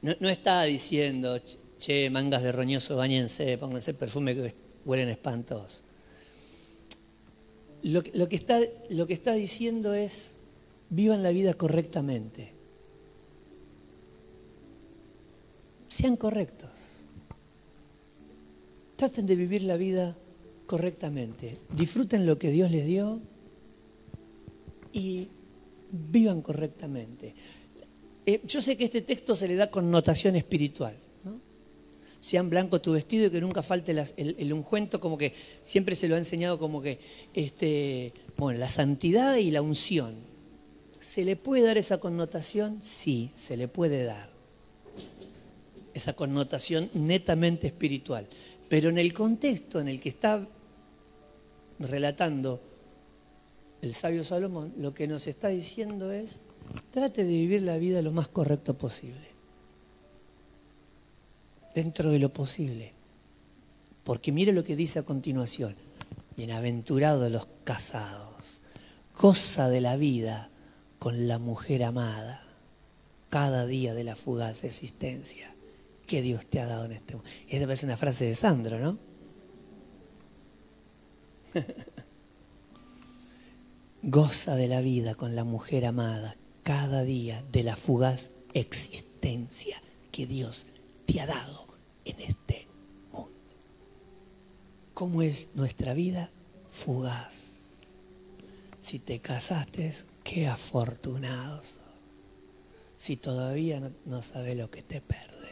No, 0.00 0.14
no 0.18 0.28
está 0.28 0.62
diciendo, 0.62 1.40
che, 1.78 2.10
mangas 2.10 2.42
de 2.42 2.50
roñoso, 2.50 2.96
bañense, 2.96 3.56
pónganse 3.58 3.94
perfume 3.94 4.34
que 4.34 4.54
huelen 4.84 5.08
espantosos. 5.08 5.84
Lo, 7.82 8.02
lo, 8.14 8.28
que 8.28 8.36
está, 8.36 8.60
lo 8.90 9.06
que 9.06 9.14
está 9.14 9.32
diciendo 9.32 9.94
es, 9.94 10.34
vivan 10.92 11.22
la 11.22 11.30
vida 11.30 11.54
correctamente. 11.54 12.52
Sean 15.88 16.16
correctos. 16.16 16.70
Traten 18.96 19.26
de 19.26 19.34
vivir 19.34 19.62
la 19.62 19.76
vida 19.76 20.16
correctamente. 20.66 21.58
Disfruten 21.74 22.26
lo 22.26 22.38
que 22.38 22.50
Dios 22.50 22.70
les 22.70 22.84
dio 22.84 23.20
y 24.92 25.28
vivan 25.90 26.42
correctamente. 26.42 27.34
Eh, 28.26 28.42
yo 28.46 28.60
sé 28.60 28.76
que 28.76 28.84
este 28.84 29.00
texto 29.00 29.34
se 29.34 29.48
le 29.48 29.56
da 29.56 29.70
connotación 29.70 30.36
espiritual. 30.36 30.96
¿no? 31.24 31.40
Sean 32.20 32.50
blanco 32.50 32.82
tu 32.82 32.92
vestido 32.92 33.26
y 33.26 33.30
que 33.30 33.40
nunca 33.40 33.62
falte 33.62 33.92
el, 33.92 34.36
el, 34.38 34.52
ungüento, 34.52 35.00
como 35.00 35.16
que 35.16 35.32
siempre 35.62 35.96
se 35.96 36.06
lo 36.06 36.16
ha 36.16 36.18
enseñado 36.18 36.58
como 36.58 36.82
que 36.82 36.98
este, 37.32 38.12
bueno, 38.36 38.60
la 38.60 38.68
santidad 38.68 39.36
y 39.36 39.50
la 39.50 39.62
unción. 39.62 40.31
¿Se 41.02 41.24
le 41.24 41.34
puede 41.34 41.66
dar 41.66 41.78
esa 41.78 41.98
connotación? 41.98 42.80
Sí, 42.80 43.32
se 43.34 43.56
le 43.56 43.66
puede 43.66 44.04
dar. 44.04 44.30
Esa 45.94 46.12
connotación 46.12 46.90
netamente 46.94 47.66
espiritual. 47.66 48.28
Pero 48.68 48.88
en 48.88 48.98
el 48.98 49.12
contexto 49.12 49.80
en 49.80 49.88
el 49.88 50.00
que 50.00 50.10
está 50.10 50.46
relatando 51.80 52.62
el 53.82 53.94
sabio 53.94 54.22
Salomón, 54.22 54.72
lo 54.78 54.94
que 54.94 55.08
nos 55.08 55.26
está 55.26 55.48
diciendo 55.48 56.12
es, 56.12 56.38
trate 56.92 57.24
de 57.24 57.32
vivir 57.32 57.62
la 57.62 57.78
vida 57.78 58.00
lo 58.00 58.12
más 58.12 58.28
correcto 58.28 58.78
posible. 58.78 59.26
Dentro 61.74 62.12
de 62.12 62.20
lo 62.20 62.32
posible. 62.32 62.92
Porque 64.04 64.30
mire 64.30 64.52
lo 64.52 64.62
que 64.62 64.76
dice 64.76 65.00
a 65.00 65.02
continuación. 65.02 65.74
Bienaventurados 66.36 67.28
los 67.28 67.48
casados. 67.64 68.62
Cosa 69.12 69.68
de 69.68 69.80
la 69.80 69.96
vida 69.96 70.51
con 71.02 71.26
la 71.26 71.40
mujer 71.40 71.82
amada 71.82 72.44
cada 73.28 73.66
día 73.66 73.92
de 73.92 74.04
la 74.04 74.14
fugaz 74.14 74.62
existencia 74.62 75.52
que 76.06 76.22
Dios 76.22 76.46
te 76.46 76.60
ha 76.60 76.66
dado 76.66 76.84
en 76.84 76.92
este 76.92 77.16
mundo. 77.16 77.28
Esta 77.48 77.66
parece 77.66 77.86
una 77.86 77.96
frase 77.96 78.24
de 78.24 78.36
Sandro, 78.36 78.78
¿no? 78.78 78.98
Goza 84.04 84.54
de 84.54 84.68
la 84.68 84.80
vida 84.80 85.16
con 85.16 85.34
la 85.34 85.42
mujer 85.42 85.86
amada 85.86 86.36
cada 86.62 87.02
día 87.02 87.42
de 87.50 87.64
la 87.64 87.74
fugaz 87.74 88.30
existencia 88.54 89.82
que 90.12 90.28
Dios 90.28 90.68
te 91.06 91.20
ha 91.20 91.26
dado 91.26 91.66
en 92.04 92.20
este 92.20 92.68
mundo. 93.10 93.32
¿Cómo 94.94 95.22
es 95.22 95.48
nuestra 95.54 95.94
vida? 95.94 96.30
Fugaz. 96.70 97.58
Si 98.80 99.00
te 99.00 99.18
casaste, 99.18 99.92
qué 100.24 100.46
afortunados. 100.46 101.78
Si 102.96 103.16
todavía 103.16 103.80
no, 103.80 103.92
no 104.04 104.22
sabes 104.22 104.56
lo 104.56 104.70
que 104.70 104.82
te 104.82 105.00
perdés. 105.00 105.42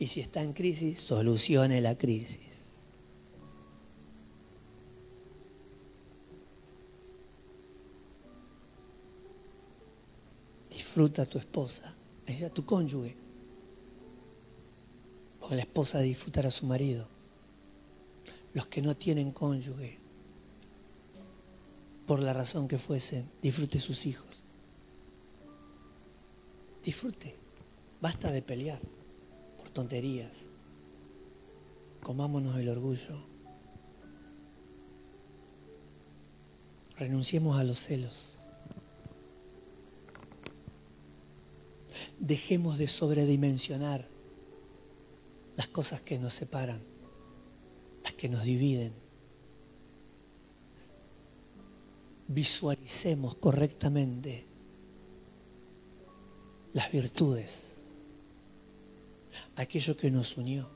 Y 0.00 0.06
si 0.06 0.20
está 0.20 0.42
en 0.42 0.54
crisis, 0.54 0.98
solucione 0.98 1.80
la 1.82 1.98
crisis. 1.98 2.40
Disfruta 10.70 11.22
a 11.22 11.26
tu 11.26 11.38
esposa, 11.38 11.94
a 12.26 12.48
tu 12.48 12.64
cónyuge. 12.64 13.14
O 15.42 15.54
la 15.54 15.60
esposa 15.60 15.98
disfrutar 15.98 16.46
a 16.46 16.50
su 16.50 16.64
marido. 16.64 17.19
Los 18.54 18.66
que 18.66 18.82
no 18.82 18.96
tienen 18.96 19.30
cónyuge, 19.30 19.98
por 22.06 22.20
la 22.20 22.32
razón 22.32 22.66
que 22.66 22.78
fuesen, 22.78 23.30
disfrute 23.40 23.78
sus 23.78 24.06
hijos. 24.06 24.44
Disfrute. 26.82 27.36
Basta 28.00 28.32
de 28.32 28.42
pelear 28.42 28.80
tonterías. 29.72 30.32
Comámonos 32.02 32.56
el 32.58 32.68
orgullo. 32.68 33.24
Renunciemos 36.96 37.58
a 37.58 37.64
los 37.64 37.78
celos. 37.78 38.36
Dejemos 42.18 42.78
de 42.78 42.88
sobredimensionar 42.88 44.06
las 45.56 45.68
cosas 45.68 46.00
que 46.02 46.18
nos 46.18 46.34
separan, 46.34 46.82
que 48.20 48.28
nos 48.28 48.44
dividen. 48.44 48.92
Visualicemos 52.28 53.36
correctamente 53.36 54.44
las 56.74 56.92
virtudes 56.92 57.78
aquello 59.56 59.96
que 59.96 60.10
nos 60.10 60.36
unió, 60.36 60.68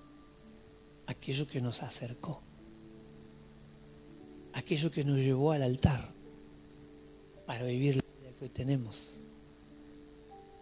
aquello 1.07 1.47
que 1.47 1.61
nos 1.61 1.83
acercó, 1.83 2.41
aquello 4.55 4.91
que 4.91 5.05
nos 5.05 5.19
llevó 5.19 5.53
al 5.53 5.65
altar 5.65 6.15
para 7.45 7.65
vivir 7.65 7.97
la 7.97 8.21
vida 8.21 8.39
que 8.39 8.45
hoy 8.45 8.51
tenemos. 8.51 9.23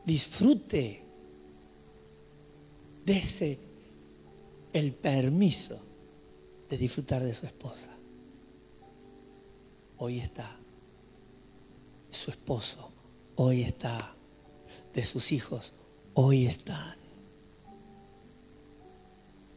Disfrute 0.05 1.05
de 3.07 3.17
ese 3.17 3.61
el 4.73 4.93
permiso 4.93 5.92
de 6.73 6.79
disfrutar 6.79 7.23
de 7.23 7.35
su 7.35 7.45
esposa. 7.45 7.91
Hoy 9.99 10.21
está 10.21 10.57
su 12.09 12.31
esposo, 12.31 12.91
hoy 13.37 13.61
está 13.61 14.17
de 14.95 15.05
sus 15.05 15.33
hijos, 15.33 15.75
hoy 16.15 16.47
están 16.47 16.97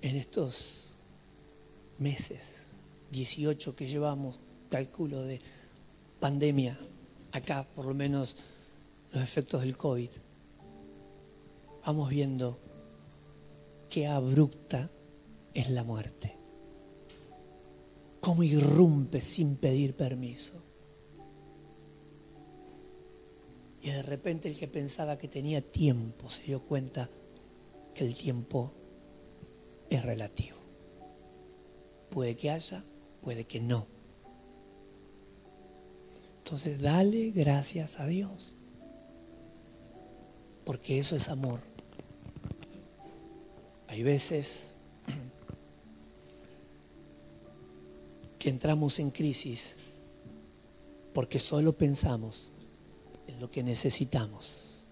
en 0.01 0.17
estos 0.17 0.97
meses, 1.99 2.65
18 3.11 3.77
que 3.77 3.87
llevamos, 3.87 4.41
calculo 4.69 5.21
de 5.21 5.39
pandemia, 6.19 6.77
acá 7.31 7.65
por 7.77 7.85
lo 7.85 7.93
menos 7.93 8.35
los 9.13 9.23
efectos 9.23 9.61
del 9.61 9.77
COVID, 9.77 10.09
vamos 11.85 12.09
viendo 12.09 12.59
qué 13.89 14.05
abrupta 14.05 14.91
es 15.53 15.69
la 15.69 15.85
muerte, 15.85 16.35
cómo 18.25 18.41
irrumpe 18.41 19.21
sin 19.21 19.55
pedir 19.55 19.95
permiso. 19.95 20.53
Y 23.83 23.91
de 23.91 24.01
repente 24.01 24.49
el 24.49 24.57
que 24.57 24.67
pensaba 24.67 25.19
que 25.19 25.27
tenía 25.27 25.61
tiempo 25.61 26.31
se 26.31 26.41
dio 26.41 26.63
cuenta 26.63 27.07
que 27.93 28.03
el 28.03 28.17
tiempo 28.17 28.73
es 29.91 30.03
relativo. 30.03 30.57
Puede 32.09 32.35
que 32.35 32.49
haya, 32.49 32.83
puede 33.21 33.43
que 33.43 33.59
no. 33.59 33.85
Entonces 36.39 36.81
dale 36.81 37.29
gracias 37.29 37.99
a 37.99 38.07
Dios. 38.07 38.55
Porque 40.65 40.97
eso 40.97 41.15
es 41.15 41.29
amor. 41.29 41.59
Hay 43.87 44.01
veces 44.01 44.74
entramos 48.49 48.99
en 48.99 49.11
crisis 49.11 49.75
porque 51.13 51.39
solo 51.39 51.77
pensamos 51.77 52.51
en 53.27 53.39
lo 53.39 53.49
que 53.49 53.63
necesitamos. 53.63 54.83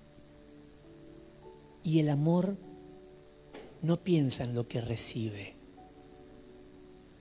Y 1.84 1.99
el 1.99 2.10
amor 2.10 2.58
no 3.82 4.04
piensa 4.04 4.45
en 4.45 4.56
lo 4.56 4.68
que 4.68 4.80
recibe, 4.80 5.56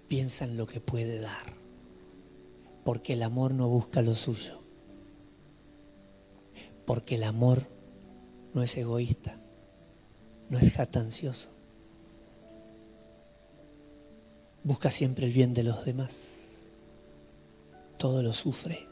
piensa 0.06 0.44
en 0.44 0.56
lo 0.56 0.66
que 0.66 0.80
puede 0.80 1.18
dar, 1.18 1.54
porque 2.84 3.14
el 3.14 3.24
amor 3.24 3.54
no 3.54 3.68
busca 3.68 4.02
lo 4.02 4.14
suyo, 4.14 4.60
porque 6.86 7.16
el 7.16 7.24
amor 7.24 7.66
no 8.54 8.62
es 8.62 8.76
egoísta, 8.76 9.40
no 10.48 10.58
es 10.58 10.72
jatancioso, 10.72 11.50
busca 14.64 14.90
siempre 14.90 15.26
el 15.26 15.32
bien 15.32 15.54
de 15.54 15.62
los 15.62 15.84
demás, 15.84 16.28
todo 17.98 18.22
lo 18.22 18.32
sufre, 18.32 18.86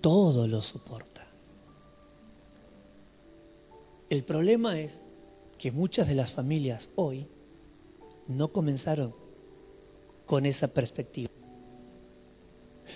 todo 0.00 0.46
lo 0.46 0.62
soporta. 0.62 1.26
El 4.10 4.22
problema 4.24 4.78
es 4.78 5.00
que 5.58 5.72
muchas 5.72 6.06
de 6.08 6.14
las 6.14 6.32
familias 6.32 6.90
hoy 6.94 7.26
no 8.28 8.52
comenzaron 8.52 9.14
con 10.26 10.46
esa 10.46 10.68
perspectiva, 10.68 11.30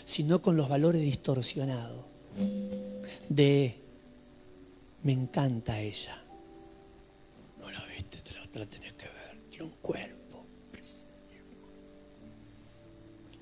sino 0.04 0.42
con 0.42 0.56
los 0.56 0.68
valores 0.68 1.02
distorsionados 1.02 2.04
de 3.28 3.80
me 5.02 5.12
encanta 5.12 5.80
ella. 5.80 6.22
No 7.58 7.70
la 7.70 7.84
viste, 7.86 8.18
te 8.18 8.58
la, 8.58 8.66
tenés 8.66 8.92
que 8.94 9.04
ver. 9.06 9.40
Tiene 9.50 9.64
un 9.64 9.72
cuerpo. 9.82 10.17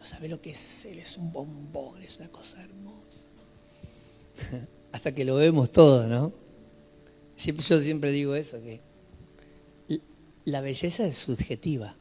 Sabe 0.07 0.29
lo 0.29 0.41
que 0.41 0.51
es 0.51 0.85
él, 0.85 1.01
es 1.01 1.19
un 1.19 1.33
bombón, 1.33 2.01
es 2.01 2.19
una 2.19 2.29
cosa 2.29 2.63
hermosa. 2.63 3.27
Hasta 4.93 5.13
que 5.13 5.25
lo 5.25 5.35
vemos 5.35 5.73
todo, 5.73 6.07
¿no? 6.07 6.33
yo 7.37 7.81
siempre 7.81 8.13
digo 8.13 8.37
eso, 8.37 8.59
que 8.63 8.81
la 10.45 10.61
belleza 10.61 11.05
es 11.09 11.19
subjetiva. 11.19 11.97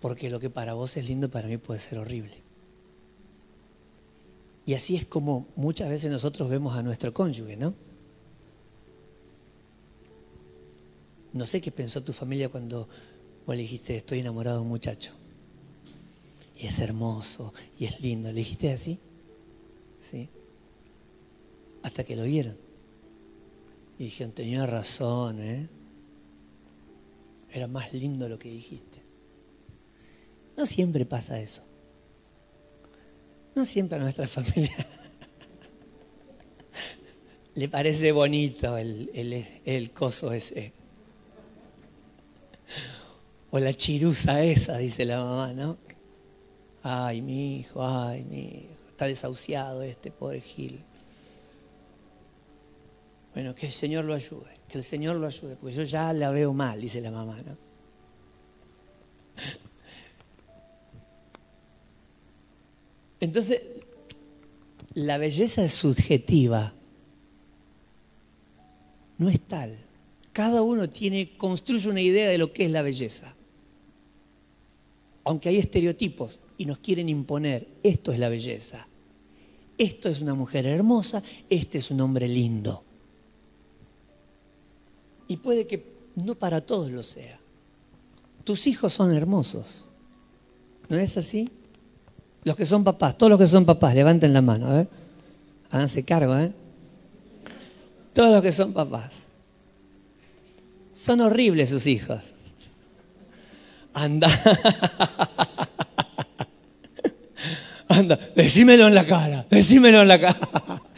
Porque 0.00 0.30
lo 0.30 0.38
que 0.38 0.48
para 0.48 0.74
vos 0.74 0.96
es 0.96 1.08
lindo, 1.08 1.28
para 1.28 1.48
mí 1.48 1.56
puede 1.56 1.80
ser 1.80 1.98
horrible. 1.98 2.36
Y 4.64 4.74
así 4.74 4.94
es 4.94 5.06
como 5.06 5.48
muchas 5.56 5.88
veces 5.88 6.08
nosotros 6.08 6.48
vemos 6.48 6.76
a 6.76 6.84
nuestro 6.84 7.12
cónyuge, 7.12 7.56
¿no? 7.56 7.74
No 11.32 11.46
sé 11.46 11.60
qué 11.60 11.72
pensó 11.72 12.00
tu 12.04 12.12
familia 12.12 12.48
cuando 12.48 12.88
vos 13.44 13.56
le 13.56 13.62
dijiste, 13.62 13.96
estoy 13.96 14.20
enamorado 14.20 14.58
de 14.58 14.62
un 14.62 14.68
muchacho. 14.68 15.12
Y 16.62 16.68
es 16.68 16.78
hermoso, 16.78 17.52
y 17.76 17.86
es 17.86 18.00
lindo. 18.00 18.28
¿Le 18.28 18.36
dijiste 18.36 18.72
así? 18.72 19.00
Sí. 20.00 20.28
Hasta 21.82 22.04
que 22.04 22.14
lo 22.14 22.22
vieron. 22.22 22.56
Y 23.98 24.04
dijeron, 24.04 24.32
tenía 24.32 24.64
razón, 24.64 25.42
¿eh? 25.42 25.68
Era 27.52 27.66
más 27.66 27.92
lindo 27.92 28.28
lo 28.28 28.38
que 28.38 28.48
dijiste. 28.48 29.02
No 30.56 30.64
siempre 30.64 31.04
pasa 31.04 31.40
eso. 31.40 31.64
No 33.56 33.64
siempre 33.64 33.98
a 33.98 34.00
nuestra 34.00 34.26
familia 34.28 34.86
le 37.54 37.68
parece 37.68 38.12
bonito 38.12 38.78
el, 38.78 39.10
el, 39.64 39.90
coso 39.90 40.32
ese. 40.32 40.72
O 43.50 43.58
la 43.58 43.74
chirusa 43.74 44.42
esa, 44.44 44.78
dice 44.78 45.04
la 45.04 45.22
mamá, 45.22 45.52
¿no? 45.52 45.76
Ay, 46.82 47.22
mi 47.22 47.58
hijo, 47.58 47.86
ay, 47.86 48.24
mi 48.24 48.40
hijo, 48.40 48.88
está 48.88 49.06
desahuciado 49.06 49.82
este 49.82 50.10
pobre 50.10 50.40
Gil. 50.40 50.82
Bueno, 53.34 53.54
que 53.54 53.66
el 53.66 53.72
Señor 53.72 54.04
lo 54.04 54.14
ayude, 54.14 54.58
que 54.68 54.78
el 54.78 54.84
Señor 54.84 55.16
lo 55.16 55.26
ayude, 55.26 55.56
porque 55.56 55.74
yo 55.74 55.84
ya 55.84 56.12
la 56.12 56.32
veo 56.32 56.52
mal, 56.52 56.80
dice 56.80 57.00
la 57.00 57.10
mamá, 57.10 57.40
¿no? 57.42 57.56
Entonces, 63.20 63.62
la 64.94 65.16
belleza 65.16 65.64
es 65.64 65.72
subjetiva, 65.72 66.74
no 69.18 69.28
es 69.28 69.40
tal. 69.40 69.78
Cada 70.32 70.62
uno 70.62 70.90
tiene, 70.90 71.36
construye 71.36 71.88
una 71.88 72.00
idea 72.00 72.28
de 72.28 72.38
lo 72.38 72.52
que 72.52 72.64
es 72.64 72.72
la 72.72 72.82
belleza. 72.82 73.36
Aunque 75.24 75.48
hay 75.50 75.58
estereotipos 75.58 76.40
y 76.62 76.64
nos 76.64 76.78
quieren 76.78 77.08
imponer, 77.08 77.66
esto 77.82 78.12
es 78.12 78.20
la 78.20 78.28
belleza. 78.28 78.86
Esto 79.76 80.08
es 80.08 80.20
una 80.20 80.34
mujer 80.34 80.64
hermosa, 80.64 81.20
este 81.50 81.78
es 81.78 81.90
un 81.90 82.00
hombre 82.00 82.28
lindo. 82.28 82.84
Y 85.26 85.38
puede 85.38 85.66
que 85.66 85.84
no 86.14 86.36
para 86.36 86.60
todos 86.60 86.92
lo 86.92 87.02
sea. 87.02 87.40
Tus 88.44 88.68
hijos 88.68 88.92
son 88.92 89.12
hermosos. 89.12 89.86
¿No 90.88 90.98
es 90.98 91.16
así? 91.16 91.50
Los 92.44 92.54
que 92.54 92.64
son 92.64 92.84
papás, 92.84 93.18
todos 93.18 93.30
los 93.30 93.40
que 93.40 93.48
son 93.48 93.64
papás, 93.64 93.96
levanten 93.96 94.32
la 94.32 94.40
mano, 94.40 94.70
a. 94.70 94.86
Háganse 95.70 96.04
cargo, 96.04 96.36
¿eh? 96.36 96.52
Todos 98.12 98.30
los 98.30 98.42
que 98.42 98.52
son 98.52 98.72
papás. 98.72 99.14
Son 100.94 101.22
horribles 101.22 101.70
sus 101.70 101.88
hijos. 101.88 102.20
Anda. 103.94 104.28
Anda, 107.92 108.18
decímelo 108.34 108.86
en 108.86 108.94
la 108.94 109.06
cara, 109.06 109.46
decímelo 109.50 110.02
en 110.02 110.08
la 110.08 110.20
cara. 110.20 110.82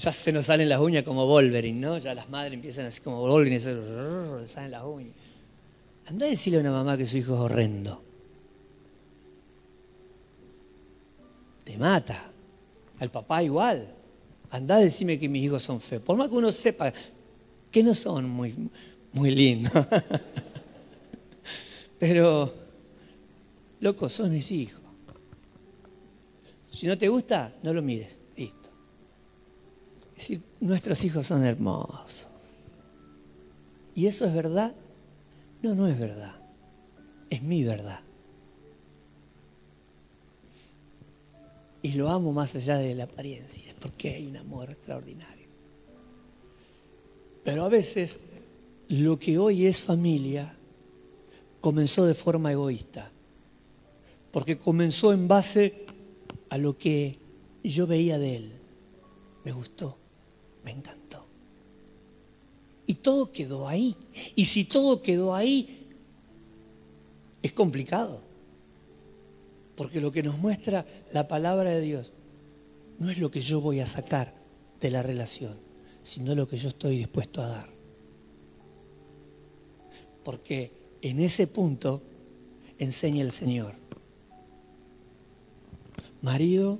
Ya 0.00 0.12
se 0.12 0.30
nos 0.30 0.46
salen 0.46 0.68
las 0.68 0.78
uñas 0.78 1.02
como 1.02 1.26
Wolverine, 1.26 1.80
¿no? 1.80 1.98
Ya 1.98 2.14
las 2.14 2.28
madres 2.28 2.52
empiezan 2.52 2.86
así 2.86 3.00
como 3.00 3.18
Wolverine, 3.22 3.56
y 3.56 3.60
se 3.60 3.74
salen 4.48 4.70
las 4.70 4.84
uñas. 4.84 5.12
Anda 6.06 6.26
a 6.26 6.28
decirle 6.28 6.58
a 6.58 6.60
una 6.60 6.70
mamá 6.70 6.96
que 6.96 7.04
su 7.04 7.16
hijo 7.16 7.34
es 7.34 7.40
horrendo. 7.40 8.00
Te 11.64 11.76
mata. 11.76 12.30
Al 13.00 13.10
papá 13.10 13.42
igual. 13.42 13.92
Anda 14.50 14.76
a 14.76 14.78
decirme 14.78 15.18
que 15.18 15.28
mis 15.28 15.44
hijos 15.44 15.64
son 15.64 15.80
feos. 15.80 16.02
Por 16.02 16.16
más 16.16 16.28
que 16.28 16.36
uno 16.36 16.52
sepa 16.52 16.92
que 17.70 17.82
no 17.82 17.92
son 17.92 18.30
muy, 18.30 18.54
muy 19.12 19.32
lindos. 19.32 19.72
Pero, 21.98 22.54
loco, 23.80 24.08
son 24.08 24.30
mis 24.30 24.50
hijos. 24.52 24.87
Si 26.78 26.86
no 26.86 26.96
te 26.96 27.08
gusta, 27.08 27.52
no 27.64 27.74
lo 27.74 27.82
mires. 27.82 28.16
Listo. 28.36 28.70
Es 30.10 30.18
decir, 30.18 30.42
nuestros 30.60 31.02
hijos 31.02 31.26
son 31.26 31.44
hermosos. 31.44 32.28
¿Y 33.96 34.06
eso 34.06 34.24
es 34.24 34.32
verdad? 34.32 34.76
No, 35.60 35.74
no 35.74 35.88
es 35.88 35.98
verdad. 35.98 36.36
Es 37.30 37.42
mi 37.42 37.64
verdad. 37.64 37.98
Y 41.82 41.94
lo 41.94 42.10
amo 42.10 42.32
más 42.32 42.54
allá 42.54 42.76
de 42.76 42.94
la 42.94 43.04
apariencia, 43.04 43.74
porque 43.80 44.14
hay 44.14 44.28
un 44.28 44.36
amor 44.36 44.70
extraordinario. 44.70 45.48
Pero 47.42 47.64
a 47.64 47.68
veces 47.68 48.18
lo 48.86 49.18
que 49.18 49.36
hoy 49.36 49.66
es 49.66 49.80
familia 49.80 50.54
comenzó 51.60 52.06
de 52.06 52.14
forma 52.14 52.52
egoísta, 52.52 53.10
porque 54.30 54.58
comenzó 54.58 55.12
en 55.12 55.26
base 55.26 55.87
a 56.50 56.58
lo 56.58 56.76
que 56.78 57.18
yo 57.62 57.86
veía 57.86 58.18
de 58.18 58.36
él. 58.36 58.52
Me 59.44 59.52
gustó, 59.52 59.98
me 60.64 60.70
encantó. 60.70 61.26
Y 62.86 62.94
todo 62.94 63.32
quedó 63.32 63.68
ahí. 63.68 63.96
Y 64.34 64.46
si 64.46 64.64
todo 64.64 65.02
quedó 65.02 65.34
ahí, 65.34 65.86
es 67.42 67.52
complicado. 67.52 68.22
Porque 69.76 70.00
lo 70.00 70.10
que 70.10 70.22
nos 70.22 70.38
muestra 70.38 70.86
la 71.12 71.28
palabra 71.28 71.70
de 71.70 71.80
Dios 71.80 72.12
no 72.98 73.10
es 73.10 73.18
lo 73.18 73.30
que 73.30 73.40
yo 73.40 73.60
voy 73.60 73.80
a 73.80 73.86
sacar 73.86 74.34
de 74.80 74.90
la 74.90 75.02
relación, 75.02 75.56
sino 76.02 76.34
lo 76.34 76.48
que 76.48 76.56
yo 76.56 76.70
estoy 76.70 76.96
dispuesto 76.96 77.42
a 77.42 77.48
dar. 77.48 77.68
Porque 80.24 80.72
en 81.00 81.20
ese 81.20 81.46
punto 81.46 82.02
enseña 82.78 83.22
el 83.22 83.32
Señor. 83.32 83.77
Marido, 86.28 86.78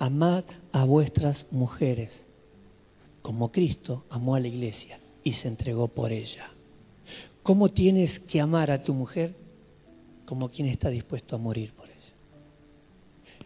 amad 0.00 0.42
a 0.72 0.84
vuestras 0.84 1.46
mujeres, 1.52 2.24
como 3.22 3.52
Cristo 3.52 4.04
amó 4.10 4.34
a 4.34 4.40
la 4.40 4.48
iglesia 4.48 4.98
y 5.22 5.34
se 5.34 5.46
entregó 5.46 5.86
por 5.86 6.10
ella. 6.10 6.52
¿Cómo 7.44 7.68
tienes 7.68 8.18
que 8.18 8.40
amar 8.40 8.72
a 8.72 8.82
tu 8.82 8.94
mujer? 8.94 9.36
Como 10.26 10.50
quien 10.50 10.66
está 10.66 10.90
dispuesto 10.90 11.36
a 11.36 11.38
morir 11.38 11.72
por 11.72 11.86
ella. 11.86 12.14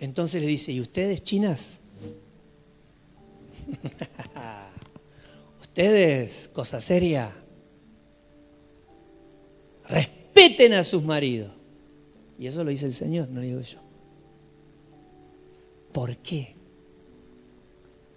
Entonces 0.01 0.40
le 0.40 0.49
dice, 0.49 0.72
¿y 0.72 0.80
ustedes 0.80 1.22
chinas? 1.22 1.78
ustedes, 5.61 6.49
cosa 6.55 6.80
seria, 6.80 7.36
respeten 9.90 10.72
a 10.72 10.82
sus 10.84 11.03
maridos. 11.03 11.53
Y 12.38 12.47
eso 12.47 12.64
lo 12.64 12.70
dice 12.70 12.86
el 12.86 12.94
Señor, 12.94 13.28
no 13.28 13.40
lo 13.40 13.47
digo 13.47 13.61
yo. 13.61 13.86
¿Por 15.97 16.18
qué? 16.18 16.55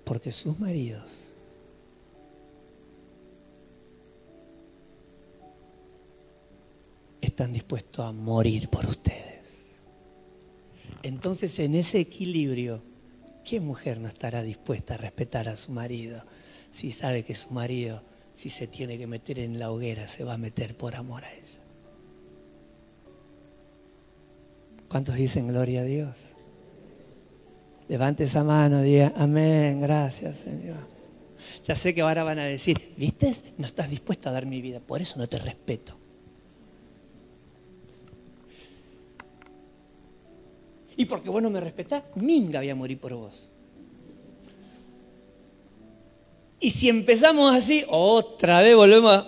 Porque 0.03 0.34
sus 0.34 0.59
maridos 0.59 1.32
están 7.21 7.53
dispuestos 7.53 8.05
a 8.05 8.11
morir 8.11 8.67
por 8.67 8.86
ustedes. 8.86 9.45
Entonces, 11.03 11.57
en 11.59 11.73
ese 11.73 12.01
equilibrio, 12.01 12.82
¿qué 13.45 13.61
mujer 13.61 14.01
no 14.01 14.09
estará 14.09 14.43
dispuesta 14.43 14.95
a 14.95 14.97
respetar 14.97 15.47
a 15.47 15.55
su 15.55 15.71
marido 15.71 16.25
si 16.71 16.91
sabe 16.91 17.23
que 17.23 17.34
su 17.34 17.53
marido, 17.53 18.03
si 18.34 18.49
se 18.49 18.67
tiene 18.67 18.97
que 18.97 19.07
meter 19.07 19.39
en 19.39 19.57
la 19.57 19.71
hoguera, 19.71 20.09
se 20.09 20.25
va 20.25 20.34
a 20.34 20.38
meter 20.38 20.75
por 20.75 20.97
amor 20.97 21.23
a 21.23 21.34
ella? 21.34 21.61
¿Cuántos 24.89 25.15
dicen 25.15 25.47
gloria 25.47 25.80
a 25.80 25.86
Dios? 25.86 26.36
Levante 27.90 28.24
esa 28.24 28.44
mano, 28.44 28.82
diga, 28.82 29.12
amén, 29.18 29.82
gracias 29.82 30.38
Señor. 30.38 30.88
Ya 31.64 31.76
sé 31.76 31.94
que 31.94 32.02
ahora 32.02 32.24
van 32.24 32.40
a 32.40 32.46
decir, 32.46 32.94
¿viste? 32.96 33.34
No 33.58 33.66
estás 33.66 33.90
dispuesta 33.90 34.30
a 34.30 34.34
dar 34.34 34.46
mi 34.46 34.62
vida, 34.62 34.80
por 34.80 35.02
eso 35.02 35.18
no 35.18 35.28
te 35.28 35.40
respeto. 35.40 35.98
Y 40.96 41.06
porque 41.06 41.30
vos 41.30 41.42
no 41.42 41.50
me 41.50 41.60
respetás, 41.60 42.04
minga 42.16 42.60
voy 42.60 42.70
a 42.70 42.76
morir 42.76 43.00
por 43.00 43.14
vos. 43.16 43.50
Y 46.60 46.72
si 46.72 46.90
empezamos 46.90 47.56
así, 47.56 47.86
otra 47.88 48.62
vez 48.62 48.76
volvemos, 48.76 49.26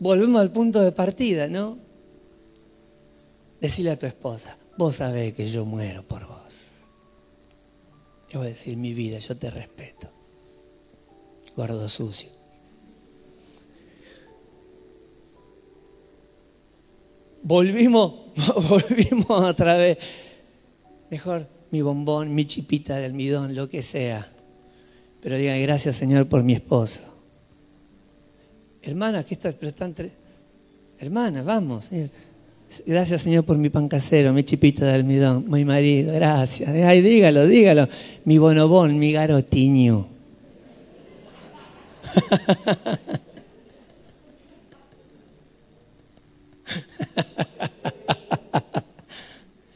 volvemos 0.00 0.40
al 0.40 0.50
punto 0.50 0.80
de 0.80 0.92
partida, 0.92 1.46
¿no? 1.46 1.78
Decirle 3.60 3.92
a 3.92 3.98
tu 3.98 4.06
esposa, 4.06 4.58
vos 4.76 4.96
sabés 4.96 5.32
que 5.32 5.48
yo 5.48 5.64
muero 5.64 6.02
por 6.02 6.26
vos. 6.26 6.41
Yo 8.32 8.38
voy 8.38 8.46
a 8.46 8.50
decir 8.50 8.78
mi 8.78 8.94
vida, 8.94 9.18
yo 9.18 9.36
te 9.36 9.50
respeto. 9.50 10.08
Gordo 11.54 11.86
sucio. 11.86 12.30
Volvimos, 17.42 18.32
volvimos 18.70 19.28
otra 19.28 19.76
vez. 19.76 19.98
Mejor 21.10 21.46
mi 21.70 21.82
bombón, 21.82 22.34
mi 22.34 22.46
chipita 22.46 22.96
de 22.96 23.04
almidón, 23.04 23.54
lo 23.54 23.68
que 23.68 23.82
sea. 23.82 24.32
Pero 25.20 25.36
digan 25.36 25.60
gracias 25.60 25.96
Señor 25.96 26.26
por 26.26 26.42
mi 26.42 26.54
esposo. 26.54 27.02
Hermana, 28.80 29.18
aquí 29.18 29.34
está, 29.34 29.52
pero 29.52 29.68
están 29.68 29.92
tres. 29.92 30.12
Hermana, 30.98 31.42
vamos. 31.42 31.90
Gracias, 32.86 33.22
Señor, 33.22 33.44
por 33.44 33.58
mi 33.58 33.68
pan 33.68 33.88
casero, 33.88 34.32
mi 34.32 34.44
chipita 34.44 34.86
de 34.86 34.94
almidón, 34.94 35.44
mi 35.48 35.64
marido, 35.64 36.14
gracias. 36.14 36.70
Ay, 36.70 37.02
dígalo, 37.02 37.46
dígalo. 37.46 37.88
Mi 38.24 38.38
bonobón, 38.38 38.98
mi 38.98 39.12
garotiño. 39.12 40.06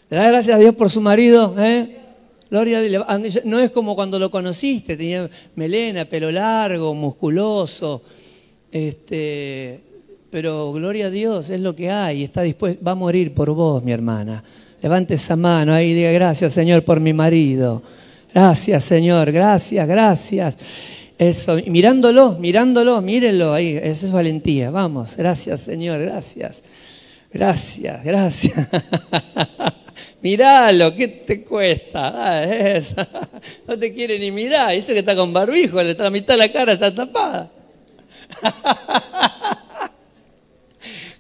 Le 0.08 0.16
gracias 0.16 0.56
a 0.56 0.58
Dios 0.58 0.74
por 0.74 0.90
su 0.90 1.00
marido, 1.00 1.54
¿eh? 1.58 1.98
Gloria. 2.48 2.80
No 3.44 3.58
es 3.58 3.70
como 3.72 3.94
cuando 3.96 4.18
lo 4.18 4.30
conociste, 4.30 4.96
tenía 4.96 5.28
melena, 5.56 6.04
pelo 6.04 6.30
largo, 6.30 6.94
musculoso, 6.94 8.02
este, 8.70 9.80
pero 10.36 10.70
gloria 10.70 11.06
a 11.06 11.10
Dios, 11.10 11.48
es 11.48 11.60
lo 11.62 11.74
que 11.74 11.90
hay, 11.90 12.22
está 12.22 12.42
dispuesto, 12.42 12.84
va 12.84 12.92
a 12.92 12.94
morir 12.94 13.32
por 13.32 13.50
vos, 13.52 13.82
mi 13.82 13.90
hermana. 13.90 14.44
Levante 14.82 15.14
esa 15.14 15.34
mano 15.34 15.72
ahí 15.72 15.94
diga 15.94 16.10
gracias, 16.10 16.52
Señor, 16.52 16.82
por 16.82 17.00
mi 17.00 17.14
marido. 17.14 17.82
Gracias, 18.34 18.84
Señor, 18.84 19.32
gracias, 19.32 19.88
gracias. 19.88 20.58
Eso, 21.16 21.56
mirándolo, 21.68 22.36
mirándolo, 22.38 23.00
mírenlo 23.00 23.54
ahí, 23.54 23.80
eso 23.82 24.04
es 24.04 24.12
valentía. 24.12 24.70
Vamos, 24.70 25.16
gracias, 25.16 25.60
Señor, 25.60 26.02
gracias. 26.02 26.62
Gracias, 27.32 28.04
gracias. 28.04 28.68
Miralo, 30.20 30.94
¿qué 30.94 31.08
te 31.08 31.44
cuesta? 31.44 32.44
No 33.66 33.78
te 33.78 33.90
quiere 33.90 34.18
ni 34.18 34.30
mirar. 34.30 34.72
Dice 34.72 34.92
que 34.92 34.98
está 34.98 35.16
con 35.16 35.32
barbijo, 35.32 35.82
la 35.82 36.10
mitad 36.10 36.34
de 36.34 36.38
la 36.38 36.52
cara 36.52 36.74
está 36.74 36.94
tapada. 36.94 37.50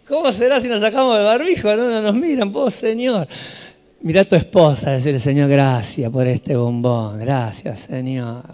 ¿Cómo 0.08 0.32
será 0.32 0.60
si 0.60 0.68
nos 0.68 0.80
sacamos 0.80 1.18
el 1.18 1.24
barbijo? 1.24 1.74
No, 1.74 1.90
no 1.90 2.00
nos 2.00 2.14
miran, 2.14 2.52
vos, 2.52 2.74
Señor. 2.74 3.26
Mira 4.02 4.20
a 4.20 4.24
tu 4.24 4.36
esposa, 4.36 4.92
decirle, 4.92 5.18
Señor, 5.18 5.48
gracias 5.48 6.10
por 6.12 6.26
este 6.28 6.54
bombón. 6.54 7.18
Gracias, 7.18 7.80
Señor. 7.80 8.44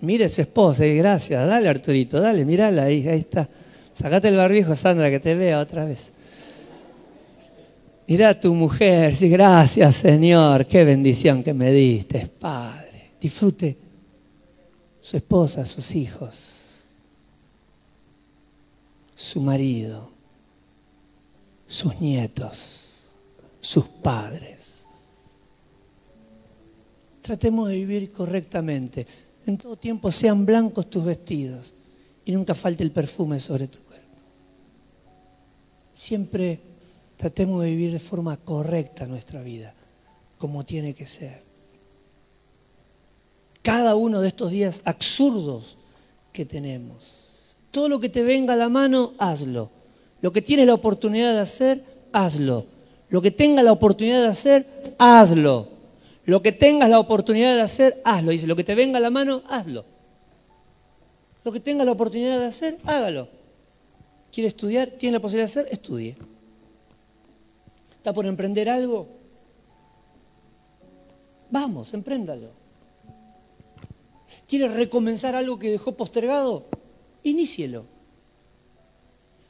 Mire 0.00 0.24
a 0.24 0.28
su 0.30 0.40
esposa 0.40 0.86
y 0.86 0.96
gracias. 0.96 1.46
Dale, 1.46 1.68
Arturito, 1.68 2.18
dale, 2.18 2.46
mirala 2.46 2.84
ahí, 2.84 3.06
ahí 3.06 3.20
está. 3.20 3.46
Sacate 3.92 4.28
el 4.28 4.36
barbijo, 4.36 4.74
Sandra, 4.74 5.10
que 5.10 5.20
te 5.20 5.34
vea 5.34 5.60
otra 5.60 5.84
vez. 5.84 6.12
Mira 8.06 8.30
a 8.30 8.40
tu 8.40 8.54
mujer, 8.54 9.14
sí, 9.16 9.28
gracias, 9.28 9.96
Señor. 9.96 10.64
Qué 10.64 10.84
bendición 10.84 11.42
que 11.42 11.52
me 11.52 11.72
diste, 11.72 12.26
Padre. 12.26 13.10
Disfrute 13.20 13.76
su 15.00 15.18
esposa, 15.18 15.66
sus 15.66 15.94
hijos, 15.94 16.52
su 19.14 19.40
marido 19.42 20.13
sus 21.74 22.00
nietos, 22.00 22.84
sus 23.60 23.84
padres. 23.84 24.84
Tratemos 27.20 27.68
de 27.68 27.74
vivir 27.74 28.12
correctamente. 28.12 29.08
En 29.44 29.58
todo 29.58 29.76
tiempo 29.76 30.12
sean 30.12 30.46
blancos 30.46 30.88
tus 30.88 31.04
vestidos 31.04 31.74
y 32.24 32.30
nunca 32.30 32.54
falte 32.54 32.84
el 32.84 32.92
perfume 32.92 33.40
sobre 33.40 33.66
tu 33.66 33.80
cuerpo. 33.80 34.06
Siempre 35.92 36.60
tratemos 37.16 37.64
de 37.64 37.70
vivir 37.70 37.92
de 37.92 37.98
forma 37.98 38.36
correcta 38.36 39.06
nuestra 39.06 39.42
vida, 39.42 39.74
como 40.38 40.64
tiene 40.64 40.94
que 40.94 41.06
ser. 41.06 41.42
Cada 43.62 43.96
uno 43.96 44.20
de 44.20 44.28
estos 44.28 44.52
días 44.52 44.80
absurdos 44.84 45.76
que 46.32 46.46
tenemos. 46.46 47.26
Todo 47.72 47.88
lo 47.88 47.98
que 47.98 48.10
te 48.10 48.22
venga 48.22 48.52
a 48.52 48.56
la 48.56 48.68
mano, 48.68 49.14
hazlo 49.18 49.82
lo 50.24 50.32
que 50.32 50.40
tienes 50.40 50.66
la 50.66 50.72
oportunidad 50.72 51.34
de 51.34 51.40
hacer, 51.40 51.84
hazlo. 52.10 52.64
Lo 53.10 53.20
que 53.20 53.30
tengas 53.30 53.62
la 53.62 53.72
oportunidad 53.72 54.22
de 54.22 54.28
hacer, 54.28 54.66
hazlo. 54.96 55.68
Lo 56.24 56.40
que 56.40 56.50
tengas 56.50 56.88
la 56.88 56.98
oportunidad 56.98 57.54
de 57.54 57.60
hacer, 57.60 58.00
hazlo. 58.06 58.30
Dice, 58.30 58.46
lo 58.46 58.56
que 58.56 58.64
te 58.64 58.74
venga 58.74 58.96
a 58.96 59.02
la 59.02 59.10
mano, 59.10 59.42
hazlo. 59.50 59.84
Lo 61.44 61.52
que 61.52 61.60
tengas 61.60 61.84
la 61.84 61.92
oportunidad 61.92 62.40
de 62.40 62.46
hacer, 62.46 62.78
hágalo. 62.86 63.28
¿Quiere 64.32 64.48
estudiar? 64.48 64.92
¿Tiene 64.92 65.12
la 65.12 65.20
posibilidad 65.20 65.46
de 65.46 65.60
hacer? 65.60 65.70
Estudie. 65.70 66.16
¿Está 67.98 68.14
por 68.14 68.24
emprender 68.24 68.70
algo? 68.70 69.08
Vamos, 71.50 71.92
empréndalo. 71.92 72.48
¿Quiere 74.48 74.68
recomenzar 74.68 75.36
algo 75.36 75.58
que 75.58 75.70
dejó 75.70 75.92
postergado? 75.92 76.64
Inícielo. 77.22 77.92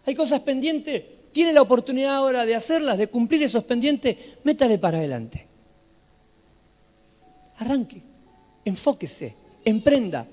Hay 0.07 0.15
cosas 0.15 0.41
pendientes, 0.41 1.03
tiene 1.33 1.53
la 1.53 1.63
oportunidad 1.63 2.17
ahora 2.17 2.47
de 2.47 2.55
hacerlas, 2.55 2.97
de 2.99 3.09
cumplir 3.09 3.43
esos 3.43 3.65
pendientes, 3.65 4.17
métale 4.45 4.79
para 4.79 4.99
adelante. 4.99 5.47
Arranque, 7.59 8.03
enfóquese, 8.65 9.35
emprenda. 9.65 10.27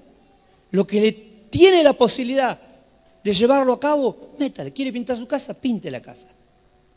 Lo 0.72 0.86
que 0.86 1.02
le 1.02 1.12
tiene 1.50 1.84
la 1.84 1.94
posibilidad 1.94 2.60
de 3.24 3.34
llevarlo 3.34 3.74
a 3.74 3.80
cabo, 3.80 4.36
métale. 4.40 4.72
¿Quiere 4.72 4.94
pintar 4.94 5.18
su 5.18 5.28
casa? 5.28 5.54
Pinte 5.54 5.92
la 5.92 6.02
casa. 6.02 6.30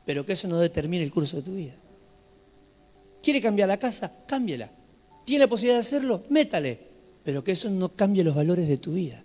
Pero 0.05 0.25
que 0.25 0.35
eso 0.35 0.49
no 0.49 0.59
determine 0.59 1.03
el 1.03 1.11
curso 1.11 1.39
de 1.39 1.43
tu 1.43 1.55
vida. 1.55 1.75
¿Quiere 3.23 3.41
cambiar 3.41 3.69
la 3.69 3.79
casa? 3.79 4.13
Cámbiela. 4.27 4.71
¿Tiene 5.25 5.45
la 5.45 5.49
posibilidad 5.49 5.77
de 5.77 5.81
hacerlo? 5.81 6.25
Métale. 6.29 6.79
Pero 7.25 7.43
que 7.43 7.53
eso 7.53 7.71
no 7.71 7.89
cambie 7.91 8.23
los 8.23 8.35
valores 8.35 8.69
de 8.69 8.77
tu 8.77 8.93
vida. 8.93 9.24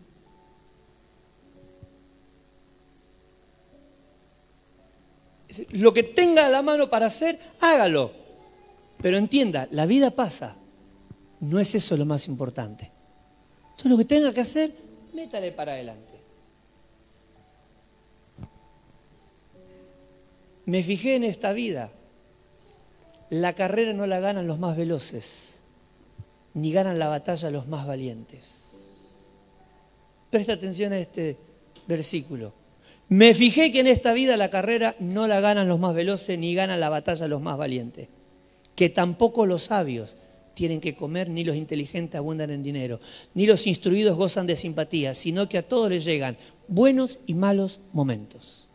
Lo 5.72 5.94
que 5.94 6.04
tenga 6.04 6.48
la 6.50 6.62
mano 6.62 6.90
para 6.90 7.08
hacer, 7.08 7.40
hágalo. 7.60 8.12
Pero 9.02 9.18
entienda, 9.18 9.68
la 9.72 9.86
vida 9.86 10.12
pasa. 10.12 10.56
No 11.40 11.60
es 11.60 11.74
eso 11.74 11.96
lo 11.98 12.06
más 12.06 12.28
importante. 12.28 12.92
Entonces 13.64 13.92
lo 13.92 13.98
que 13.98 14.06
tenga 14.06 14.34
que 14.34 14.42
hacer, 14.42 14.74
métale 15.14 15.52
para 15.52 15.74
adelante. 15.74 16.20
Me 20.66 20.84
fijé 20.84 21.16
en 21.16 21.24
esta 21.24 21.54
vida. 21.54 21.92
La 23.30 23.54
carrera 23.54 23.94
no 23.94 24.06
la 24.06 24.20
ganan 24.20 24.48
los 24.48 24.60
más 24.60 24.76
veloces, 24.76 25.60
ni 26.54 26.72
ganan 26.72 27.00
la 27.00 27.08
batalla 27.08 27.50
los 27.52 27.68
más 27.68 27.88
valientes. 27.88 28.66
Presta 30.30 30.54
atención 30.54 30.94
a 30.94 31.00
este 31.00 31.38
versículo. 31.88 32.59
Me 33.10 33.34
fijé 33.34 33.72
que 33.72 33.80
en 33.80 33.88
esta 33.88 34.14
vida 34.14 34.38
la 34.38 34.52
carrera 34.52 34.96
no 35.00 35.28
la 35.28 35.42
ganan 35.42 35.68
los 35.68 35.80
más 35.80 35.96
veloces 35.96 36.38
ni 36.38 36.54
ganan 36.54 36.80
la 36.80 36.90
batalla 36.90 37.28
los 37.28 37.42
más 37.42 37.58
valientes. 37.58 38.08
Que 38.76 38.90
tampoco 38.90 39.48
los 39.48 39.64
sabios 39.64 40.16
tienen 40.54 40.80
que 40.80 40.94
comer, 40.94 41.30
ni 41.30 41.44
los 41.44 41.56
inteligentes 41.56 42.18
abundan 42.18 42.52
en 42.52 42.62
dinero, 42.62 43.00
ni 43.34 43.48
los 43.48 43.66
instruidos 43.66 44.16
gozan 44.16 44.46
de 44.46 44.56
simpatía, 44.56 45.14
sino 45.14 45.50
que 45.50 45.58
a 45.58 45.68
todos 45.68 45.90
les 45.90 46.06
llegan 46.06 46.38
buenos 46.68 47.20
y 47.26 47.34
malos 47.34 47.80
momentos. 47.94 48.70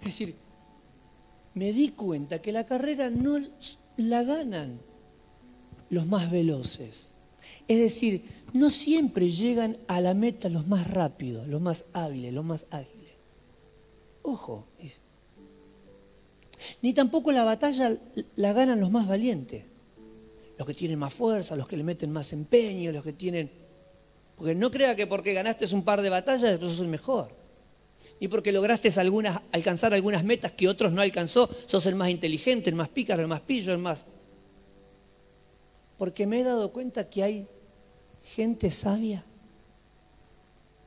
Es 0.00 0.06
decir, 0.06 0.36
me 1.54 1.72
di 1.72 1.88
cuenta 1.88 2.40
que 2.40 2.52
la 2.52 2.66
carrera 2.66 3.10
no 3.10 3.40
la 3.96 4.22
ganan 4.22 4.80
los 5.90 6.06
más 6.06 6.30
veloces. 6.30 7.10
Es 7.66 7.78
decir, 7.78 8.24
no 8.56 8.70
siempre 8.70 9.30
llegan 9.30 9.78
a 9.88 10.00
la 10.00 10.14
meta 10.14 10.48
los 10.48 10.66
más 10.66 10.90
rápidos, 10.90 11.46
los 11.46 11.60
más 11.60 11.84
hábiles, 11.92 12.32
los 12.32 12.44
más 12.44 12.66
ágiles. 12.70 13.12
Ojo. 14.22 14.66
Ni 16.82 16.92
tampoco 16.92 17.32
la 17.32 17.44
batalla 17.44 17.96
la 18.36 18.52
ganan 18.52 18.80
los 18.80 18.90
más 18.90 19.06
valientes. 19.06 19.64
Los 20.58 20.66
que 20.66 20.74
tienen 20.74 20.98
más 20.98 21.12
fuerza, 21.12 21.54
los 21.54 21.68
que 21.68 21.76
le 21.76 21.84
meten 21.84 22.10
más 22.10 22.32
empeño, 22.32 22.92
los 22.92 23.04
que 23.04 23.12
tienen... 23.12 23.50
Porque 24.36 24.54
no 24.54 24.70
crea 24.70 24.96
que 24.96 25.06
porque 25.06 25.32
ganaste 25.32 25.72
un 25.74 25.84
par 25.84 26.02
de 26.02 26.10
batallas, 26.10 26.58
sos 26.60 26.80
el 26.80 26.88
mejor. 26.88 27.34
Ni 28.20 28.28
porque 28.28 28.52
lograste 28.52 28.90
alcanzar 29.52 29.92
algunas 29.92 30.24
metas 30.24 30.52
que 30.52 30.68
otros 30.68 30.92
no 30.92 31.02
alcanzó, 31.02 31.50
sos 31.66 31.86
el 31.86 31.94
más 31.94 32.08
inteligente, 32.08 32.70
el 32.70 32.76
más 32.76 32.88
pícaro, 32.88 33.22
el 33.22 33.28
más 33.28 33.40
pillo, 33.40 33.72
el 33.72 33.78
más... 33.78 34.06
Porque 35.98 36.26
me 36.26 36.40
he 36.40 36.44
dado 36.44 36.72
cuenta 36.72 37.08
que 37.08 37.22
hay 37.22 37.48
gente 38.34 38.70
sabia 38.70 39.24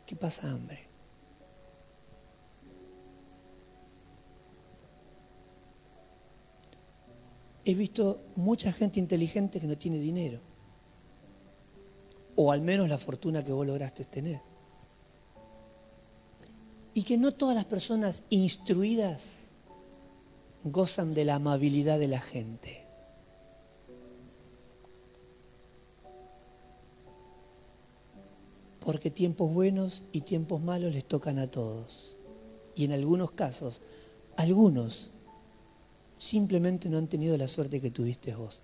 que 0.05 0.15
pasa 0.15 0.49
hambre. 0.49 0.87
He 7.63 7.73
visto 7.75 8.21
mucha 8.35 8.73
gente 8.73 8.99
inteligente 8.99 9.59
que 9.59 9.67
no 9.67 9.77
tiene 9.77 9.99
dinero, 9.99 10.41
o 12.35 12.51
al 12.51 12.61
menos 12.61 12.89
la 12.89 12.97
fortuna 12.97 13.43
que 13.43 13.51
vos 13.51 13.65
lograste 13.65 14.03
tener. 14.05 14.41
Y 16.93 17.03
que 17.03 17.17
no 17.17 17.33
todas 17.33 17.55
las 17.55 17.65
personas 17.65 18.23
instruidas 18.29 19.23
gozan 20.63 21.13
de 21.13 21.25
la 21.25 21.35
amabilidad 21.35 21.99
de 21.99 22.07
la 22.07 22.19
gente. 22.19 22.88
Porque 28.89 29.11
tiempos 29.11 29.53
buenos 29.53 30.01
y 30.11 30.21
tiempos 30.21 30.63
malos 30.63 30.91
les 30.91 31.05
tocan 31.05 31.37
a 31.37 31.45
todos. 31.45 32.17
Y 32.73 32.85
en 32.85 32.91
algunos 32.91 33.29
casos, 33.33 33.83
algunos 34.35 35.11
simplemente 36.17 36.89
no 36.89 36.97
han 36.97 37.05
tenido 37.05 37.37
la 37.37 37.47
suerte 37.47 37.81
que 37.81 37.91
tuviste 37.91 38.33
vos. 38.33 38.63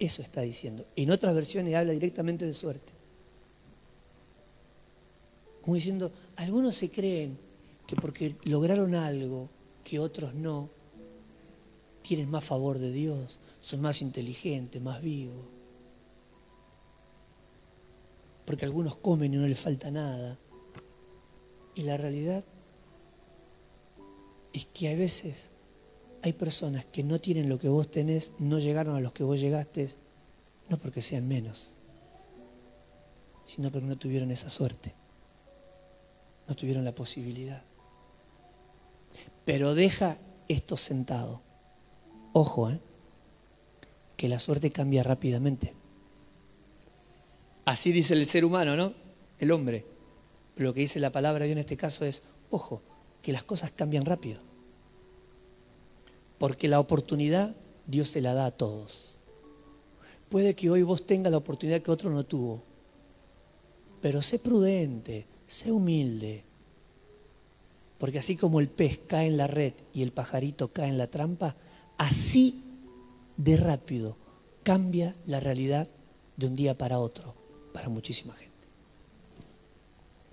Eso 0.00 0.20
está 0.20 0.40
diciendo. 0.40 0.84
En 0.96 1.12
otras 1.12 1.32
versiones 1.32 1.76
habla 1.76 1.92
directamente 1.92 2.44
de 2.44 2.54
suerte. 2.54 2.92
Como 5.62 5.76
diciendo, 5.76 6.10
algunos 6.34 6.74
se 6.74 6.90
creen 6.90 7.38
que 7.86 7.94
porque 7.94 8.34
lograron 8.46 8.96
algo 8.96 9.48
que 9.84 10.00
otros 10.00 10.34
no, 10.34 10.70
tienen 12.02 12.28
más 12.28 12.42
favor 12.42 12.80
de 12.80 12.90
Dios, 12.90 13.38
son 13.60 13.80
más 13.80 14.02
inteligentes, 14.02 14.82
más 14.82 15.00
vivos 15.00 15.55
porque 18.46 18.64
algunos 18.64 18.96
comen 18.96 19.34
y 19.34 19.36
no 19.36 19.46
les 19.46 19.60
falta 19.60 19.90
nada. 19.90 20.38
Y 21.74 21.82
la 21.82 21.96
realidad 21.96 22.44
es 24.52 24.64
que 24.66 24.88
a 24.90 24.96
veces 24.96 25.50
hay 26.22 26.32
personas 26.32 26.86
que 26.86 27.04
no 27.04 27.20
tienen 27.20 27.48
lo 27.48 27.58
que 27.58 27.68
vos 27.68 27.90
tenés, 27.90 28.32
no 28.38 28.58
llegaron 28.58 28.96
a 28.96 29.00
los 29.00 29.12
que 29.12 29.24
vos 29.24 29.38
llegaste, 29.40 29.90
no 30.70 30.78
porque 30.78 31.02
sean 31.02 31.28
menos, 31.28 31.74
sino 33.44 33.70
porque 33.70 33.86
no 33.86 33.98
tuvieron 33.98 34.30
esa 34.30 34.48
suerte, 34.48 34.94
no 36.48 36.56
tuvieron 36.56 36.84
la 36.84 36.94
posibilidad. 36.94 37.62
Pero 39.44 39.74
deja 39.74 40.16
esto 40.48 40.76
sentado 40.76 41.42
Ojo, 42.38 42.68
¿eh? 42.68 42.78
que 44.18 44.28
la 44.28 44.38
suerte 44.38 44.68
cambia 44.68 45.02
rápidamente. 45.02 45.72
Así 47.66 47.90
dice 47.90 48.14
el 48.14 48.28
ser 48.28 48.44
humano, 48.44 48.76
¿no? 48.76 48.94
El 49.40 49.50
hombre. 49.50 49.84
Pero 50.54 50.68
lo 50.68 50.74
que 50.74 50.80
dice 50.80 51.00
la 51.00 51.10
palabra 51.10 51.40
de 51.40 51.48
Dios 51.48 51.56
en 51.56 51.60
este 51.60 51.76
caso 51.76 52.04
es, 52.04 52.22
ojo, 52.48 52.80
que 53.22 53.32
las 53.32 53.42
cosas 53.42 53.72
cambian 53.72 54.06
rápido. 54.06 54.40
Porque 56.38 56.68
la 56.68 56.78
oportunidad 56.78 57.56
Dios 57.88 58.08
se 58.08 58.20
la 58.20 58.34
da 58.34 58.46
a 58.46 58.50
todos. 58.52 59.16
Puede 60.28 60.54
que 60.54 60.70
hoy 60.70 60.82
vos 60.82 61.06
tengas 61.06 61.32
la 61.32 61.38
oportunidad 61.38 61.82
que 61.82 61.90
otro 61.90 62.08
no 62.10 62.24
tuvo. 62.24 62.62
Pero 64.00 64.22
sé 64.22 64.38
prudente, 64.38 65.26
sé 65.48 65.72
humilde. 65.72 66.44
Porque 67.98 68.20
así 68.20 68.36
como 68.36 68.60
el 68.60 68.68
pez 68.68 69.00
cae 69.08 69.26
en 69.26 69.36
la 69.36 69.48
red 69.48 69.72
y 69.92 70.02
el 70.02 70.12
pajarito 70.12 70.72
cae 70.72 70.88
en 70.88 70.98
la 70.98 71.08
trampa, 71.08 71.56
así 71.98 72.62
de 73.36 73.56
rápido 73.56 74.16
cambia 74.62 75.16
la 75.26 75.40
realidad 75.40 75.88
de 76.36 76.46
un 76.46 76.54
día 76.54 76.78
para 76.78 77.00
otro 77.00 77.45
para 77.76 77.90
muchísima 77.90 78.32
gente. 78.32 78.56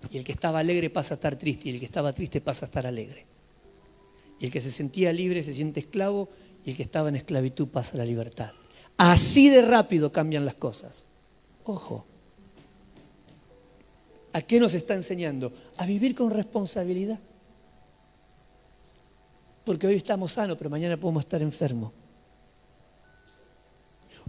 Y 0.10 0.18
el 0.18 0.24
que 0.24 0.32
estaba 0.32 0.60
alegre 0.60 0.90
pasa 0.90 1.16
a 1.16 1.16
estar 1.16 1.36
triste, 1.36 1.68
y 1.68 1.74
el 1.74 1.80
que 1.82 1.86
estaba 1.86 2.14
triste 2.14 2.40
pasa 2.40 2.66
a 2.66 2.68
estar 2.68 2.88
alegre. 2.88 3.26
Y 4.40 4.46
el 4.46 4.52
que 4.52 4.62
se 4.62 4.72
sentía 4.72 5.12
libre 5.12 5.44
se 5.44 5.54
siente 5.54 5.82
esclavo, 5.82 6.30
y 6.64 6.70
el 6.70 6.78
que 6.78 6.84
estaba 6.84 7.10
en 7.10 7.18
esclavitud 7.18 7.68
pasa 7.68 7.96
a 7.96 7.98
la 7.98 8.06
libertad. 8.06 8.54
Así 8.96 9.50
de 9.50 9.62
rápido 9.62 10.10
cambian 10.10 10.46
las 10.46 10.56
cosas. 10.56 11.06
Ojo. 11.66 12.06
¿A 14.32 14.42
qué 14.42 14.58
nos 14.58 14.74
está 14.74 14.94
enseñando? 14.94 15.52
A 15.76 15.86
vivir 15.86 16.16
con 16.16 16.32
responsabilidad. 16.32 17.20
Porque 19.66 19.86
hoy 19.86 19.96
estamos 19.96 20.32
sanos, 20.32 20.56
pero 20.58 20.70
mañana 20.70 20.96
podemos 20.96 21.26
estar 21.26 21.42
enfermos. 21.42 21.92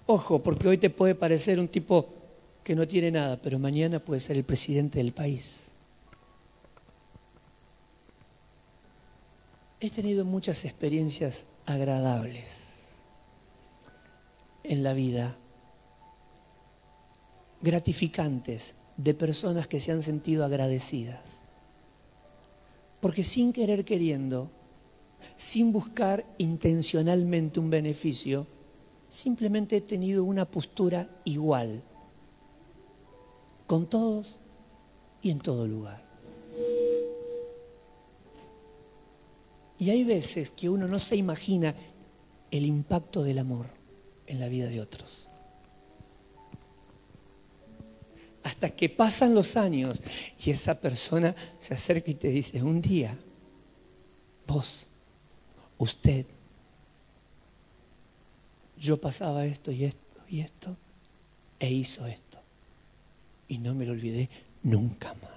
Ojo, 0.05 0.43
porque 0.43 0.67
hoy 0.67 0.79
te 0.79 0.91
puede 0.91 1.15
parecer 1.15 1.61
un 1.61 1.69
tipo 1.69 2.14
que 2.65 2.75
no 2.75 2.89
tiene 2.89 3.11
nada, 3.11 3.41
pero 3.41 3.59
mañana 3.59 4.01
puede 4.03 4.21
ser 4.21 4.37
el 4.39 4.45
presidente 4.45 4.99
del 4.99 5.13
país. 5.13 5.61
He 9.81 9.91
tenido 9.91 10.25
muchas 10.25 10.65
experiencias 10.65 11.47
agradables 11.67 12.87
en 14.63 14.83
la 14.83 14.95
vida, 14.95 15.37
gratificantes, 17.61 18.75
de 18.97 19.13
personas 19.13 19.67
que 19.67 19.81
se 19.81 19.93
han 19.93 20.03
sentido 20.03 20.45
agradecidas. 20.45 21.43
Porque 23.01 23.25
sin 23.25 23.53
querer 23.53 23.85
queriendo, 23.85 24.51
sin 25.37 25.73
buscar 25.73 26.25
intencionalmente 26.39 27.61
un 27.61 27.69
beneficio, 27.69 28.47
simplemente 29.11 29.77
he 29.77 29.81
tenido 29.83 30.25
una 30.25 30.47
postura 30.51 31.11
igual 31.25 31.83
con 33.67 33.87
todos 33.87 34.41
y 35.23 35.31
en 35.31 35.41
todo 35.41 35.67
lugar. 35.67 36.03
Y 39.79 39.91
hay 39.91 40.05
veces 40.05 40.51
que 40.51 40.69
uno 40.69 40.87
no 40.87 40.99
se 40.99 41.17
imagina 41.17 41.75
el 42.51 42.67
impacto 42.67 43.23
del 43.23 43.39
amor 43.39 43.67
en 44.27 44.41
la 44.41 44.49
vida 44.49 44.69
de 44.69 44.81
otros. 44.81 45.29
Hasta 48.43 48.71
que 48.71 48.89
pasan 48.89 49.35
los 49.35 49.57
años 49.57 50.03
y 50.45 50.51
esa 50.51 50.79
persona 50.81 51.35
se 51.61 51.75
acerca 51.75 52.11
y 52.11 52.15
te 52.15 52.29
dice, 52.29 52.63
un 52.63 52.81
día, 52.81 53.19
vos, 54.47 54.87
usted, 55.79 56.27
yo 58.79 59.01
pasaba 59.01 59.47
esto 59.47 59.73
y 59.73 59.85
esto 59.85 60.21
y 60.29 60.41
esto, 60.41 60.77
e 61.59 61.73
hizo 61.73 62.07
esto 62.07 62.44
y 63.49 63.59
no 63.59 63.75
me 63.75 63.87
lo 63.87 63.93
olvidé 63.93 64.29
nunca 64.63 65.15
más. 65.15 65.33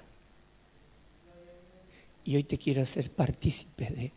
Y 2.23 2.35
hoy 2.35 2.43
te 2.43 2.57
quiero 2.57 2.81
hacer 2.81 3.09
partícipe 3.09 3.85
de, 3.89 4.11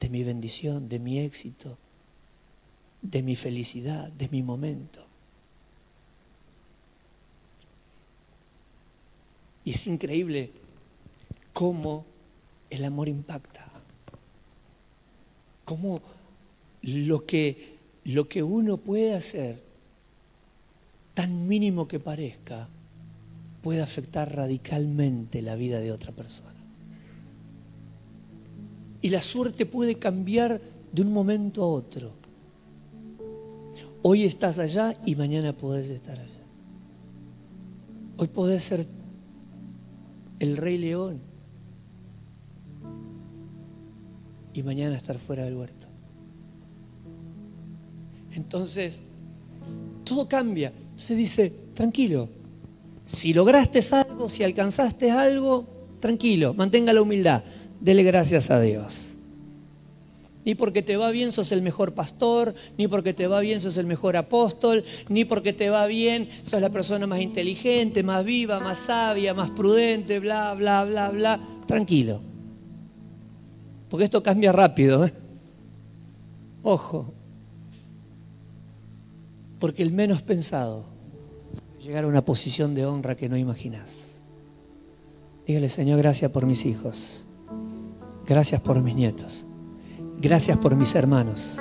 de 0.00 0.08
mi 0.10 0.22
bendición, 0.22 0.88
de 0.88 0.98
mi 0.98 1.20
éxito, 1.20 1.78
de 3.00 3.22
mi 3.22 3.36
felicidad, 3.36 4.08
de 4.12 4.28
mi 4.28 4.42
momento. 4.42 5.06
Y 9.64 9.72
es 9.72 9.86
increíble 9.86 10.50
cómo 11.54 12.04
el 12.68 12.84
amor 12.84 13.08
impacta. 13.08 13.64
Cómo 15.64 16.02
lo 16.82 17.24
que, 17.24 17.76
lo 18.04 18.28
que 18.28 18.42
uno 18.42 18.76
puede 18.76 19.14
hacer 19.14 19.63
tan 21.14 21.48
mínimo 21.48 21.88
que 21.88 22.00
parezca, 22.00 22.68
puede 23.62 23.80
afectar 23.80 24.34
radicalmente 24.34 25.40
la 25.40 25.54
vida 25.54 25.80
de 25.80 25.92
otra 25.92 26.12
persona. 26.12 26.52
Y 29.00 29.10
la 29.10 29.22
suerte 29.22 29.64
puede 29.64 29.98
cambiar 29.98 30.60
de 30.92 31.02
un 31.02 31.12
momento 31.12 31.62
a 31.62 31.66
otro. 31.66 32.12
Hoy 34.02 34.24
estás 34.24 34.58
allá 34.58 34.94
y 35.06 35.14
mañana 35.14 35.52
podés 35.52 35.88
estar 35.88 36.18
allá. 36.18 36.42
Hoy 38.16 38.28
podés 38.28 38.64
ser 38.64 38.86
el 40.38 40.56
rey 40.56 40.78
león 40.78 41.20
y 44.52 44.62
mañana 44.62 44.96
estar 44.96 45.18
fuera 45.18 45.44
del 45.44 45.56
huerto. 45.56 45.86
Entonces, 48.32 49.00
todo 50.04 50.28
cambia. 50.28 50.72
Se 50.96 51.14
dice, 51.14 51.52
tranquilo, 51.74 52.28
si 53.06 53.34
lograste 53.34 53.80
algo, 53.92 54.28
si 54.28 54.42
alcanzaste 54.42 55.10
algo, 55.10 55.66
tranquilo, 56.00 56.54
mantenga 56.54 56.92
la 56.92 57.02
humildad, 57.02 57.42
dele 57.80 58.02
gracias 58.02 58.50
a 58.50 58.60
Dios. 58.60 59.14
Ni 60.44 60.54
porque 60.54 60.82
te 60.82 60.96
va 60.96 61.10
bien 61.10 61.32
sos 61.32 61.52
el 61.52 61.62
mejor 61.62 61.94
pastor, 61.94 62.54
ni 62.76 62.86
porque 62.86 63.14
te 63.14 63.26
va 63.26 63.40
bien 63.40 63.62
sos 63.62 63.78
el 63.78 63.86
mejor 63.86 64.16
apóstol, 64.16 64.84
ni 65.08 65.24
porque 65.24 65.54
te 65.54 65.70
va 65.70 65.86
bien 65.86 66.28
sos 66.42 66.60
la 66.60 66.68
persona 66.68 67.06
más 67.06 67.20
inteligente, 67.20 68.02
más 68.02 68.24
viva, 68.24 68.60
más 68.60 68.78
sabia, 68.78 69.32
más 69.32 69.50
prudente, 69.50 70.18
bla, 70.18 70.52
bla, 70.54 70.84
bla, 70.84 71.10
bla. 71.10 71.40
Tranquilo. 71.66 72.20
Porque 73.88 74.04
esto 74.04 74.22
cambia 74.22 74.52
rápido. 74.52 75.06
¿eh? 75.06 75.14
Ojo, 76.62 77.14
porque 79.64 79.82
el 79.82 79.92
menos 79.92 80.20
pensado 80.20 80.84
llegar 81.80 82.04
a 82.04 82.06
una 82.06 82.22
posición 82.22 82.74
de 82.74 82.84
honra 82.84 83.14
que 83.14 83.30
no 83.30 83.38
imaginas. 83.38 84.18
Dígale, 85.46 85.70
Señor, 85.70 85.96
gracias 85.96 86.30
por 86.30 86.44
mis 86.44 86.66
hijos. 86.66 87.24
Gracias 88.26 88.60
por 88.60 88.82
mis 88.82 88.94
nietos. 88.94 89.46
Gracias 90.20 90.58
por 90.58 90.76
mis 90.76 90.94
hermanos. 90.94 91.56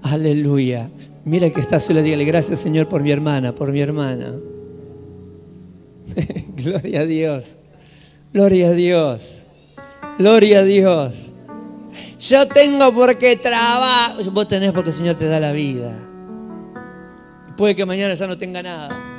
Aleluya. 0.00 0.88
Mira 1.26 1.50
que 1.50 1.60
está 1.60 1.78
solo, 1.78 2.00
dígale, 2.00 2.24
gracias 2.24 2.60
Señor 2.60 2.88
por 2.88 3.02
mi 3.02 3.10
hermana, 3.10 3.54
por 3.54 3.70
mi 3.70 3.80
hermana. 3.80 4.32
Gloria 6.56 7.00
a 7.00 7.04
Dios. 7.04 7.58
Gloria 8.32 8.68
a 8.68 8.72
Dios. 8.72 9.42
Gloria 10.18 10.60
a 10.60 10.62
Dios. 10.62 11.14
Yo 12.20 12.48
tengo 12.48 12.94
porque 12.94 13.36
trabajo. 13.36 14.22
Vos 14.30 14.48
tenés 14.48 14.72
porque 14.72 14.88
el 14.88 14.96
Señor 14.96 15.16
te 15.16 15.26
da 15.26 15.38
la 15.38 15.52
vida. 15.52 16.12
Puede 17.56 17.76
que 17.76 17.86
mañana 17.86 18.14
ya 18.14 18.26
no 18.26 18.36
tenga 18.36 18.62
nada. 18.62 19.14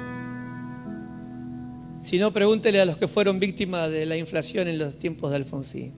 Si 2.01 2.19
no, 2.19 2.31
pregúntele 2.31 2.81
a 2.81 2.85
los 2.85 2.97
que 2.97 3.07
fueron 3.07 3.39
víctimas 3.39 3.89
de 3.89 4.05
la 4.05 4.17
inflación 4.17 4.67
en 4.67 4.77
los 4.77 4.99
tiempos 4.99 5.31
de 5.31 5.37
Alfonsín, 5.37 5.93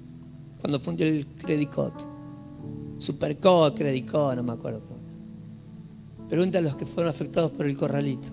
cuando 0.62 0.80
fundió 0.80 1.08
el 1.08 1.26
Credicot. 1.28 2.08
Supercot, 3.00 3.76
Credicot, 3.76 4.36
no 4.36 4.44
me 4.44 4.54
acuerdo. 4.54 4.82
Pregúntale 6.30 6.68
a 6.68 6.72
los 6.72 6.78
que 6.78 6.86
fueron 6.86 7.10
afectados 7.10 7.52
por 7.52 7.66
el 7.66 7.76
corralito. 7.76 8.30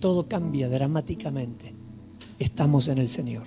Todo 0.00 0.28
cambia 0.28 0.68
dramáticamente. 0.68 1.74
Estamos 2.38 2.88
en 2.88 2.98
el 2.98 3.08
Señor. 3.08 3.44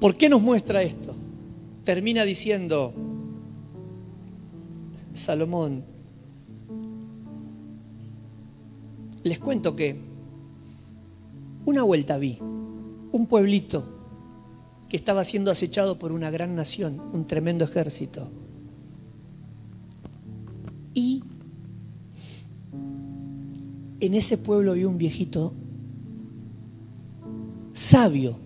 ¿Por 0.00 0.16
qué 0.16 0.28
nos 0.28 0.42
muestra 0.42 0.82
esto? 0.82 1.14
Termina 1.84 2.24
diciendo, 2.24 2.92
Salomón. 5.14 5.84
Les 9.22 9.38
cuento 9.38 9.76
que 9.76 10.00
una 11.64 11.82
vuelta 11.82 12.18
vi 12.18 12.38
un 13.12 13.26
pueblito 13.26 13.84
que 14.88 14.96
estaba 14.96 15.24
siendo 15.24 15.50
acechado 15.50 15.98
por 15.98 16.12
una 16.12 16.30
gran 16.30 16.54
nación, 16.54 17.00
un 17.12 17.26
tremendo 17.26 17.64
ejército. 17.64 18.30
Y 20.94 21.22
en 24.00 24.14
ese 24.14 24.36
pueblo 24.38 24.72
había 24.72 24.88
un 24.88 24.98
viejito 24.98 25.54
sabio, 27.72 28.36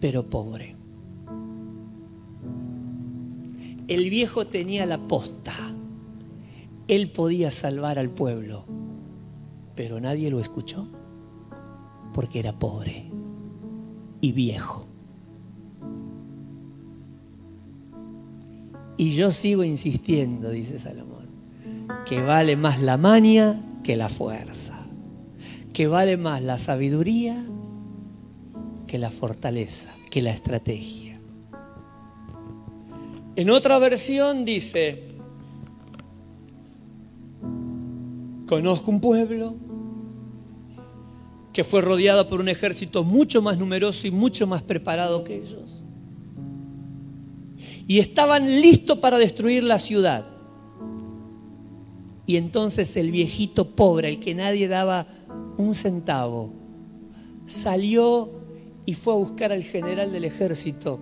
pero 0.00 0.28
pobre. 0.28 0.76
El 3.86 4.10
viejo 4.10 4.46
tenía 4.46 4.86
la 4.86 4.98
posta. 4.98 5.73
Él 6.88 7.10
podía 7.10 7.50
salvar 7.50 7.98
al 7.98 8.10
pueblo, 8.10 8.66
pero 9.74 10.00
nadie 10.00 10.30
lo 10.30 10.40
escuchó 10.40 10.88
porque 12.12 12.38
era 12.38 12.58
pobre 12.58 13.10
y 14.20 14.32
viejo. 14.32 14.86
Y 18.96 19.14
yo 19.14 19.32
sigo 19.32 19.64
insistiendo, 19.64 20.50
dice 20.50 20.78
Salomón, 20.78 21.28
que 22.06 22.22
vale 22.22 22.56
más 22.56 22.80
la 22.80 22.96
maña 22.96 23.60
que 23.82 23.96
la 23.96 24.08
fuerza, 24.08 24.86
que 25.72 25.88
vale 25.88 26.16
más 26.16 26.42
la 26.42 26.58
sabiduría 26.58 27.44
que 28.86 28.98
la 28.98 29.10
fortaleza, 29.10 29.90
que 30.10 30.22
la 30.22 30.30
estrategia. 30.30 31.18
En 33.34 33.50
otra 33.50 33.80
versión 33.80 34.44
dice, 34.44 35.13
conozco 38.46 38.90
un 38.90 39.00
pueblo 39.00 39.54
que 41.52 41.64
fue 41.64 41.80
rodeado 41.80 42.28
por 42.28 42.40
un 42.40 42.48
ejército 42.48 43.04
mucho 43.04 43.40
más 43.40 43.58
numeroso 43.58 44.06
y 44.06 44.10
mucho 44.10 44.46
más 44.46 44.62
preparado 44.62 45.22
que 45.22 45.36
ellos 45.36 45.84
y 47.86 47.98
estaban 47.98 48.60
listos 48.60 48.98
para 48.98 49.18
destruir 49.18 49.62
la 49.62 49.78
ciudad. 49.78 50.26
Y 52.26 52.36
entonces 52.36 52.96
el 52.96 53.10
viejito 53.10 53.74
pobre, 53.76 54.08
el 54.08 54.20
que 54.20 54.34
nadie 54.34 54.68
daba 54.68 55.06
un 55.58 55.74
centavo, 55.74 56.52
salió 57.46 58.30
y 58.86 58.94
fue 58.94 59.12
a 59.12 59.16
buscar 59.16 59.52
al 59.52 59.62
general 59.62 60.12
del 60.12 60.24
ejército 60.24 60.98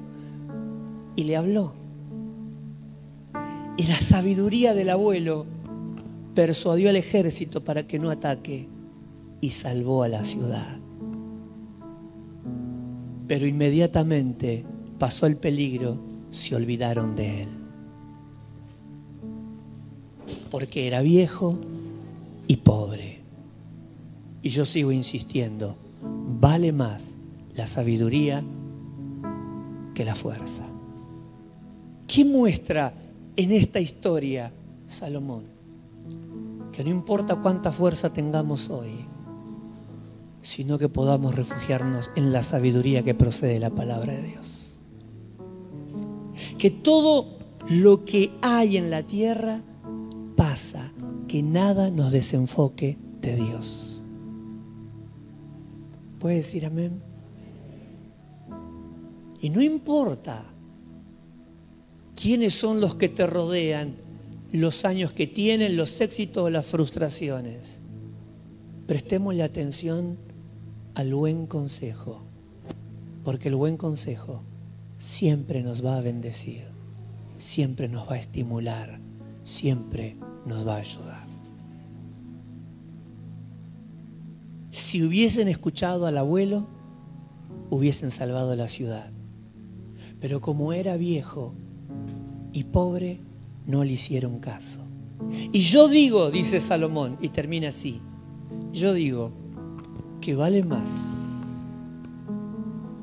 y 1.14 1.24
le 1.24 1.36
habló. 1.36 1.74
Y 3.76 3.86
la 3.86 4.02
sabiduría 4.02 4.74
del 4.74 4.90
abuelo 4.90 5.46
persuadió 6.34 6.88
al 6.88 6.96
ejército 6.96 7.64
para 7.64 7.86
que 7.86 7.98
no 7.98 8.10
ataque 8.10 8.68
y 9.40 9.50
salvó 9.50 10.02
a 10.02 10.08
la 10.08 10.24
ciudad. 10.24 10.78
Pero 13.26 13.46
inmediatamente 13.46 14.64
pasó 14.98 15.26
el 15.26 15.36
peligro 15.36 15.98
se 16.30 16.56
olvidaron 16.56 17.14
de 17.14 17.42
él. 17.42 17.48
Porque 20.50 20.86
era 20.86 21.02
viejo 21.02 21.58
y 22.48 22.56
pobre. 22.56 23.20
Y 24.42 24.50
yo 24.50 24.66
sigo 24.66 24.90
insistiendo, 24.92 25.76
vale 26.40 26.72
más 26.72 27.14
la 27.54 27.66
sabiduría 27.66 28.42
que 29.94 30.04
la 30.04 30.14
fuerza. 30.14 30.64
¿Qué 32.06 32.24
muestra 32.24 32.94
en 33.36 33.52
esta 33.52 33.80
historia 33.80 34.52
Salomón? 34.88 35.51
Que 36.72 36.82
no 36.84 36.90
importa 36.90 37.36
cuánta 37.36 37.70
fuerza 37.70 38.12
tengamos 38.12 38.70
hoy, 38.70 39.06
sino 40.40 40.78
que 40.78 40.88
podamos 40.88 41.34
refugiarnos 41.34 42.10
en 42.16 42.32
la 42.32 42.42
sabiduría 42.42 43.02
que 43.02 43.14
procede 43.14 43.52
de 43.52 43.60
la 43.60 43.70
palabra 43.70 44.14
de 44.14 44.22
Dios 44.22 44.62
que 46.62 46.70
todo 46.70 47.38
lo 47.68 48.04
que 48.04 48.32
hay 48.40 48.76
en 48.76 48.90
la 48.90 49.02
tierra 49.02 49.62
pasa, 50.36 50.92
que 51.26 51.42
nada 51.42 51.90
nos 51.90 52.12
desenfoque 52.12 52.98
de 53.20 53.36
Dios. 53.36 54.02
¿Puede 56.18 56.36
decir 56.36 56.66
amén? 56.66 57.02
Y 59.40 59.50
no 59.50 59.60
importa 59.60 60.44
quiénes 62.14 62.54
son 62.54 62.80
los 62.80 62.94
que 62.94 63.08
te 63.08 63.26
rodean, 63.26 63.96
los 64.52 64.84
años 64.84 65.12
que 65.12 65.26
tienen, 65.26 65.76
los 65.76 66.00
éxitos 66.00 66.44
o 66.44 66.50
las 66.50 66.66
frustraciones. 66.66 67.78
Prestémosle 68.86 69.42
atención 69.42 70.18
al 70.94 71.14
buen 71.14 71.46
consejo, 71.46 72.22
porque 73.24 73.48
el 73.48 73.54
buen 73.54 73.78
consejo 73.78 74.42
siempre 74.98 75.62
nos 75.62 75.84
va 75.84 75.96
a 75.96 76.02
bendecir, 76.02 76.66
siempre 77.38 77.88
nos 77.88 78.08
va 78.08 78.14
a 78.14 78.18
estimular, 78.18 79.00
siempre 79.42 80.16
nos 80.44 80.66
va 80.66 80.76
a 80.76 80.80
ayudar. 80.80 81.26
Si 84.70 85.02
hubiesen 85.02 85.48
escuchado 85.48 86.06
al 86.06 86.18
abuelo, 86.18 86.66
hubiesen 87.70 88.10
salvado 88.10 88.54
la 88.54 88.68
ciudad. 88.68 89.10
Pero 90.20 90.40
como 90.40 90.72
era 90.72 90.96
viejo 90.96 91.54
y 92.52 92.64
pobre, 92.64 93.20
no 93.66 93.84
le 93.84 93.92
hicieron 93.92 94.40
caso. 94.40 94.80
Y 95.30 95.60
yo 95.60 95.88
digo, 95.88 96.30
dice 96.30 96.60
Salomón, 96.60 97.16
y 97.20 97.28
termina 97.28 97.68
así, 97.68 98.00
yo 98.72 98.92
digo 98.92 99.32
que 100.20 100.34
vale 100.34 100.64
más 100.64 100.88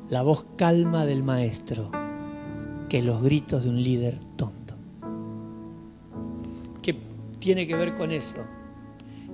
la 0.10 0.24
voz 0.24 0.46
calma 0.56 1.06
del 1.06 1.24
maestro 1.24 1.92
que 2.90 3.04
los 3.04 3.22
gritos 3.22 3.64
de 3.64 3.70
un 3.70 3.82
líder 3.82 4.18
tonto. 4.36 4.74
¿Qué 6.82 6.98
tiene 7.40 7.68
que 7.68 7.76
ver 7.76 7.96
con 7.96 8.12
eso? 8.12 8.40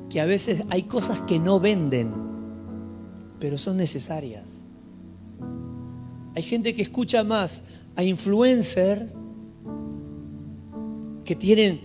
Que 0.09 0.19
a 0.19 0.25
veces 0.25 0.63
hay 0.69 0.83
cosas 0.83 1.21
que 1.21 1.39
no 1.39 1.59
venden, 1.59 2.13
pero 3.39 3.57
son 3.57 3.77
necesarias. 3.77 4.61
Hay 6.35 6.43
gente 6.43 6.75
que 6.75 6.81
escucha 6.81 7.23
más 7.23 7.61
a 7.95 8.03
influencers 8.03 9.15
que 11.25 11.35
tienen 11.35 11.81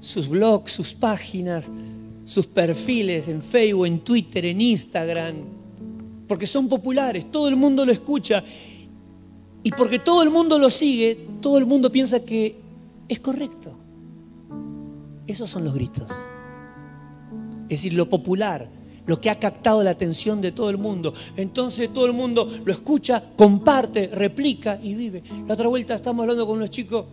sus 0.00 0.28
blogs, 0.28 0.72
sus 0.72 0.92
páginas, 0.92 1.70
sus 2.24 2.46
perfiles 2.46 3.28
en 3.28 3.40
Facebook, 3.40 3.86
en 3.86 4.00
Twitter, 4.00 4.44
en 4.44 4.60
Instagram, 4.60 5.36
porque 6.28 6.46
son 6.46 6.68
populares, 6.68 7.30
todo 7.30 7.48
el 7.48 7.56
mundo 7.56 7.84
lo 7.84 7.92
escucha 7.92 8.44
y 9.62 9.70
porque 9.72 9.98
todo 9.98 10.22
el 10.22 10.30
mundo 10.30 10.58
lo 10.58 10.70
sigue, 10.70 11.26
todo 11.40 11.58
el 11.58 11.66
mundo 11.66 11.90
piensa 11.90 12.20
que 12.20 12.56
es 13.08 13.20
correcto. 13.20 13.76
Esos 15.26 15.50
son 15.50 15.64
los 15.64 15.74
gritos. 15.74 16.10
Es 17.64 17.82
decir, 17.82 17.92
lo 17.94 18.08
popular, 18.08 18.68
lo 19.06 19.20
que 19.20 19.30
ha 19.30 19.38
captado 19.38 19.82
la 19.82 19.90
atención 19.90 20.40
de 20.40 20.52
todo 20.52 20.70
el 20.70 20.78
mundo. 20.78 21.14
Entonces 21.36 21.92
todo 21.92 22.06
el 22.06 22.12
mundo 22.12 22.48
lo 22.64 22.72
escucha, 22.72 23.22
comparte, 23.36 24.06
replica 24.08 24.78
y 24.82 24.94
vive. 24.94 25.22
La 25.46 25.54
otra 25.54 25.68
vuelta 25.68 25.94
estamos 25.94 26.22
hablando 26.22 26.46
con 26.46 26.58
unos 26.58 26.70
chicos, 26.70 27.06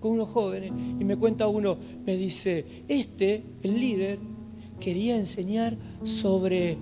con 0.00 0.12
unos 0.12 0.28
jóvenes, 0.30 0.72
y 0.72 1.04
me 1.04 1.16
cuenta 1.16 1.46
uno, 1.46 1.76
me 2.04 2.16
dice, 2.16 2.84
este, 2.88 3.44
el 3.62 3.78
líder, 3.78 4.18
quería 4.80 5.16
enseñar 5.16 5.76
sobre 6.02 6.78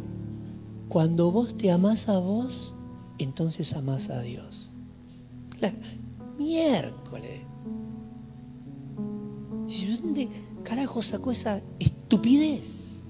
cuando 0.88 1.30
vos 1.30 1.56
te 1.58 1.70
amás 1.70 2.08
a 2.08 2.18
vos, 2.18 2.74
entonces 3.18 3.74
amás 3.74 4.08
a 4.08 4.20
Dios. 4.22 4.70
La, 5.60 5.72
miércoles. 6.38 7.42
¿Dónde 10.00 10.28
carajo 10.62 11.02
sacó 11.02 11.32
esa 11.32 11.60
estupidez 11.78 13.02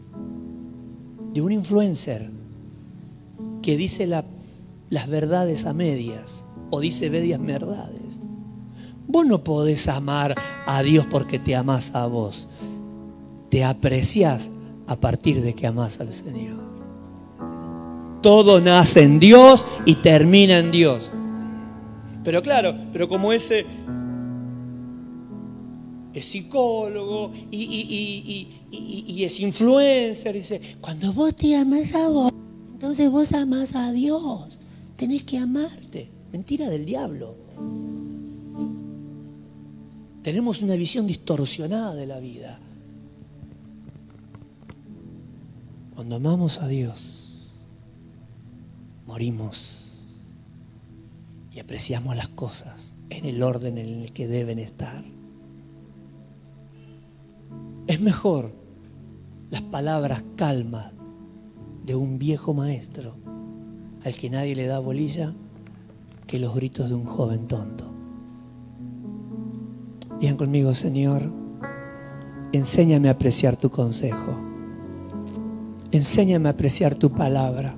de 1.32 1.40
un 1.40 1.52
influencer 1.52 2.30
que 3.62 3.76
dice 3.76 4.06
las 4.06 5.09
verdades 5.09 5.66
a 5.66 5.72
medias 5.72 6.44
o 6.70 6.80
dice 6.80 7.10
medias 7.10 7.40
verdades? 7.40 8.18
Vos 9.09 9.24
no 9.24 9.43
podés 9.43 9.89
amar 9.89 10.35
a 10.66 10.82
Dios 10.82 11.06
porque 11.06 11.39
te 11.39 11.56
amás 11.56 11.94
a 11.94 12.05
vos. 12.05 12.51
Te 13.48 13.64
aprecias 13.64 14.51
a 14.86 14.97
partir 14.97 15.40
de 15.40 15.55
que 15.55 15.66
amás 15.66 15.98
al 15.98 16.12
Señor. 16.12 16.60
Todo 18.20 18.60
nace 18.60 19.02
en 19.02 19.18
Dios 19.18 19.66
y 19.86 19.94
termina 19.94 20.59
en 20.59 20.70
Dios. 20.70 21.10
Pero 22.22 22.43
claro, 22.43 22.76
pero 22.93 23.09
como 23.09 23.32
ese 23.32 23.64
es 26.12 26.26
psicólogo 26.26 27.32
y, 27.51 28.47
es 29.24 29.40
influencer, 29.40 30.35
dice, 30.35 30.60
cuando 30.82 31.14
vos 31.14 31.35
te 31.35 31.56
amas 31.56 31.94
a 31.94 32.09
vos, 32.09 32.32
entonces 32.74 33.10
vos 33.10 33.32
amas 33.32 33.74
a 33.74 33.90
Dios. 33.90 34.59
Tenés 34.97 35.22
que 35.22 35.39
amarte. 35.39 36.10
Mentira 36.30 36.68
del 36.68 36.85
diablo. 36.85 37.36
Tenemos 40.23 40.62
una 40.62 40.74
visión 40.74 41.07
distorsionada 41.07 41.95
de 41.95 42.07
la 42.07 42.19
vida. 42.19 42.59
Cuando 45.95 46.16
amamos 46.16 46.59
a 46.59 46.66
Dios, 46.66 47.53
morimos 49.07 49.95
y 51.53 51.61
apreciamos 51.61 52.16
las 52.16 52.28
cosas 52.28 52.95
en 53.11 53.24
el 53.24 53.43
orden 53.43 53.78
en 53.78 54.03
el 54.03 54.12
que 54.12 54.28
deben 54.28 54.59
estar. 54.59 55.05
Es 57.86 58.01
mejor 58.01 58.53
las 59.51 59.62
palabras 59.62 60.24
calmas 60.36 60.93
de 61.85 61.95
un 61.95 62.19
viejo 62.19 62.53
maestro 62.53 63.16
al 64.05 64.15
que 64.15 64.31
nadie 64.31 64.55
le 64.55 64.66
da 64.66 64.78
bolilla 64.78 65.35
que 66.27 66.39
los 66.39 66.55
gritos 66.55 66.89
de 66.90 66.95
un 66.95 67.07
joven 67.07 67.49
tonto. 67.49 67.97
Digan 70.20 70.36
conmigo, 70.36 70.74
Señor, 70.74 71.23
enséñame 72.53 73.09
a 73.09 73.12
apreciar 73.12 73.57
tu 73.57 73.70
consejo. 73.70 74.40
Enséñame 75.93 76.49
a 76.49 76.53
apreciar 76.53 76.97
tu 76.97 77.12
palabra. 77.12 77.77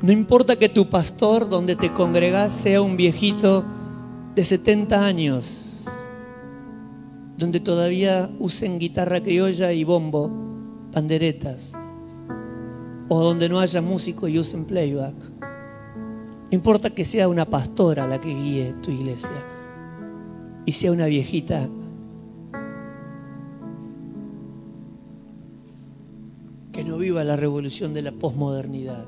No 0.00 0.12
importa 0.12 0.56
que 0.56 0.70
tu 0.70 0.88
pastor 0.88 1.48
donde 1.48 1.76
te 1.76 1.92
congregas 1.92 2.52
sea 2.54 2.80
un 2.80 2.96
viejito 2.96 3.64
de 4.34 4.44
70 4.44 5.04
años, 5.04 5.84
donde 7.36 7.60
todavía 7.60 8.30
usen 8.38 8.78
guitarra 8.78 9.22
criolla 9.22 9.72
y 9.72 9.84
bombo, 9.84 10.30
panderetas, 10.90 11.72
o 13.08 13.22
donde 13.22 13.50
no 13.50 13.60
haya 13.60 13.82
músico 13.82 14.26
y 14.26 14.38
usen 14.38 14.64
playback. 14.64 15.16
No 15.42 16.52
importa 16.52 16.88
que 16.90 17.04
sea 17.04 17.28
una 17.28 17.44
pastora 17.44 18.06
la 18.06 18.20
que 18.22 18.34
guíe 18.34 18.74
tu 18.80 18.90
iglesia 18.90 19.55
y 20.66 20.72
sea 20.72 20.90
una 20.92 21.06
viejita 21.06 21.68
que 26.72 26.84
no 26.84 26.98
viva 26.98 27.24
la 27.24 27.36
revolución 27.36 27.94
de 27.94 28.02
la 28.02 28.12
posmodernidad. 28.12 29.06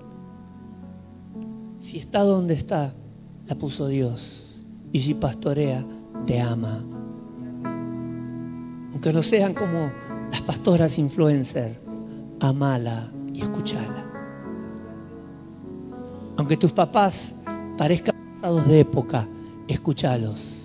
Si 1.80 1.98
está 1.98 2.22
donde 2.22 2.55
está, 2.55 2.94
la 3.47 3.56
puso 3.56 3.89
Dios. 3.89 4.62
Y 4.93 5.01
si 5.01 5.14
pastorea, 5.14 5.85
te 6.26 6.40
ama. 6.40 6.82
Aunque 8.93 9.12
no 9.12 9.22
sean 9.22 9.52
como 9.52 9.93
las 10.30 10.40
pastoras 10.43 10.98
influencer, 10.98 11.80
amala 12.40 13.12
y 13.35 13.43
escuchala. 13.43 14.06
Aunque 16.36 16.56
tus 16.56 16.72
papás 16.72 17.35
parezcan 17.76 18.14
pasados 18.32 18.66
de 18.66 18.80
época, 18.80 19.28
escúchalos. 19.66 20.57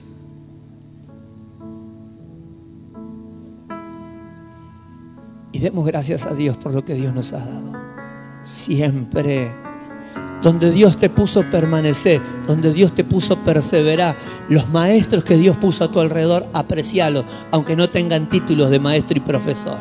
Demos 5.64 5.85
gracias 5.85 6.26
a 6.26 6.34
Dios 6.34 6.57
por 6.57 6.73
lo 6.73 6.84
que 6.84 6.94
Dios 6.94 7.14
nos 7.14 7.31
ha 7.31 7.40
dado. 7.40 7.72
Siempre. 8.44 9.49
Donde 10.41 10.72
Dios 10.72 10.98
te 10.98 11.10
puso 11.10 11.49
permanecer, 11.49 12.22
donde 12.45 12.73
Dios 12.73 12.94
te 12.94 13.06
puso 13.06 13.38
perseverar. 13.45 14.18
Los 14.49 14.68
maestros 14.69 15.23
que 15.23 15.38
Dios 15.38 15.56
puso 15.56 15.85
a 15.85 15.91
tu 15.91 16.02
alrededor, 16.02 16.45
aprecialos, 16.52 17.23
aunque 17.49 17.77
no 17.77 17.90
tengan 17.90 18.30
títulos 18.30 18.69
de 18.69 18.80
maestro 18.80 19.18
y 19.18 19.22
profesor. 19.22 19.77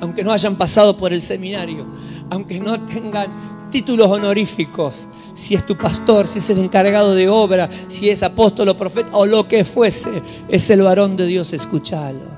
Aunque 0.00 0.24
no 0.24 0.32
hayan 0.32 0.56
pasado 0.56 0.96
por 0.96 1.12
el 1.12 1.22
seminario, 1.22 1.86
aunque 2.28 2.58
no 2.58 2.80
tengan 2.80 3.70
títulos 3.70 4.10
honoríficos, 4.10 5.06
si 5.34 5.54
es 5.54 5.64
tu 5.64 5.78
pastor, 5.78 6.26
si 6.26 6.40
es 6.40 6.50
el 6.50 6.58
encargado 6.58 7.14
de 7.14 7.28
obra, 7.28 7.70
si 7.86 8.10
es 8.10 8.24
apóstol 8.24 8.70
o 8.70 8.76
profeta 8.76 9.10
o 9.12 9.26
lo 9.26 9.46
que 9.46 9.64
fuese, 9.64 10.10
es 10.48 10.68
el 10.70 10.82
varón 10.82 11.16
de 11.16 11.26
Dios, 11.26 11.52
escúchalo. 11.52 12.31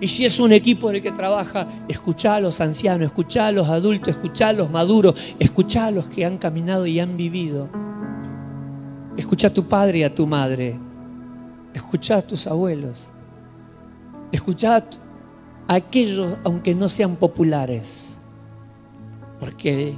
Y 0.00 0.08
si 0.08 0.24
es 0.24 0.38
un 0.38 0.52
equipo 0.52 0.90
en 0.90 0.96
el 0.96 1.02
que 1.02 1.10
trabaja, 1.10 1.66
escuchá 1.88 2.36
a 2.36 2.40
los 2.40 2.60
ancianos, 2.60 3.08
escuchá 3.08 3.48
a 3.48 3.52
los 3.52 3.68
adultos, 3.68 4.08
escuchá 4.08 4.48
a 4.48 4.52
los 4.52 4.70
maduros, 4.70 5.14
escuchá 5.38 5.86
a 5.86 5.90
los 5.90 6.06
que 6.06 6.24
han 6.24 6.38
caminado 6.38 6.86
y 6.86 7.00
han 7.00 7.16
vivido. 7.16 7.68
Escucha 9.16 9.48
a 9.48 9.52
tu 9.52 9.64
padre 9.64 9.98
y 9.98 10.04
a 10.04 10.14
tu 10.14 10.26
madre. 10.26 10.78
Escuchá 11.74 12.18
a 12.18 12.22
tus 12.22 12.46
abuelos. 12.46 13.12
Escuchá 14.30 14.76
a 14.76 15.74
aquellos, 15.74 16.36
aunque 16.44 16.74
no 16.76 16.88
sean 16.88 17.16
populares. 17.16 18.16
Porque 19.40 19.94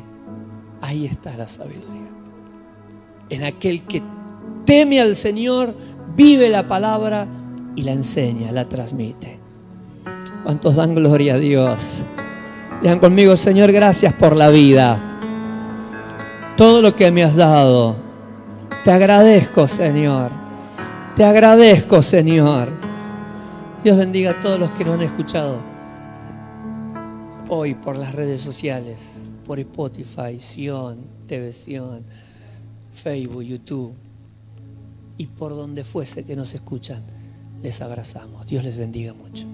ahí 0.80 1.04
está 1.04 1.36
la 1.36 1.46
sabiduría. 1.46 2.08
En 3.28 3.44
aquel 3.44 3.82
que 3.82 4.02
teme 4.64 5.00
al 5.00 5.14
Señor, 5.14 5.74
vive 6.16 6.48
la 6.48 6.66
palabra 6.66 7.28
y 7.76 7.82
la 7.82 7.92
enseña, 7.92 8.50
la 8.52 8.68
transmite. 8.68 9.39
¿Cuántos 10.44 10.76
dan 10.76 10.94
gloria 10.94 11.34
a 11.34 11.38
Dios? 11.38 12.02
Digan 12.82 12.98
conmigo, 12.98 13.36
Señor, 13.36 13.72
gracias 13.72 14.12
por 14.14 14.36
la 14.36 14.48
vida. 14.48 14.98
Todo 16.56 16.80
lo 16.82 16.96
que 16.96 17.10
me 17.10 17.22
has 17.22 17.36
dado. 17.36 17.96
Te 18.84 18.90
agradezco, 18.90 19.68
Señor. 19.68 20.30
Te 21.16 21.24
agradezco, 21.24 22.02
Señor. 22.02 22.70
Dios 23.84 23.96
bendiga 23.96 24.32
a 24.32 24.40
todos 24.40 24.58
los 24.58 24.70
que 24.72 24.84
nos 24.84 24.94
han 24.94 25.02
escuchado 25.02 25.70
hoy 27.50 27.74
por 27.74 27.96
las 27.96 28.14
redes 28.14 28.40
sociales, 28.40 29.28
por 29.44 29.58
Spotify, 29.58 30.38
Sion, 30.38 30.98
TV 31.26 31.52
Sion, 31.52 32.04
Facebook, 32.94 33.42
YouTube 33.42 33.92
y 35.18 35.26
por 35.26 35.50
donde 35.50 35.84
fuese 35.84 36.24
que 36.24 36.36
nos 36.36 36.54
escuchan. 36.54 37.02
Les 37.62 37.82
abrazamos. 37.82 38.46
Dios 38.46 38.64
les 38.64 38.78
bendiga 38.78 39.12
mucho. 39.12 39.46